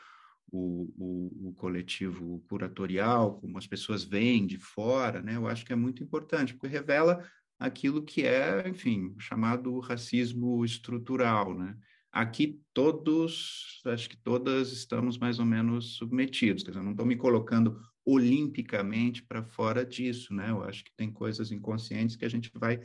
o, 0.51 1.49
o, 1.49 1.53
coletivo 1.53 2.43
curatorial, 2.49 3.39
como 3.39 3.57
as 3.57 3.65
pessoas 3.65 4.03
veem 4.03 4.45
de 4.45 4.57
fora, 4.57 5.21
né, 5.21 5.37
eu 5.37 5.47
acho 5.47 5.65
que 5.65 5.71
é 5.71 5.77
muito 5.77 6.03
importante, 6.03 6.53
porque 6.53 6.67
revela 6.67 7.25
aquilo 7.59 8.01
que 8.03 8.25
é, 8.25 8.67
enfim, 8.67 9.13
chamado 9.19 9.79
racismo 9.79 10.63
estrutural. 10.63 11.53
Né? 11.53 11.75
Aqui 12.11 12.61
todos, 12.73 13.81
acho 13.85 14.09
que 14.09 14.17
todas 14.17 14.71
estamos 14.71 15.17
mais 15.17 15.37
ou 15.37 15.45
menos 15.45 15.97
submetidos, 15.97 16.63
quer 16.63 16.71
dizer, 16.71 16.83
não 16.83 16.91
estou 16.91 17.05
me 17.05 17.17
colocando 17.17 17.79
olimpicamente 18.05 19.21
para 19.23 19.43
fora 19.43 19.85
disso, 19.85 20.33
né? 20.33 20.49
Eu 20.49 20.63
acho 20.63 20.83
que 20.83 20.91
tem 20.97 21.11
coisas 21.11 21.51
inconscientes 21.51 22.15
que 22.15 22.25
a 22.25 22.29
gente 22.29 22.49
vai 22.55 22.79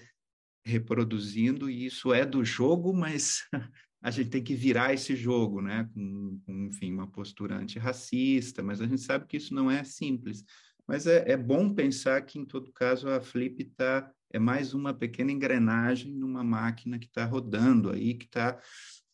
reproduzindo 0.67 1.71
e 1.71 1.87
isso 1.87 2.13
é 2.13 2.27
do 2.27 2.45
jogo, 2.45 2.93
mas 2.93 3.49
a 4.03 4.11
gente 4.11 4.29
tem 4.29 4.43
que 4.43 4.55
virar 4.55 4.93
esse 4.93 5.17
jogo, 5.17 5.63
né? 5.63 5.89
Com, 5.95 6.41
com 6.45 6.67
enfim, 6.67 6.93
uma 6.93 7.07
postura 7.07 7.57
antirracista, 7.57 8.63
mas 8.63 8.83
a 8.83 8.87
gente 8.87 9.01
sabe 9.01 9.27
que 9.27 9.39
isso 9.39 9.55
não 9.55 9.71
é 9.71 9.83
simples. 9.85 10.45
Mas 10.87 11.07
é, 11.07 11.25
é 11.31 11.37
bom 11.37 11.73
pensar 11.73 12.21
que, 12.23 12.39
em 12.39 12.45
todo 12.45 12.73
caso, 12.73 13.09
a 13.09 13.19
Flip 13.19 13.65
tá, 13.77 14.13
é 14.35 14.39
mais 14.39 14.75
uma 14.75 14.93
pequena 14.93 15.31
engrenagem 15.31 16.13
numa 16.13 16.43
máquina 16.43 16.99
que 16.99 17.07
está 17.07 17.25
rodando 17.25 17.91
aí, 17.91 18.15
que 18.15 18.25
está 18.25 18.61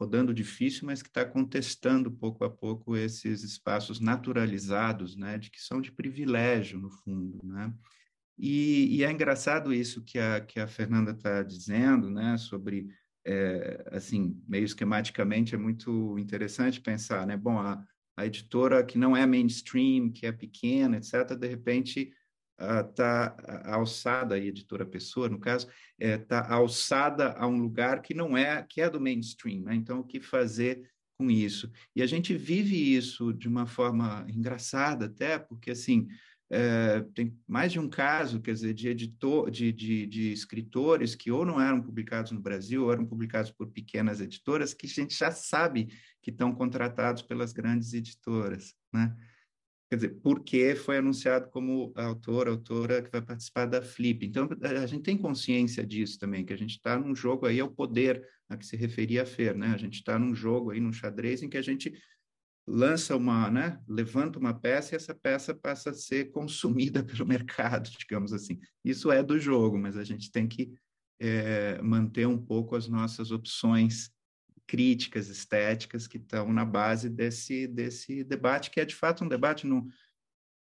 rodando 0.00 0.32
difícil, 0.32 0.86
mas 0.86 1.02
que 1.02 1.08
está 1.08 1.26
contestando 1.26 2.10
pouco 2.10 2.42
a 2.42 2.48
pouco 2.48 2.96
esses 2.96 3.42
espaços 3.42 4.00
naturalizados, 4.00 5.14
né, 5.16 5.36
de 5.36 5.50
que 5.50 5.60
são 5.60 5.78
de 5.78 5.92
privilégio 5.92 6.78
no 6.78 6.90
fundo, 6.90 7.38
né? 7.44 7.70
E, 8.38 8.96
e 8.96 9.04
é 9.04 9.12
engraçado 9.12 9.74
isso 9.74 10.02
que 10.02 10.18
a 10.18 10.40
que 10.40 10.58
a 10.58 10.66
Fernanda 10.66 11.10
está 11.10 11.42
dizendo, 11.42 12.10
né, 12.10 12.38
sobre 12.38 12.88
é, 13.22 13.90
assim 13.92 14.42
meio 14.48 14.64
esquematicamente 14.64 15.54
é 15.54 15.58
muito 15.58 16.18
interessante 16.18 16.80
pensar, 16.80 17.26
né? 17.26 17.36
Bom, 17.36 17.58
a, 17.58 17.84
a 18.16 18.24
editora 18.24 18.82
que 18.82 18.96
não 18.96 19.14
é 19.14 19.26
mainstream, 19.26 20.10
que 20.10 20.24
é 20.24 20.32
pequena, 20.32 20.96
etc., 20.96 21.36
de 21.38 21.46
repente 21.46 22.10
está 22.60 23.36
uh, 23.38 23.70
alçada, 23.74 24.34
a 24.34 24.38
editora 24.38 24.84
Pessoa, 24.84 25.28
no 25.28 25.38
caso, 25.38 25.68
está 25.98 26.46
é, 26.48 26.52
alçada 26.52 27.32
a 27.32 27.46
um 27.46 27.58
lugar 27.58 28.02
que 28.02 28.14
não 28.14 28.36
é, 28.36 28.64
que 28.68 28.80
é 28.80 28.90
do 28.90 29.00
mainstream. 29.00 29.62
Né? 29.62 29.74
Então, 29.74 30.00
o 30.00 30.04
que 30.04 30.20
fazer 30.20 30.88
com 31.18 31.30
isso? 31.30 31.70
E 31.94 32.02
a 32.02 32.06
gente 32.06 32.36
vive 32.36 32.76
isso 32.76 33.32
de 33.32 33.48
uma 33.48 33.66
forma 33.66 34.26
engraçada 34.28 35.06
até, 35.06 35.38
porque, 35.38 35.70
assim, 35.70 36.08
é, 36.52 37.00
tem 37.14 37.38
mais 37.46 37.70
de 37.70 37.78
um 37.78 37.88
caso, 37.88 38.40
quer 38.40 38.52
dizer, 38.52 38.74
de 38.74 38.88
editor, 38.88 39.50
de, 39.50 39.72
de, 39.72 40.04
de, 40.06 40.32
escritores 40.32 41.14
que 41.14 41.30
ou 41.30 41.46
não 41.46 41.60
eram 41.60 41.80
publicados 41.80 42.32
no 42.32 42.40
Brasil, 42.40 42.84
ou 42.84 42.92
eram 42.92 43.06
publicados 43.06 43.52
por 43.52 43.68
pequenas 43.68 44.20
editoras, 44.20 44.74
que 44.74 44.86
a 44.86 44.88
gente 44.88 45.16
já 45.16 45.30
sabe 45.30 45.88
que 46.20 46.30
estão 46.30 46.52
contratados 46.52 47.22
pelas 47.22 47.52
grandes 47.52 47.94
editoras, 47.94 48.74
né? 48.92 49.16
Quer 49.90 49.96
dizer, 49.96 50.20
porque 50.22 50.76
foi 50.76 50.98
anunciado 50.98 51.50
como 51.50 51.92
autor, 51.96 52.46
autora 52.46 53.02
que 53.02 53.10
vai 53.10 53.20
participar 53.20 53.66
da 53.66 53.82
Flip. 53.82 54.24
Então, 54.24 54.48
a 54.62 54.86
gente 54.86 55.02
tem 55.02 55.18
consciência 55.18 55.84
disso 55.84 56.16
também, 56.16 56.44
que 56.44 56.52
a 56.52 56.56
gente 56.56 56.70
está 56.70 56.96
num 56.96 57.12
jogo 57.12 57.46
aí, 57.46 57.58
é 57.58 57.64
o 57.64 57.70
poder 57.70 58.24
a 58.48 58.56
que 58.56 58.64
se 58.64 58.76
referia 58.76 59.22
a 59.22 59.26
Fer, 59.26 59.56
né? 59.56 59.72
A 59.74 59.76
gente 59.76 59.94
está 59.94 60.16
num 60.16 60.32
jogo 60.32 60.70
aí, 60.70 60.80
num 60.80 60.92
xadrez, 60.92 61.42
em 61.42 61.48
que 61.48 61.58
a 61.58 61.62
gente 61.62 61.92
lança 62.66 63.16
uma, 63.16 63.50
né, 63.50 63.80
levanta 63.88 64.38
uma 64.38 64.54
peça 64.54 64.94
e 64.94 64.96
essa 64.96 65.12
peça 65.12 65.52
passa 65.52 65.90
a 65.90 65.94
ser 65.94 66.30
consumida 66.30 67.02
pelo 67.04 67.26
mercado, 67.26 67.90
digamos 67.98 68.32
assim. 68.32 68.60
Isso 68.84 69.10
é 69.10 69.24
do 69.24 69.40
jogo, 69.40 69.76
mas 69.76 69.96
a 69.96 70.04
gente 70.04 70.30
tem 70.30 70.46
que 70.46 70.72
é, 71.18 71.82
manter 71.82 72.26
um 72.26 72.38
pouco 72.38 72.76
as 72.76 72.88
nossas 72.88 73.32
opções 73.32 74.10
críticas 74.70 75.28
estéticas 75.28 76.06
que 76.06 76.16
estão 76.16 76.52
na 76.52 76.64
base 76.64 77.10
desse 77.10 77.66
desse 77.66 78.22
debate 78.22 78.70
que 78.70 78.78
é 78.78 78.84
de 78.84 78.94
fato 78.94 79.24
um 79.24 79.28
debate 79.28 79.66
não 79.66 79.84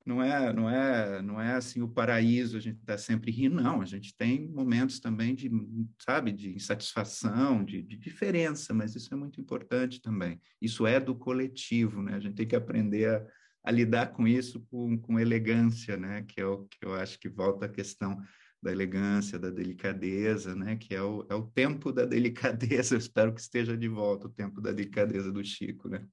não 0.05 0.23
é 0.23 0.53
não 0.53 0.69
é 0.69 1.23
não 1.23 1.41
é 1.41 1.55
assim 1.55 1.81
o 1.81 1.89
paraíso 1.89 2.59
a 2.59 2.61
gente 2.61 2.81
está 2.81 2.99
sempre 2.99 3.31
rindo 3.31 3.63
não 3.63 3.81
a 3.81 3.87
gente 3.87 4.15
tem 4.15 4.47
momentos 4.47 5.01
também 5.01 5.35
de 5.35 5.51
sabe 5.99 6.33
de 6.33 6.55
insatisfação 6.55 7.65
de, 7.65 7.81
de, 7.81 7.97
diferença 7.97 8.75
mas 8.75 8.95
isso 8.95 9.15
é 9.15 9.17
muito 9.17 9.41
importante 9.41 10.03
também. 10.03 10.39
Isso 10.61 10.87
é 10.87 11.01
do 11.01 11.15
coletivo 11.15 12.03
né? 12.03 12.17
A 12.17 12.21
gente 12.21 12.35
tem 12.35 12.47
que 12.47 12.57
aprender 12.57 13.09
a, 13.09 13.27
a 13.65 13.71
lidar 13.71 14.09
com 14.09 14.29
isso 14.29 14.61
com, 14.71 14.99
com 14.99 15.19
elegância 15.19 15.97
né? 15.97 16.23
Que 16.29 16.43
é 16.43 16.47
o 16.47 16.67
que 16.67 16.85
eu 16.85 16.93
acho 16.95 17.19
que 17.19 17.31
volta 17.31 17.65
à 17.65 17.71
questão 17.71 18.21
da 18.65 18.73
elegância, 18.73 19.39
da 19.39 19.51
delicadeza, 19.51 20.55
né? 20.55 20.77
Que 20.77 20.95
é 20.95 21.03
o, 21.03 21.27
é 21.29 21.35
o 21.35 21.43
tempo 21.43 21.93
da 21.93 22.07
delicadeza. 22.07 22.95
Eu 22.95 22.99
espero 22.99 23.35
que 23.35 23.41
esteja 23.41 23.77
de 23.77 23.89
volta 23.89 24.27
o 24.27 24.31
tempo 24.31 24.61
da 24.61 24.73
delicadeza 24.73 25.31
do 25.31 25.45
Chico, 25.45 25.89
né? 25.89 26.05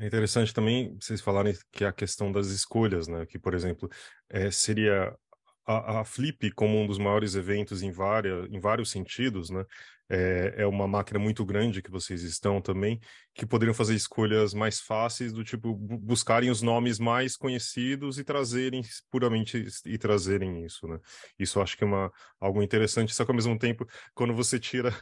É 0.00 0.06
interessante 0.06 0.52
também 0.52 0.96
vocês 1.00 1.20
falarem 1.20 1.54
que 1.72 1.84
a 1.84 1.92
questão 1.92 2.32
das 2.32 2.48
escolhas, 2.48 3.06
né? 3.06 3.24
Que, 3.26 3.38
por 3.38 3.54
exemplo, 3.54 3.88
é, 4.28 4.50
seria 4.50 5.16
a, 5.64 6.00
a, 6.00 6.04
Flip 6.04 6.50
como 6.52 6.76
um 6.80 6.86
dos 6.86 6.98
maiores 6.98 7.36
eventos 7.36 7.82
em, 7.82 7.92
várias, 7.92 8.48
em 8.50 8.58
vários 8.58 8.90
sentidos, 8.90 9.50
né? 9.50 9.64
É, 10.08 10.54
é 10.58 10.66
uma 10.66 10.88
máquina 10.88 11.18
muito 11.18 11.44
grande 11.44 11.82
que 11.82 11.90
vocês 11.90 12.22
estão 12.22 12.60
também, 12.60 12.98
que 13.34 13.46
poderiam 13.46 13.74
fazer 13.74 13.94
escolhas 13.94 14.54
mais 14.54 14.80
fáceis, 14.80 15.32
do 15.32 15.44
tipo 15.44 15.74
buscarem 15.74 16.50
os 16.50 16.62
nomes 16.62 16.98
mais 16.98 17.36
conhecidos 17.36 18.18
e 18.18 18.24
trazerem 18.24 18.82
puramente 19.10 19.66
e 19.84 19.98
trazerem 19.98 20.64
isso, 20.64 20.86
né? 20.88 20.98
Isso 21.38 21.60
acho 21.60 21.76
que 21.76 21.84
é 21.84 21.86
uma, 21.86 22.10
algo 22.40 22.62
interessante, 22.62 23.14
só 23.14 23.24
que 23.24 23.30
ao 23.30 23.36
mesmo 23.36 23.58
tempo, 23.58 23.86
quando 24.14 24.34
você 24.34 24.58
tira 24.58 24.94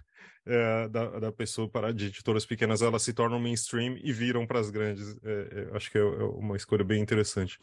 é, 0.44 0.88
da, 0.90 1.18
da 1.20 1.32
pessoa 1.32 1.68
para 1.68 1.92
de 1.92 2.06
editoras 2.06 2.44
pequenas, 2.44 2.82
elas 2.82 3.02
se 3.02 3.12
tornam 3.12 3.38
mainstream 3.38 3.96
e 4.02 4.12
viram 4.12 4.46
para 4.46 4.58
as 4.58 4.70
grandes. 4.70 5.16
É, 5.22 5.68
é, 5.72 5.76
acho 5.76 5.90
que 5.90 5.98
é, 5.98 6.00
é 6.00 6.04
uma 6.04 6.56
escolha 6.56 6.84
bem 6.84 7.00
interessante. 7.00 7.58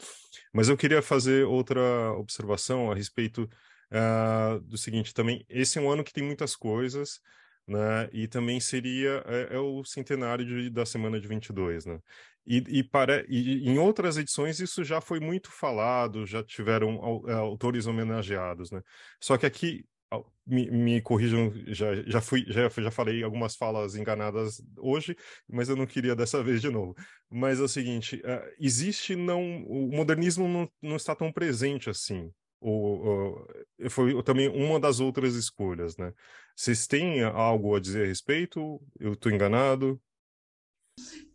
Mas 0.53 0.69
eu 0.69 0.77
queria 0.77 1.01
fazer 1.01 1.45
outra 1.45 2.13
observação 2.13 2.91
a 2.91 2.95
respeito 2.95 3.49
uh, 3.91 4.59
do 4.61 4.77
seguinte 4.77 5.13
também, 5.13 5.45
esse 5.49 5.77
é 5.77 5.81
um 5.81 5.89
ano 5.89 6.03
que 6.03 6.13
tem 6.13 6.23
muitas 6.23 6.55
coisas, 6.55 7.19
né? 7.67 8.09
E 8.11 8.27
também 8.27 8.59
seria 8.59 9.23
é, 9.25 9.55
é 9.55 9.59
o 9.59 9.83
centenário 9.83 10.45
de, 10.45 10.69
da 10.69 10.85
semana 10.85 11.19
de 11.19 11.27
22, 11.27 11.85
né? 11.85 11.99
E, 12.45 12.57
e, 12.79 12.83
para, 12.83 13.25
e 13.29 13.67
em 13.67 13.77
outras 13.79 14.17
edições 14.17 14.59
isso 14.59 14.83
já 14.83 14.99
foi 14.99 15.19
muito 15.19 15.49
falado, 15.49 16.25
já 16.25 16.43
tiveram 16.43 17.23
é, 17.27 17.33
autores 17.33 17.87
homenageados, 17.87 18.69
né? 18.71 18.81
Só 19.19 19.37
que 19.37 19.45
aqui 19.45 19.85
me, 20.45 20.69
me, 20.69 21.01
corrijam, 21.01 21.51
já, 21.67 21.95
já 22.03 22.21
fui, 22.21 22.45
já, 22.47 22.69
já 22.69 22.91
falei 22.91 23.23
algumas 23.23 23.55
falas 23.55 23.95
enganadas 23.95 24.61
hoje, 24.77 25.15
mas 25.47 25.69
eu 25.69 25.75
não 25.75 25.85
queria 25.85 26.15
dessa 26.15 26.43
vez 26.43 26.61
de 26.61 26.69
novo. 26.69 26.95
Mas 27.29 27.59
é 27.59 27.63
o 27.63 27.67
seguinte, 27.67 28.17
uh, 28.17 28.53
existe 28.59 29.15
não, 29.15 29.63
o 29.63 29.89
modernismo 29.91 30.47
não, 30.47 30.69
não 30.81 30.95
está 30.97 31.15
tão 31.15 31.31
presente 31.31 31.89
assim 31.89 32.31
o, 32.63 33.45
o, 33.85 33.89
foi 33.89 34.21
também 34.23 34.47
uma 34.49 34.79
das 34.79 34.99
outras 34.99 35.35
escolhas, 35.35 35.97
né? 35.97 36.13
Vocês 36.55 36.87
têm 36.87 37.23
algo 37.23 37.75
a 37.75 37.79
dizer 37.79 38.03
a 38.03 38.07
respeito? 38.07 38.81
Eu 38.99 39.13
estou 39.13 39.31
enganado? 39.31 40.01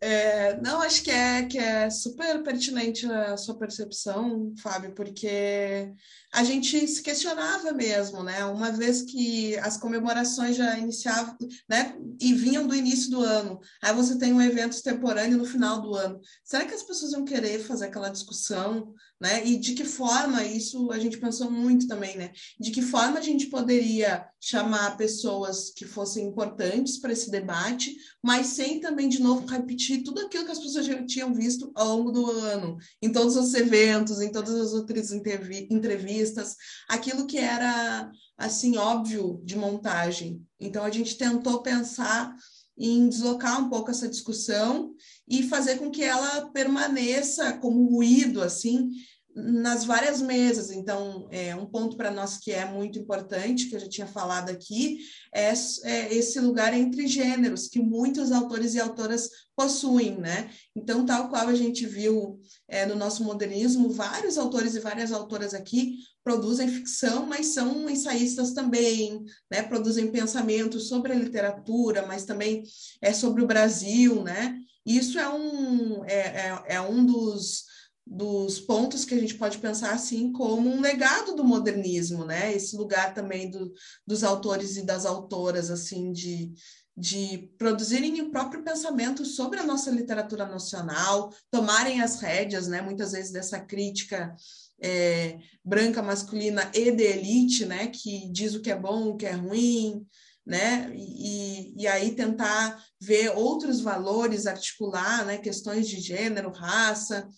É, 0.01 0.59
não, 0.61 0.81
acho 0.81 1.03
que 1.03 1.11
é, 1.11 1.43
que 1.45 1.57
é 1.57 1.89
super 1.89 2.41
pertinente 2.41 3.05
a 3.05 3.35
sua 3.35 3.57
percepção, 3.57 4.53
Fábio, 4.61 4.93
porque 4.93 5.93
a 6.31 6.43
gente 6.43 6.87
se 6.87 7.01
questionava 7.01 7.73
mesmo, 7.73 8.23
né? 8.23 8.45
Uma 8.45 8.71
vez 8.71 9.01
que 9.01 9.57
as 9.57 9.75
comemorações 9.75 10.55
já 10.55 10.77
iniciavam, 10.77 11.35
né? 11.67 11.97
E 12.21 12.33
vinham 12.33 12.65
do 12.65 12.75
início 12.75 13.11
do 13.11 13.21
ano, 13.21 13.59
aí 13.83 13.93
você 13.93 14.17
tem 14.17 14.31
um 14.31 14.41
evento 14.41 14.73
extemporâneo 14.73 15.37
no 15.37 15.45
final 15.45 15.81
do 15.81 15.93
ano. 15.95 16.21
Será 16.45 16.65
que 16.65 16.73
as 16.73 16.83
pessoas 16.83 17.11
vão 17.11 17.25
querer 17.25 17.59
fazer 17.59 17.85
aquela 17.85 18.09
discussão, 18.09 18.93
né? 19.19 19.45
E 19.45 19.57
de 19.57 19.73
que 19.73 19.83
forma 19.83 20.45
isso 20.45 20.91
a 20.91 20.99
gente 20.99 21.17
pensou 21.17 21.51
muito 21.51 21.87
também, 21.87 22.15
né? 22.15 22.31
De 22.59 22.71
que 22.71 22.81
forma 22.81 23.19
a 23.19 23.21
gente 23.21 23.47
poderia 23.47 24.25
chamar 24.39 24.95
pessoas 24.95 25.71
que 25.71 25.83
fossem 25.83 26.27
importantes 26.27 26.97
para 26.97 27.11
esse 27.11 27.29
debate, 27.29 27.97
mas 28.23 28.47
sem 28.47 28.79
também 28.79 29.09
de 29.09 29.21
novo 29.21 29.45
repetir 29.45 29.88
tudo 29.97 30.21
aquilo 30.21 30.45
que 30.45 30.51
as 30.51 30.59
pessoas 30.59 30.85
já 30.85 31.03
tinham 31.05 31.33
visto 31.33 31.71
ao 31.75 31.97
longo 31.97 32.11
do 32.11 32.29
ano, 32.29 32.77
em 33.01 33.11
todos 33.11 33.35
os 33.35 33.53
eventos, 33.53 34.21
em 34.21 34.31
todas 34.31 34.55
as 34.55 34.73
outras 34.73 35.11
entrevistas, 35.11 36.55
aquilo 36.87 37.27
que 37.27 37.37
era 37.37 38.09
assim 38.37 38.77
óbvio 38.77 39.41
de 39.43 39.57
montagem. 39.57 40.41
Então 40.59 40.85
a 40.85 40.89
gente 40.89 41.17
tentou 41.17 41.61
pensar 41.61 42.33
em 42.77 43.09
deslocar 43.09 43.59
um 43.59 43.69
pouco 43.69 43.91
essa 43.91 44.07
discussão 44.07 44.93
e 45.27 45.43
fazer 45.43 45.77
com 45.77 45.91
que 45.91 46.03
ela 46.03 46.49
permaneça 46.51 47.51
como 47.57 47.89
ruído 47.89 48.41
assim 48.41 48.89
nas 49.35 49.85
várias 49.85 50.21
mesas. 50.21 50.71
Então, 50.71 51.27
é, 51.31 51.55
um 51.55 51.65
ponto 51.65 51.95
para 51.95 52.11
nós 52.11 52.37
que 52.37 52.51
é 52.51 52.65
muito 52.65 52.97
importante, 52.97 53.67
que 53.67 53.75
eu 53.75 53.79
já 53.79 53.87
tinha 53.87 54.07
falado 54.07 54.49
aqui, 54.49 54.99
é, 55.33 55.53
é, 55.83 56.13
esse 56.13 56.39
lugar 56.39 56.73
entre 56.73 57.07
gêneros, 57.07 57.67
que 57.67 57.79
muitos 57.79 58.31
autores 58.31 58.73
e 58.73 58.79
autoras 58.79 59.29
possuem, 59.55 60.17
né? 60.17 60.49
Então, 60.75 61.05
tal 61.05 61.29
qual 61.29 61.47
a 61.47 61.55
gente 61.55 61.85
viu 61.85 62.39
é, 62.67 62.85
no 62.85 62.95
nosso 62.95 63.23
modernismo, 63.23 63.89
vários 63.89 64.37
autores 64.37 64.75
e 64.75 64.79
várias 64.79 65.11
autoras 65.11 65.53
aqui 65.53 65.97
produzem 66.23 66.67
ficção, 66.67 67.25
mas 67.25 67.47
são 67.47 67.89
ensaístas 67.89 68.53
também, 68.53 69.23
né? 69.51 69.61
Produzem 69.61 70.11
pensamentos 70.11 70.87
sobre 70.87 71.13
a 71.13 71.15
literatura, 71.15 72.05
mas 72.05 72.25
também 72.25 72.63
é 73.01 73.13
sobre 73.13 73.43
o 73.43 73.47
Brasil, 73.47 74.23
né? 74.23 74.59
Isso 74.85 75.19
é 75.19 75.29
um, 75.29 76.03
é, 76.05 76.15
é, 76.15 76.63
é 76.75 76.81
um 76.81 77.05
dos 77.05 77.68
dos 78.09 78.59
pontos 78.59 79.05
que 79.05 79.13
a 79.13 79.19
gente 79.19 79.35
pode 79.35 79.59
pensar 79.59 79.91
assim 79.91 80.31
como 80.31 80.67
um 80.67 80.81
legado 80.81 81.35
do 81.35 81.43
modernismo, 81.43 82.25
né? 82.25 82.51
Esse 82.51 82.75
lugar 82.75 83.13
também 83.13 83.51
do, 83.51 83.71
dos 84.05 84.23
autores 84.23 84.77
e 84.77 84.81
das 84.81 85.05
autoras 85.05 85.69
assim 85.69 86.11
de, 86.11 86.51
de 86.97 87.51
produzirem 87.55 88.19
o 88.21 88.31
próprio 88.31 88.63
pensamento 88.63 89.23
sobre 89.23 89.59
a 89.59 89.63
nossa 89.63 89.91
literatura 89.91 90.47
nacional, 90.47 91.31
tomarem 91.51 92.01
as 92.01 92.19
rédeas, 92.19 92.67
né? 92.67 92.81
Muitas 92.81 93.11
vezes 93.11 93.31
dessa 93.31 93.59
crítica 93.59 94.35
é, 94.81 95.37
branca 95.63 96.01
masculina 96.01 96.71
e 96.73 96.89
de 96.89 97.03
elite, 97.03 97.63
né? 97.67 97.87
Que 97.89 98.27
diz 98.31 98.55
o 98.55 98.61
que 98.61 98.71
é 98.71 98.75
bom, 98.75 99.09
o 99.09 99.17
que 99.17 99.27
é 99.27 99.33
ruim, 99.33 100.03
né? 100.43 100.91
E, 100.95 101.75
e 101.79 101.85
aí 101.85 102.15
tentar 102.15 102.83
ver 102.99 103.37
outros 103.37 103.81
valores, 103.81 104.47
articular, 104.47 105.23
né? 105.27 105.37
Questões 105.37 105.87
de 105.87 105.99
gênero, 105.99 106.49
raça 106.49 107.29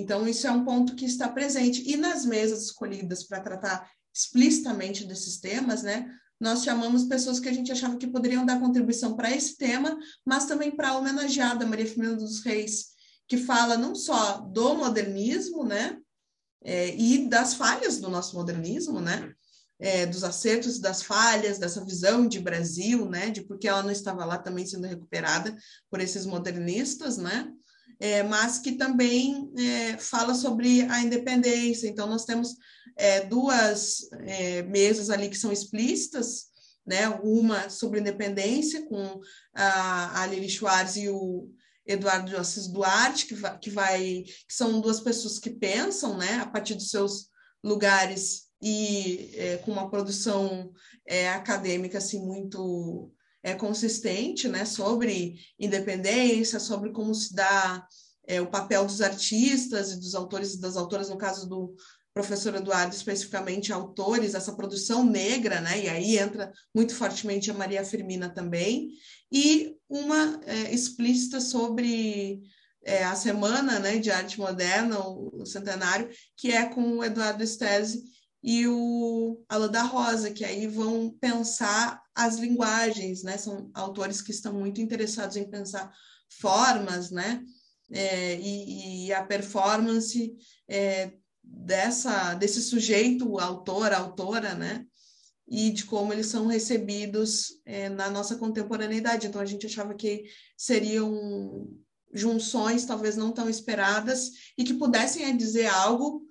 então, 0.00 0.28
isso 0.28 0.46
é 0.46 0.50
um 0.50 0.64
ponto 0.64 0.94
que 0.94 1.04
está 1.04 1.28
presente. 1.28 1.82
E 1.90 1.96
nas 1.96 2.24
mesas 2.24 2.62
escolhidas 2.64 3.24
para 3.24 3.40
tratar 3.40 3.90
explicitamente 4.14 5.04
desses 5.04 5.38
temas, 5.38 5.82
né, 5.82 6.08
nós 6.40 6.62
chamamos 6.62 7.04
pessoas 7.04 7.40
que 7.40 7.48
a 7.48 7.52
gente 7.52 7.72
achava 7.72 7.96
que 7.96 8.06
poderiam 8.06 8.46
dar 8.46 8.60
contribuição 8.60 9.16
para 9.16 9.34
esse 9.34 9.56
tema, 9.56 9.98
mas 10.24 10.46
também 10.46 10.70
para 10.70 10.90
a 10.90 10.98
homenageada 10.98 11.66
Maria 11.66 11.86
Firmina 11.86 12.14
dos 12.14 12.40
Reis, 12.44 12.90
que 13.26 13.36
fala 13.36 13.76
não 13.76 13.94
só 13.94 14.38
do 14.38 14.74
modernismo, 14.74 15.64
né, 15.64 15.98
é, 16.62 16.94
e 16.96 17.28
das 17.28 17.54
falhas 17.54 17.98
do 17.98 18.08
nosso 18.08 18.36
modernismo, 18.36 19.00
né, 19.00 19.32
é, 19.80 20.06
dos 20.06 20.22
acertos 20.22 20.78
das 20.78 21.02
falhas, 21.02 21.58
dessa 21.58 21.84
visão 21.84 22.26
de 22.26 22.38
Brasil, 22.38 23.08
né, 23.08 23.30
de 23.30 23.42
porque 23.42 23.66
ela 23.66 23.82
não 23.82 23.90
estava 23.90 24.24
lá 24.24 24.38
também 24.38 24.64
sendo 24.64 24.86
recuperada 24.86 25.56
por 25.90 26.00
esses 26.00 26.24
modernistas, 26.24 27.16
né, 27.16 27.52
é, 28.00 28.22
mas 28.22 28.58
que 28.58 28.72
também 28.72 29.50
é, 29.56 29.98
fala 29.98 30.34
sobre 30.34 30.82
a 30.82 31.00
independência. 31.00 31.88
Então, 31.88 32.06
nós 32.06 32.24
temos 32.24 32.56
é, 32.96 33.24
duas 33.24 34.08
é, 34.24 34.62
mesas 34.62 35.10
ali 35.10 35.28
que 35.28 35.36
são 35.36 35.52
explícitas, 35.52 36.46
né? 36.86 37.08
uma 37.22 37.68
sobre 37.68 38.00
independência, 38.00 38.86
com 38.86 39.20
a, 39.54 40.22
a 40.22 40.26
Lili 40.26 40.48
Schwartz 40.48 40.96
e 40.96 41.08
o 41.08 41.50
Eduardo 41.86 42.36
Assis 42.36 42.68
Duarte, 42.68 43.26
que, 43.26 43.34
que, 43.60 43.70
vai, 43.70 44.24
que 44.24 44.54
são 44.54 44.80
duas 44.80 45.00
pessoas 45.00 45.38
que 45.38 45.50
pensam 45.50 46.16
né? 46.16 46.34
a 46.40 46.46
partir 46.46 46.74
dos 46.74 46.90
seus 46.90 47.28
lugares 47.62 48.48
e 48.62 49.30
é, 49.34 49.56
com 49.58 49.72
uma 49.72 49.90
produção 49.90 50.72
é, 51.06 51.28
acadêmica 51.30 51.98
assim 51.98 52.24
muito 52.24 53.12
é, 53.42 53.54
consistente 53.54 54.48
né, 54.48 54.64
sobre 54.64 55.36
independência, 55.58 56.58
sobre 56.58 56.90
como 56.90 57.14
se 57.14 57.34
dá 57.34 57.86
é, 58.26 58.40
o 58.40 58.50
papel 58.50 58.84
dos 58.84 59.00
artistas 59.00 59.92
e 59.92 60.00
dos 60.00 60.14
autores 60.14 60.54
e 60.54 60.60
das 60.60 60.76
autoras, 60.76 61.08
no 61.08 61.16
caso 61.16 61.48
do 61.48 61.74
professor 62.12 62.54
Eduardo, 62.54 62.94
especificamente 62.94 63.72
autores, 63.72 64.34
essa 64.34 64.54
produção 64.56 65.04
negra, 65.04 65.60
né, 65.60 65.84
e 65.84 65.88
aí 65.88 66.18
entra 66.18 66.52
muito 66.74 66.94
fortemente 66.94 67.50
a 67.50 67.54
Maria 67.54 67.84
Firmina 67.84 68.28
também, 68.28 68.90
e 69.30 69.76
uma 69.88 70.40
é, 70.44 70.74
explícita 70.74 71.40
sobre 71.40 72.42
é, 72.84 73.04
a 73.04 73.14
Semana 73.14 73.78
né, 73.78 73.98
de 73.98 74.10
Arte 74.10 74.38
Moderna, 74.38 74.98
o, 74.98 75.44
centenário, 75.46 76.08
que 76.36 76.50
é 76.50 76.66
com 76.66 76.98
o 76.98 77.04
Eduardo 77.04 77.46
Stesi, 77.46 78.02
e 78.42 78.66
o 78.66 79.42
Alan 79.48 79.68
da 79.68 79.82
Rosa, 79.82 80.30
que 80.30 80.44
aí 80.44 80.66
vão 80.66 81.10
pensar 81.20 82.00
as 82.18 82.36
linguagens, 82.36 83.22
né? 83.22 83.38
São 83.38 83.70
autores 83.72 84.20
que 84.20 84.32
estão 84.32 84.52
muito 84.52 84.80
interessados 84.80 85.36
em 85.36 85.48
pensar 85.48 85.94
formas, 86.28 87.12
né? 87.12 87.44
É, 87.90 88.34
e, 88.34 89.06
e, 89.06 89.12
a 89.12 89.24
performance 89.24 90.36
é, 90.68 91.12
dessa 91.42 92.34
desse 92.34 92.60
sujeito, 92.60 93.38
autor, 93.38 93.92
autora, 93.92 94.54
né? 94.54 94.84
E 95.46 95.70
de 95.70 95.84
como 95.84 96.12
eles 96.12 96.26
são 96.26 96.48
recebidos 96.48 97.60
é, 97.64 97.88
na 97.88 98.10
nossa 98.10 98.36
contemporaneidade. 98.36 99.28
Então 99.28 99.40
a 99.40 99.46
gente 99.46 99.66
achava 99.66 99.94
que 99.94 100.24
seriam 100.56 101.70
junções 102.12 102.84
talvez 102.84 103.16
não 103.16 103.30
tão 103.30 103.48
esperadas 103.48 104.30
e 104.56 104.64
que 104.64 104.74
pudessem 104.74 105.36
dizer 105.36 105.66
algo 105.66 106.26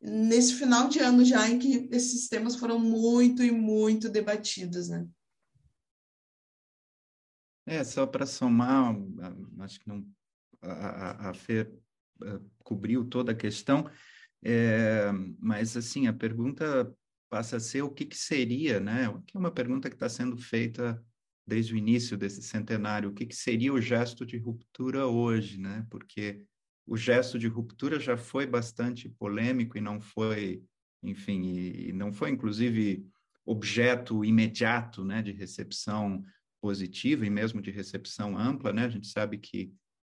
nesse 0.00 0.54
final 0.54 0.88
de 0.88 0.98
ano 0.98 1.24
já 1.24 1.46
em 1.48 1.58
que 1.58 1.88
esses 1.92 2.26
temas 2.26 2.56
foram 2.56 2.78
muito 2.78 3.42
e 3.42 3.50
muito 3.50 4.08
debatidos, 4.08 4.88
né? 4.88 5.06
É, 7.66 7.82
só 7.82 8.06
para 8.06 8.24
somar, 8.24 8.96
acho 9.58 9.80
que 9.80 9.88
não, 9.88 10.06
a, 10.62 11.30
a, 11.30 11.34
Fer 11.34 11.72
cobriu 12.62 13.04
toda 13.04 13.32
a 13.32 13.34
questão, 13.34 13.90
é, 14.44 15.10
mas 15.40 15.76
assim, 15.76 16.06
a 16.06 16.12
pergunta 16.12 16.94
passa 17.28 17.56
a 17.56 17.60
ser 17.60 17.82
o 17.82 17.90
que, 17.90 18.04
que 18.04 18.16
seria, 18.16 18.78
né? 18.78 19.12
Que 19.26 19.36
é 19.36 19.40
uma 19.40 19.50
pergunta 19.50 19.90
que 19.90 19.96
está 19.96 20.08
sendo 20.08 20.36
feita 20.36 21.02
desde 21.44 21.74
o 21.74 21.76
início 21.76 22.16
desse 22.16 22.42
centenário, 22.42 23.10
o 23.10 23.12
que, 23.12 23.26
que 23.26 23.34
seria 23.34 23.72
o 23.72 23.80
gesto 23.80 24.24
de 24.24 24.36
ruptura 24.36 25.06
hoje, 25.06 25.58
né? 25.58 25.84
Porque 25.90 26.44
o 26.86 26.96
gesto 26.96 27.38
de 27.38 27.48
ruptura 27.48 27.98
já 27.98 28.16
foi 28.16 28.46
bastante 28.46 29.08
polêmico 29.08 29.76
e 29.76 29.80
não 29.80 30.00
foi, 30.00 30.62
enfim, 31.02 31.42
e, 31.42 31.92
não 31.92 32.12
foi 32.12 32.30
inclusive 32.30 33.04
objeto 33.44 34.24
imediato, 34.24 35.04
né, 35.04 35.22
de 35.22 35.32
recepção 35.32 36.24
positiva 36.66 37.24
e 37.24 37.30
mesmo 37.30 37.62
de 37.62 37.70
recepção 37.70 38.36
ampla, 38.36 38.72
né? 38.72 38.86
A 38.86 38.88
gente 38.88 39.06
sabe 39.06 39.38
que 39.38 39.72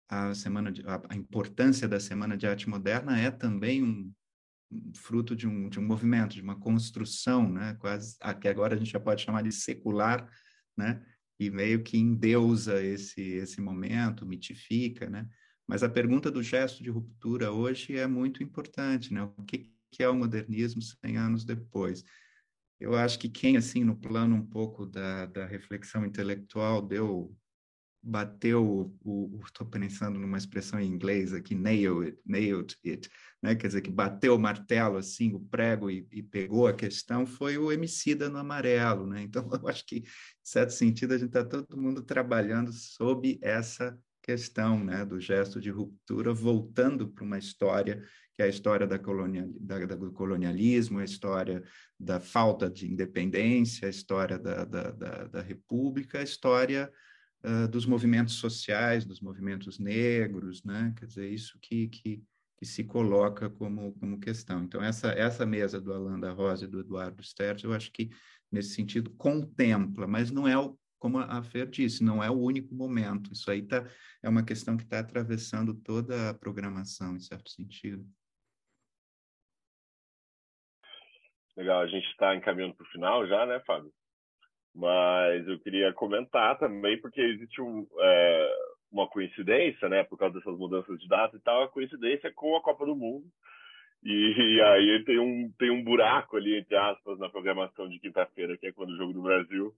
a 0.09 0.32
semana 0.32 0.70
de, 0.70 0.80
a, 0.86 1.03
a 1.09 1.16
importância 1.16 1.88
da 1.88 1.99
semana 1.99 2.36
de 2.36 2.47
arte 2.47 2.68
moderna 2.68 3.18
é 3.18 3.32
também 3.32 3.82
um, 3.82 4.12
fruto 4.94 5.34
de 5.34 5.49
um, 5.49 5.68
de 5.68 5.80
um 5.80 5.84
movimento, 5.84 6.36
de 6.36 6.42
uma 6.42 6.55
construção, 6.55 7.53
né? 7.53 7.74
Quase 7.80 8.16
a, 8.20 8.32
que 8.32 8.47
agora 8.47 8.76
a 8.76 8.78
gente 8.78 8.92
já 8.92 9.01
pode 9.01 9.22
chamar 9.22 9.42
de 9.42 9.51
secular, 9.51 10.30
né? 10.76 11.05
E 11.36 11.51
meio 11.51 11.82
que 11.82 11.99
endeusa 11.99 12.80
esse 12.80 13.20
esse 13.20 13.61
momento, 13.61 14.24
mitifica, 14.24 15.11
né? 15.11 15.28
Mas 15.66 15.82
a 15.82 15.88
pergunta 15.88 16.30
do 16.30 16.44
gesto 16.44 16.80
de 16.80 16.90
ruptura 16.90 17.51
hoje 17.51 17.97
é 17.97 18.07
muito 18.07 18.40
importante, 18.40 19.12
né? 19.12 19.20
O 19.36 19.42
que, 19.42 19.72
que 19.90 20.01
é 20.01 20.09
o 20.09 20.14
modernismo 20.14 20.80
100 20.80 21.16
anos 21.16 21.44
depois? 21.44 22.05
Eu 22.79 22.95
acho 22.95 23.18
que 23.18 23.29
quem, 23.29 23.57
assim, 23.57 23.83
no 23.85 23.97
plano 23.97 24.37
um 24.37 24.47
pouco 24.47 24.85
da, 24.87 25.27
da 25.27 25.47
reflexão 25.47 26.05
intelectual, 26.05 26.83
deu, 26.83 27.35
bateu 28.03 28.95
o, 29.03 29.41
estou 29.45 29.66
pensando 29.66 30.18
numa 30.18 30.37
expressão 30.37 30.79
em 30.79 30.87
inglês 30.87 31.33
aqui, 31.33 31.55
nail 31.55 32.03
it, 32.03 32.18
nailed 32.24 32.77
it, 32.85 33.09
né? 33.43 33.55
Quer 33.55 33.68
dizer, 33.68 33.81
que 33.81 33.91
bateu 33.91 34.35
o 34.35 34.39
martelo, 34.39 34.99
assim, 34.99 35.33
o 35.35 35.41
prego 35.41 35.91
e, 35.91 36.07
e 36.12 36.22
pegou 36.22 36.66
a 36.66 36.74
questão, 36.74 37.27
foi 37.27 37.57
o 37.57 37.72
Emicida 37.72 38.29
no 38.29 38.39
amarelo, 38.39 39.07
né? 39.07 39.22
Então, 39.22 39.49
eu 39.62 39.68
acho 39.68 39.85
que, 39.87 39.97
em 39.97 40.05
certo 40.43 40.70
sentido, 40.70 41.14
a 41.14 41.18
gente 41.18 41.29
está 41.29 41.45
todo 41.45 41.81
mundo 41.81 42.03
trabalhando 42.03 42.72
sob 42.72 43.39
essa 43.43 43.99
questão 44.27 44.83
né, 44.83 45.05
do 45.05 45.20
gesto 45.20 45.61
de 45.61 45.70
ruptura, 45.70 46.35
voltando 46.35 47.09
para 47.09 47.24
uma 47.24 47.39
história 47.39 48.03
que 48.35 48.43
é 48.43 48.45
a 48.45 48.49
história 48.49 48.87
da 48.87 48.99
colonial, 48.99 49.49
da, 49.59 49.79
do 49.87 50.12
colonialismo, 50.12 50.99
a 50.99 51.05
história 51.05 51.64
da 51.99 52.20
falta 52.20 52.68
de 52.68 52.87
independência, 52.93 53.87
a 53.87 53.91
história 53.91 54.39
da, 54.39 54.64
da, 54.66 54.91
da, 54.91 55.27
da 55.29 55.41
república, 55.41 56.18
a 56.18 56.22
história 56.22 56.93
uh, 57.43 57.66
dos 57.66 57.87
movimentos 57.87 58.35
sociais, 58.35 59.07
dos 59.07 59.22
movimentos 59.22 59.79
negros, 59.79 60.62
né? 60.64 60.93
Quer 60.99 61.07
dizer, 61.07 61.31
isso 61.31 61.59
que, 61.62 61.89
que, 61.89 62.22
que 62.59 62.66
se 62.66 62.85
coloca 62.85 63.49
como, 63.49 63.95
como 63.95 64.20
questão. 64.20 64.64
Então, 64.64 64.83
essa, 64.83 65.09
essa 65.12 65.47
mesa 65.47 65.81
do 65.81 65.95
Alain 65.95 66.20
da 66.20 66.33
Rosa 66.33 66.66
e 66.66 66.68
do 66.68 66.81
Eduardo 66.81 67.22
Sterz, 67.22 67.64
eu 67.64 67.72
acho 67.72 67.91
que, 67.91 68.11
nesse 68.53 68.74
sentido, 68.74 69.11
contempla, 69.12 70.07
mas 70.07 70.31
não 70.31 70.47
é 70.47 70.59
o 70.59 70.77
como 70.99 71.18
a 71.18 71.42
Fer 71.42 71.66
disse, 71.66 72.05
não 72.05 72.22
é 72.22 72.30
o 72.30 72.38
único 72.38 72.74
momento. 72.74 73.32
Isso 73.32 73.51
aí 73.51 73.62
tá, 73.62 73.84
é 74.22 74.28
uma 74.28 74.44
questão 74.44 74.76
que 74.76 74.84
está 74.84 75.01
atravessando 75.01 75.74
toda 75.74 76.30
a 76.30 76.34
programação, 76.34 77.16
em 77.16 77.20
certo 77.20 77.51
sentido. 77.51 78.05
Legal, 81.57 81.80
a 81.80 81.86
gente 81.86 82.07
está 82.09 82.36
encaminhando 82.36 82.74
para 82.74 82.84
o 82.84 82.90
final 82.90 83.26
já, 83.26 83.47
né, 83.47 83.61
Fábio? 83.66 83.90
Mas 84.74 85.49
eu 85.49 85.59
queria 85.61 85.92
comentar 85.94 86.59
também, 86.59 87.01
porque 87.01 87.20
existe 87.20 87.62
um, 87.62 87.86
é, 87.99 88.57
uma 88.92 89.09
coincidência, 89.09 89.88
né, 89.88 90.05
por 90.05 90.18
causa 90.18 90.34
dessas 90.38 90.59
mudanças 90.59 90.99
de 90.99 91.09
data 91.09 91.34
e 91.34 91.40
tal, 91.40 91.62
a 91.62 91.68
coincidência 91.68 92.30
com 92.32 92.57
a 92.57 92.62
Copa 92.62 92.84
do 92.84 92.94
Mundo. 92.94 93.26
E, 94.03 94.57
e 94.57 94.61
aí 94.61 95.05
tem 95.05 95.18
um, 95.18 95.51
tem 95.59 95.70
um 95.70 95.82
buraco 95.82 96.36
ali, 96.36 96.59
entre 96.59 96.76
aspas, 96.76 97.18
na 97.18 97.28
programação 97.28 97.88
de 97.88 97.99
quinta-feira, 97.99 98.57
que 98.59 98.66
é 98.66 98.72
quando 98.72 98.90
o 98.90 98.97
Jogo 98.97 99.14
do 99.14 99.22
Brasil. 99.22 99.74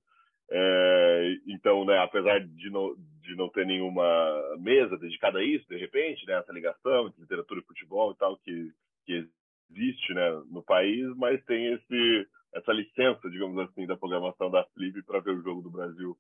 É, 0.50 1.36
então, 1.46 1.84
né, 1.84 1.98
apesar 1.98 2.40
de 2.40 2.70
não, 2.70 2.94
de 3.22 3.36
não 3.36 3.48
ter 3.50 3.66
nenhuma 3.66 4.56
mesa 4.58 4.96
dedicada 4.96 5.38
a 5.38 5.44
isso, 5.44 5.68
de 5.68 5.76
repente, 5.76 6.26
né, 6.26 6.34
essa 6.34 6.52
ligação 6.52 7.08
entre 7.08 7.20
literatura 7.20 7.60
e 7.60 7.66
futebol 7.66 8.12
e 8.12 8.16
tal, 8.16 8.36
que, 8.38 8.72
que 9.04 9.28
existe 9.70 10.14
né, 10.14 10.30
no 10.50 10.62
país, 10.62 11.06
mas 11.16 11.44
tem 11.44 11.74
esse, 11.74 12.28
essa 12.54 12.72
licença, 12.72 13.28
digamos 13.28 13.58
assim, 13.58 13.86
da 13.86 13.96
programação 13.96 14.50
da 14.50 14.64
Flip 14.74 15.02
para 15.02 15.20
ver 15.20 15.32
o 15.32 15.42
jogo 15.42 15.60
do 15.60 15.70
Brasil 15.70 16.16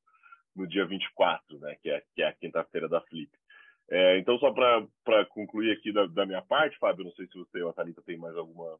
no 0.54 0.66
dia 0.66 0.84
24, 0.84 1.58
né, 1.60 1.76
que 1.80 1.90
é, 1.90 2.02
que 2.14 2.22
é 2.22 2.28
a 2.28 2.34
quinta-feira 2.34 2.88
da 2.88 3.00
Flip. 3.02 3.30
É, 3.90 4.18
então, 4.18 4.38
só 4.38 4.52
para 4.52 5.24
concluir 5.30 5.72
aqui 5.72 5.90
da, 5.90 6.06
da, 6.06 6.26
minha 6.26 6.42
parte, 6.42 6.76
Fábio, 6.78 7.04
não 7.04 7.12
sei 7.12 7.26
se 7.26 7.38
você 7.38 7.62
ou 7.62 7.70
a 7.70 7.72
Thalita 7.72 8.02
tem 8.02 8.18
mais 8.18 8.36
alguma 8.36 8.78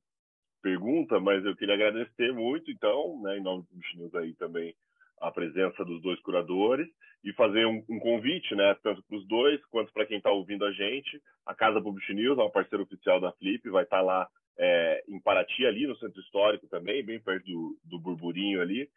pergunta, 0.61 1.19
mas 1.19 1.43
eu 1.47 1.57
queria 1.57 1.75
agradecer 1.75 2.33
muito, 2.33 2.71
então, 2.71 3.19
né, 3.23 3.39
em 3.39 3.43
nome 3.43 3.65
do 3.71 3.99
News 3.99 4.15
aí 4.17 4.35
também, 4.35 4.75
a 5.21 5.31
presença 5.31 5.85
dos 5.85 6.01
dois 6.03 6.21
curadores 6.21 6.89
e 7.25 7.33
fazer 7.33 7.67
um, 7.67 7.85
um 7.89 7.99
convite, 7.99 8.55
né, 8.55 8.77
tanto 8.83 9.03
para 9.03 9.17
os 9.17 9.27
dois 9.27 9.65
quanto 9.67 9.93
para 9.93 10.07
quem 10.07 10.19
está 10.19 10.31
ouvindo 10.31 10.65
a 10.65 10.73
gente. 10.73 11.21
A 11.47 11.55
Casa 11.55 11.81
Publish 11.81 12.15
News 12.15 12.39
é 12.39 12.43
uma 12.43 12.51
parceira 12.51 12.83
oficial 12.83 13.21
da 13.21 13.33
Flip, 13.33 13.69
vai 13.71 13.85
estar 13.85 13.99
tá 13.99 14.03
lá 14.03 14.29
é, 14.59 15.05
em 15.09 15.21
Paraty, 15.21 15.67
ali 15.67 15.87
no 15.87 15.97
centro 15.97 16.21
histórico 16.21 16.67
também, 16.69 17.05
bem 17.05 17.21
perto 17.21 17.45
do, 17.45 17.79
do 17.85 17.99
Burburinho 17.99 18.61
ali. 18.61 18.89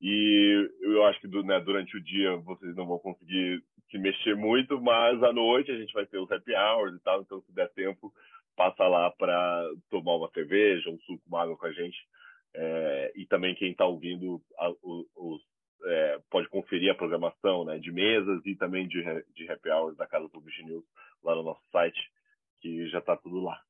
E 0.00 0.70
eu 0.80 1.04
acho 1.04 1.20
que 1.20 1.28
do, 1.28 1.42
né, 1.42 1.60
durante 1.60 1.96
o 1.96 2.02
dia 2.02 2.36
vocês 2.36 2.74
não 2.74 2.86
vão 2.86 2.98
conseguir 2.98 3.62
se 3.90 3.98
mexer 3.98 4.34
muito, 4.34 4.80
mas 4.80 5.22
à 5.22 5.32
noite 5.32 5.70
a 5.70 5.76
gente 5.76 5.92
vai 5.92 6.06
ter 6.06 6.18
os 6.18 6.30
happy 6.30 6.54
hours 6.54 6.94
e 6.94 7.00
tal, 7.02 7.20
então 7.20 7.40
se 7.42 7.52
der 7.52 7.68
tempo, 7.70 8.12
passa 8.56 8.86
lá 8.86 9.10
para 9.10 9.68
tomar 9.90 10.16
uma 10.16 10.30
cerveja, 10.30 10.90
um 10.90 10.98
suco, 11.00 11.22
uma 11.26 11.42
água 11.42 11.56
com 11.56 11.66
a 11.66 11.72
gente. 11.72 11.98
É, 12.54 13.12
e 13.14 13.26
também 13.26 13.54
quem 13.54 13.72
está 13.72 13.86
ouvindo 13.86 14.40
a, 14.58 14.70
os, 14.82 15.40
é, 15.84 16.20
pode 16.30 16.48
conferir 16.48 16.90
a 16.90 16.96
programação 16.96 17.64
né, 17.64 17.78
de 17.78 17.90
mesas 17.90 18.44
e 18.44 18.54
também 18.54 18.86
de, 18.86 19.02
de 19.34 19.50
happy 19.50 19.70
hours 19.70 19.96
da 19.96 20.06
Casa 20.06 20.28
Publish 20.28 20.62
News 20.64 20.84
lá 21.22 21.34
no 21.34 21.42
nosso 21.42 21.62
site, 21.70 21.98
que 22.60 22.88
já 22.88 22.98
está 22.98 23.16
tudo 23.16 23.40
lá. 23.40 23.60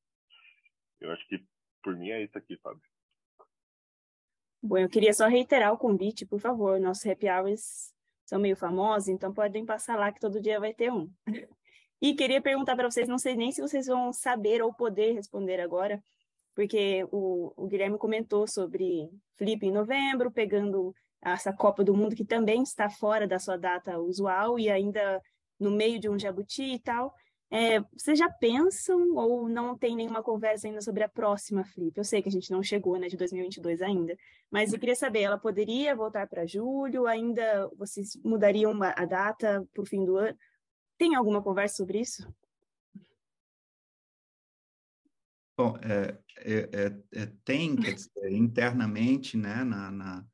Eu 0.99 1.11
acho 1.11 1.27
que 1.27 1.43
por 1.83 1.95
mim 1.95 2.09
é 2.09 2.23
isso 2.23 2.37
aqui, 2.37 2.57
Fábio. 2.57 2.81
Bom, 4.63 4.77
eu 4.77 4.89
queria 4.89 5.13
só 5.13 5.27
reiterar 5.27 5.73
o 5.73 5.77
convite, 5.77 6.25
por 6.25 6.39
favor. 6.39 6.79
Nossos 6.79 7.05
happy 7.05 7.27
hours 7.27 7.93
são 8.25 8.39
meio 8.39 8.55
famosos, 8.55 9.09
então 9.09 9.33
podem 9.33 9.65
passar 9.65 9.97
lá 9.97 10.11
que 10.11 10.19
todo 10.19 10.41
dia 10.41 10.59
vai 10.59 10.73
ter 10.73 10.91
um. 10.91 11.11
E 12.03 12.15
queria 12.15 12.41
perguntar 12.41 12.75
para 12.75 12.89
vocês, 12.89 13.07
não 13.07 13.19
sei 13.19 13.35
nem 13.35 13.51
se 13.51 13.61
vocês 13.61 13.85
vão 13.85 14.11
saber 14.11 14.61
ou 14.63 14.73
poder 14.73 15.13
responder 15.13 15.59
agora, 15.59 16.03
porque 16.55 17.05
o, 17.11 17.53
o 17.55 17.67
Guilherme 17.67 17.97
comentou 17.97 18.47
sobre 18.47 19.07
Flip 19.35 19.63
em 19.63 19.71
novembro, 19.71 20.31
pegando 20.31 20.95
essa 21.21 21.53
Copa 21.53 21.83
do 21.83 21.95
Mundo 21.95 22.15
que 22.15 22.25
também 22.25 22.63
está 22.63 22.89
fora 22.89 23.27
da 23.27 23.37
sua 23.37 23.57
data 23.57 23.99
usual 23.99 24.57
e 24.57 24.69
ainda 24.69 25.21
no 25.59 25.69
meio 25.69 25.99
de 25.99 26.09
um 26.09 26.17
jabuti 26.17 26.63
e 26.63 26.79
tal. 26.79 27.13
É, 27.53 27.81
vocês 27.95 28.17
já 28.17 28.29
pensam 28.29 29.13
ou 29.13 29.49
não 29.49 29.77
tem 29.77 29.93
nenhuma 29.93 30.23
conversa 30.23 30.67
ainda 30.67 30.81
sobre 30.81 31.03
a 31.03 31.09
próxima 31.09 31.65
Flip? 31.65 31.97
Eu 31.97 32.03
sei 32.03 32.21
que 32.21 32.29
a 32.29 32.31
gente 32.31 32.49
não 32.49 32.63
chegou, 32.63 32.97
né, 32.97 33.09
de 33.09 33.17
2022 33.17 33.81
ainda, 33.81 34.17
mas 34.49 34.71
eu 34.71 34.79
queria 34.79 34.95
saber, 34.95 35.23
ela 35.23 35.37
poderia 35.37 35.93
voltar 35.93 36.27
para 36.27 36.45
julho? 36.45 37.07
Ainda 37.07 37.69
vocês 37.77 38.15
mudariam 38.23 38.71
a 38.81 39.05
data 39.05 39.67
para 39.73 39.83
o 39.83 39.85
fim 39.85 40.05
do 40.05 40.15
ano? 40.15 40.37
Tem 40.97 41.13
alguma 41.13 41.41
conversa 41.41 41.75
sobre 41.75 41.99
isso? 41.99 42.25
Bom, 45.57 45.77
é, 45.83 46.17
é, 46.37 46.69
é, 46.71 47.21
é 47.21 47.25
tem, 47.43 47.75
quer 47.75 47.93
dizer, 47.93 48.31
internamente, 48.31 49.35
né, 49.35 49.63
na, 49.63 49.91
na, 49.91 50.25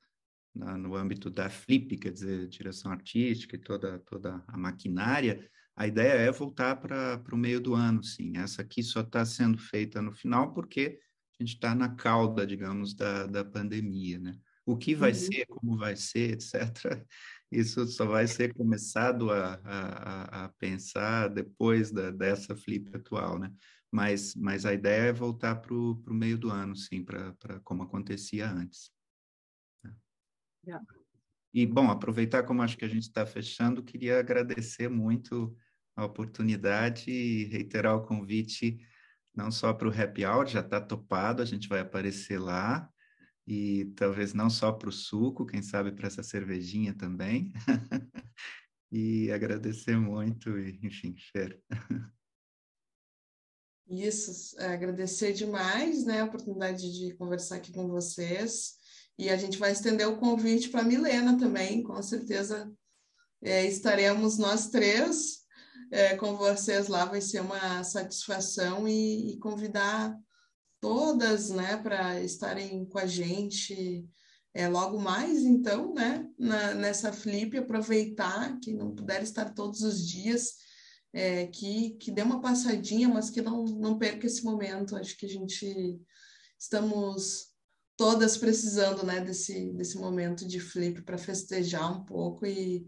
na, 0.57 0.77
no 0.77 0.95
âmbito 0.95 1.29
da 1.29 1.49
Flip, 1.49 1.97
quer 1.97 2.11
dizer, 2.11 2.47
direção 2.47 2.91
artística 2.91 3.55
e 3.55 3.59
toda, 3.59 3.99
toda 3.99 4.43
a 4.47 4.57
maquinária, 4.57 5.49
a 5.75 5.85
ideia 5.85 6.13
é 6.13 6.31
voltar 6.31 6.75
para 6.77 7.21
o 7.31 7.37
meio 7.37 7.61
do 7.61 7.75
ano, 7.75 8.03
sim. 8.03 8.35
Essa 8.37 8.63
aqui 8.63 8.81
só 8.81 9.01
está 9.01 9.23
sendo 9.23 9.57
feita 9.57 10.01
no 10.01 10.11
final 10.11 10.53
porque 10.53 10.99
a 11.39 11.43
gente 11.43 11.53
está 11.53 11.75
na 11.75 11.89
cauda, 11.89 12.47
digamos, 12.47 12.95
da, 12.95 13.27
da 13.27 13.45
pandemia, 13.45 14.17
né? 14.17 14.35
O 14.65 14.75
que 14.75 14.95
vai 14.95 15.11
uhum. 15.11 15.15
ser, 15.15 15.45
como 15.45 15.77
vai 15.77 15.95
ser, 15.95 16.33
etc., 16.33 17.05
isso 17.51 17.87
só 17.87 18.05
vai 18.05 18.27
ser 18.27 18.53
começado 18.53 19.31
a, 19.31 19.61
a, 19.63 20.45
a 20.45 20.49
pensar 20.49 21.29
depois 21.29 21.91
da, 21.91 22.11
dessa 22.11 22.55
flip 22.55 22.93
atual, 22.93 23.39
né? 23.39 23.53
Mas, 23.89 24.35
mas 24.35 24.65
a 24.65 24.73
ideia 24.73 25.09
é 25.09 25.13
voltar 25.13 25.55
para 25.55 25.73
o 25.73 26.03
meio 26.09 26.37
do 26.37 26.49
ano, 26.49 26.75
sim, 26.75 27.03
para 27.05 27.33
como 27.63 27.83
acontecia 27.83 28.49
antes. 28.51 28.91
Yeah. 30.67 30.85
E, 31.53 31.65
bom, 31.65 31.89
aproveitar 31.89 32.43
como 32.43 32.61
acho 32.61 32.77
que 32.77 32.83
a 32.83 32.89
gente 32.89 33.03
está 33.03 33.25
fechando, 33.25 33.81
queria 33.81 34.19
agradecer 34.19 34.89
muito 34.89 35.55
a 35.95 36.03
oportunidade 36.03 37.09
e 37.09 37.45
reiterar 37.45 37.95
o 37.95 38.05
convite 38.05 38.77
não 39.33 39.49
só 39.49 39.73
para 39.73 39.87
o 39.87 39.91
happy 39.91 40.25
hour, 40.25 40.45
já 40.47 40.59
está 40.59 40.81
topado, 40.81 41.41
a 41.41 41.45
gente 41.45 41.69
vai 41.69 41.79
aparecer 41.79 42.39
lá, 42.39 42.91
e 43.45 43.85
talvez 43.95 44.33
não 44.33 44.49
só 44.49 44.71
para 44.71 44.89
o 44.89 44.91
suco, 44.91 45.45
quem 45.45 45.61
sabe 45.61 45.91
para 45.91 46.07
essa 46.07 46.23
cervejinha 46.23 46.93
também. 46.93 47.53
e 48.91 49.31
agradecer 49.31 49.95
muito, 49.95 50.57
e, 50.57 50.79
enfim, 50.83 51.15
Fer. 51.31 51.61
Isso, 53.87 54.59
é, 54.59 54.73
agradecer 54.73 55.31
demais 55.31 56.03
né, 56.03 56.19
a 56.19 56.25
oportunidade 56.25 56.91
de 56.91 57.13
conversar 57.13 57.55
aqui 57.55 57.71
com 57.71 57.87
vocês. 57.87 58.75
E 59.17 59.29
a 59.29 59.37
gente 59.37 59.57
vai 59.57 59.71
estender 59.71 60.07
o 60.07 60.17
convite 60.17 60.69
para 60.69 60.81
a 60.81 60.85
Milena 60.85 61.37
também, 61.37 61.81
com 61.83 62.01
certeza 62.01 62.71
é, 63.41 63.65
estaremos 63.65 64.37
nós 64.37 64.69
três 64.69 65.47
é, 65.91 66.15
com 66.15 66.35
vocês 66.35 66.87
lá 66.87 67.05
vai 67.05 67.21
ser 67.21 67.41
uma 67.41 67.83
satisfação 67.83 68.87
e, 68.87 69.33
e 69.33 69.37
convidar 69.39 70.17
todas, 70.79 71.49
né, 71.49 71.77
para 71.77 72.21
estarem 72.21 72.85
com 72.85 72.99
a 72.99 73.05
gente 73.05 74.05
é, 74.53 74.67
logo 74.67 74.99
mais, 74.99 75.43
então, 75.43 75.93
né, 75.93 76.27
na, 76.37 76.73
nessa 76.73 77.11
flip, 77.11 77.57
aproveitar 77.57 78.59
que 78.59 78.73
não 78.73 78.93
puder 78.93 79.23
estar 79.23 79.53
todos 79.53 79.81
os 79.81 80.07
dias, 80.07 80.55
é, 81.13 81.47
que, 81.47 81.91
que 81.91 82.11
dê 82.11 82.21
uma 82.21 82.41
passadinha, 82.41 83.07
mas 83.07 83.29
que 83.29 83.41
não, 83.41 83.63
não 83.63 83.97
perca 83.97 84.27
esse 84.27 84.43
momento. 84.43 84.95
Acho 84.95 85.17
que 85.17 85.25
a 85.25 85.29
gente 85.29 85.99
estamos 86.59 87.47
todas 87.97 88.37
precisando, 88.37 89.03
né, 89.03 89.19
desse, 89.19 89.73
desse 89.73 89.97
momento 89.97 90.47
de 90.47 90.59
flip 90.59 91.01
para 91.01 91.17
festejar 91.17 91.91
um 91.91 92.05
pouco 92.05 92.45
e, 92.45 92.87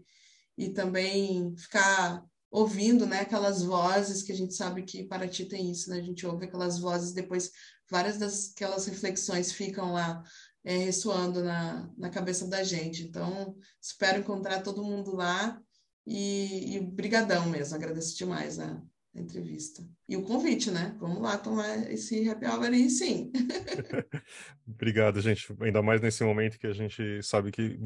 e 0.56 0.70
também 0.70 1.54
ficar 1.56 2.24
ouvindo, 2.50 3.06
né, 3.06 3.20
aquelas 3.20 3.62
vozes 3.62 4.22
que 4.22 4.32
a 4.32 4.34
gente 4.34 4.54
sabe 4.54 4.82
que 4.84 5.04
Paraty 5.04 5.44
tem 5.44 5.70
isso, 5.70 5.90
né? 5.90 5.98
A 5.98 6.02
gente 6.02 6.26
ouve 6.26 6.46
aquelas 6.46 6.78
vozes, 6.78 7.12
depois 7.12 7.50
várias 7.90 8.18
das 8.18 8.52
aquelas 8.52 8.86
reflexões 8.86 9.52
ficam 9.52 9.92
lá 9.92 10.22
é, 10.64 10.76
ressoando 10.76 11.42
na, 11.42 11.90
na 11.96 12.10
cabeça 12.10 12.46
da 12.46 12.62
gente. 12.62 13.02
Então, 13.02 13.56
espero 13.80 14.20
encontrar 14.20 14.62
todo 14.62 14.84
mundo 14.84 15.14
lá 15.14 15.60
e, 16.06 16.76
e 16.76 16.80
brigadão 16.80 17.48
mesmo, 17.48 17.74
agradeço 17.76 18.16
demais 18.16 18.58
a, 18.58 18.80
a 19.14 19.20
entrevista. 19.20 19.82
E 20.08 20.16
o 20.16 20.22
convite, 20.22 20.70
né? 20.70 20.96
Vamos 20.98 21.20
lá 21.20 21.36
tomar 21.36 21.90
esse 21.90 22.28
happy 22.28 22.46
hour 22.46 22.64
aí, 22.64 22.88
sim. 22.88 23.32
Obrigado, 24.66 25.20
gente. 25.20 25.52
Ainda 25.60 25.82
mais 25.82 26.00
nesse 26.00 26.22
momento 26.22 26.58
que 26.58 26.66
a 26.66 26.72
gente 26.72 27.22
sabe 27.22 27.50
que 27.50 27.78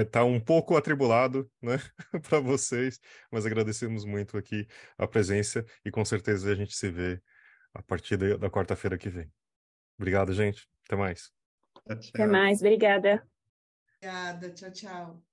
está 0.00 0.24
hum, 0.24 0.34
um 0.34 0.40
pouco 0.40 0.76
atribulado, 0.76 1.50
né, 1.62 1.78
para 2.28 2.40
vocês, 2.40 3.00
mas 3.30 3.46
agradecemos 3.46 4.04
muito 4.04 4.36
aqui 4.36 4.66
a 4.98 5.06
presença 5.06 5.64
e 5.84 5.90
com 5.90 6.04
certeza 6.04 6.52
a 6.52 6.54
gente 6.54 6.74
se 6.74 6.90
vê 6.90 7.20
a 7.72 7.82
partir 7.82 8.16
da, 8.16 8.36
da 8.36 8.50
quarta-feira 8.50 8.98
que 8.98 9.08
vem. 9.08 9.30
Obrigado, 9.98 10.32
gente. 10.32 10.68
Até 10.86 10.96
mais. 10.96 11.30
Até 11.88 12.26
mais. 12.26 12.60
Obrigada. 12.60 13.26
Obrigada. 13.96 14.50
Tchau, 14.50 14.72
tchau. 14.72 15.27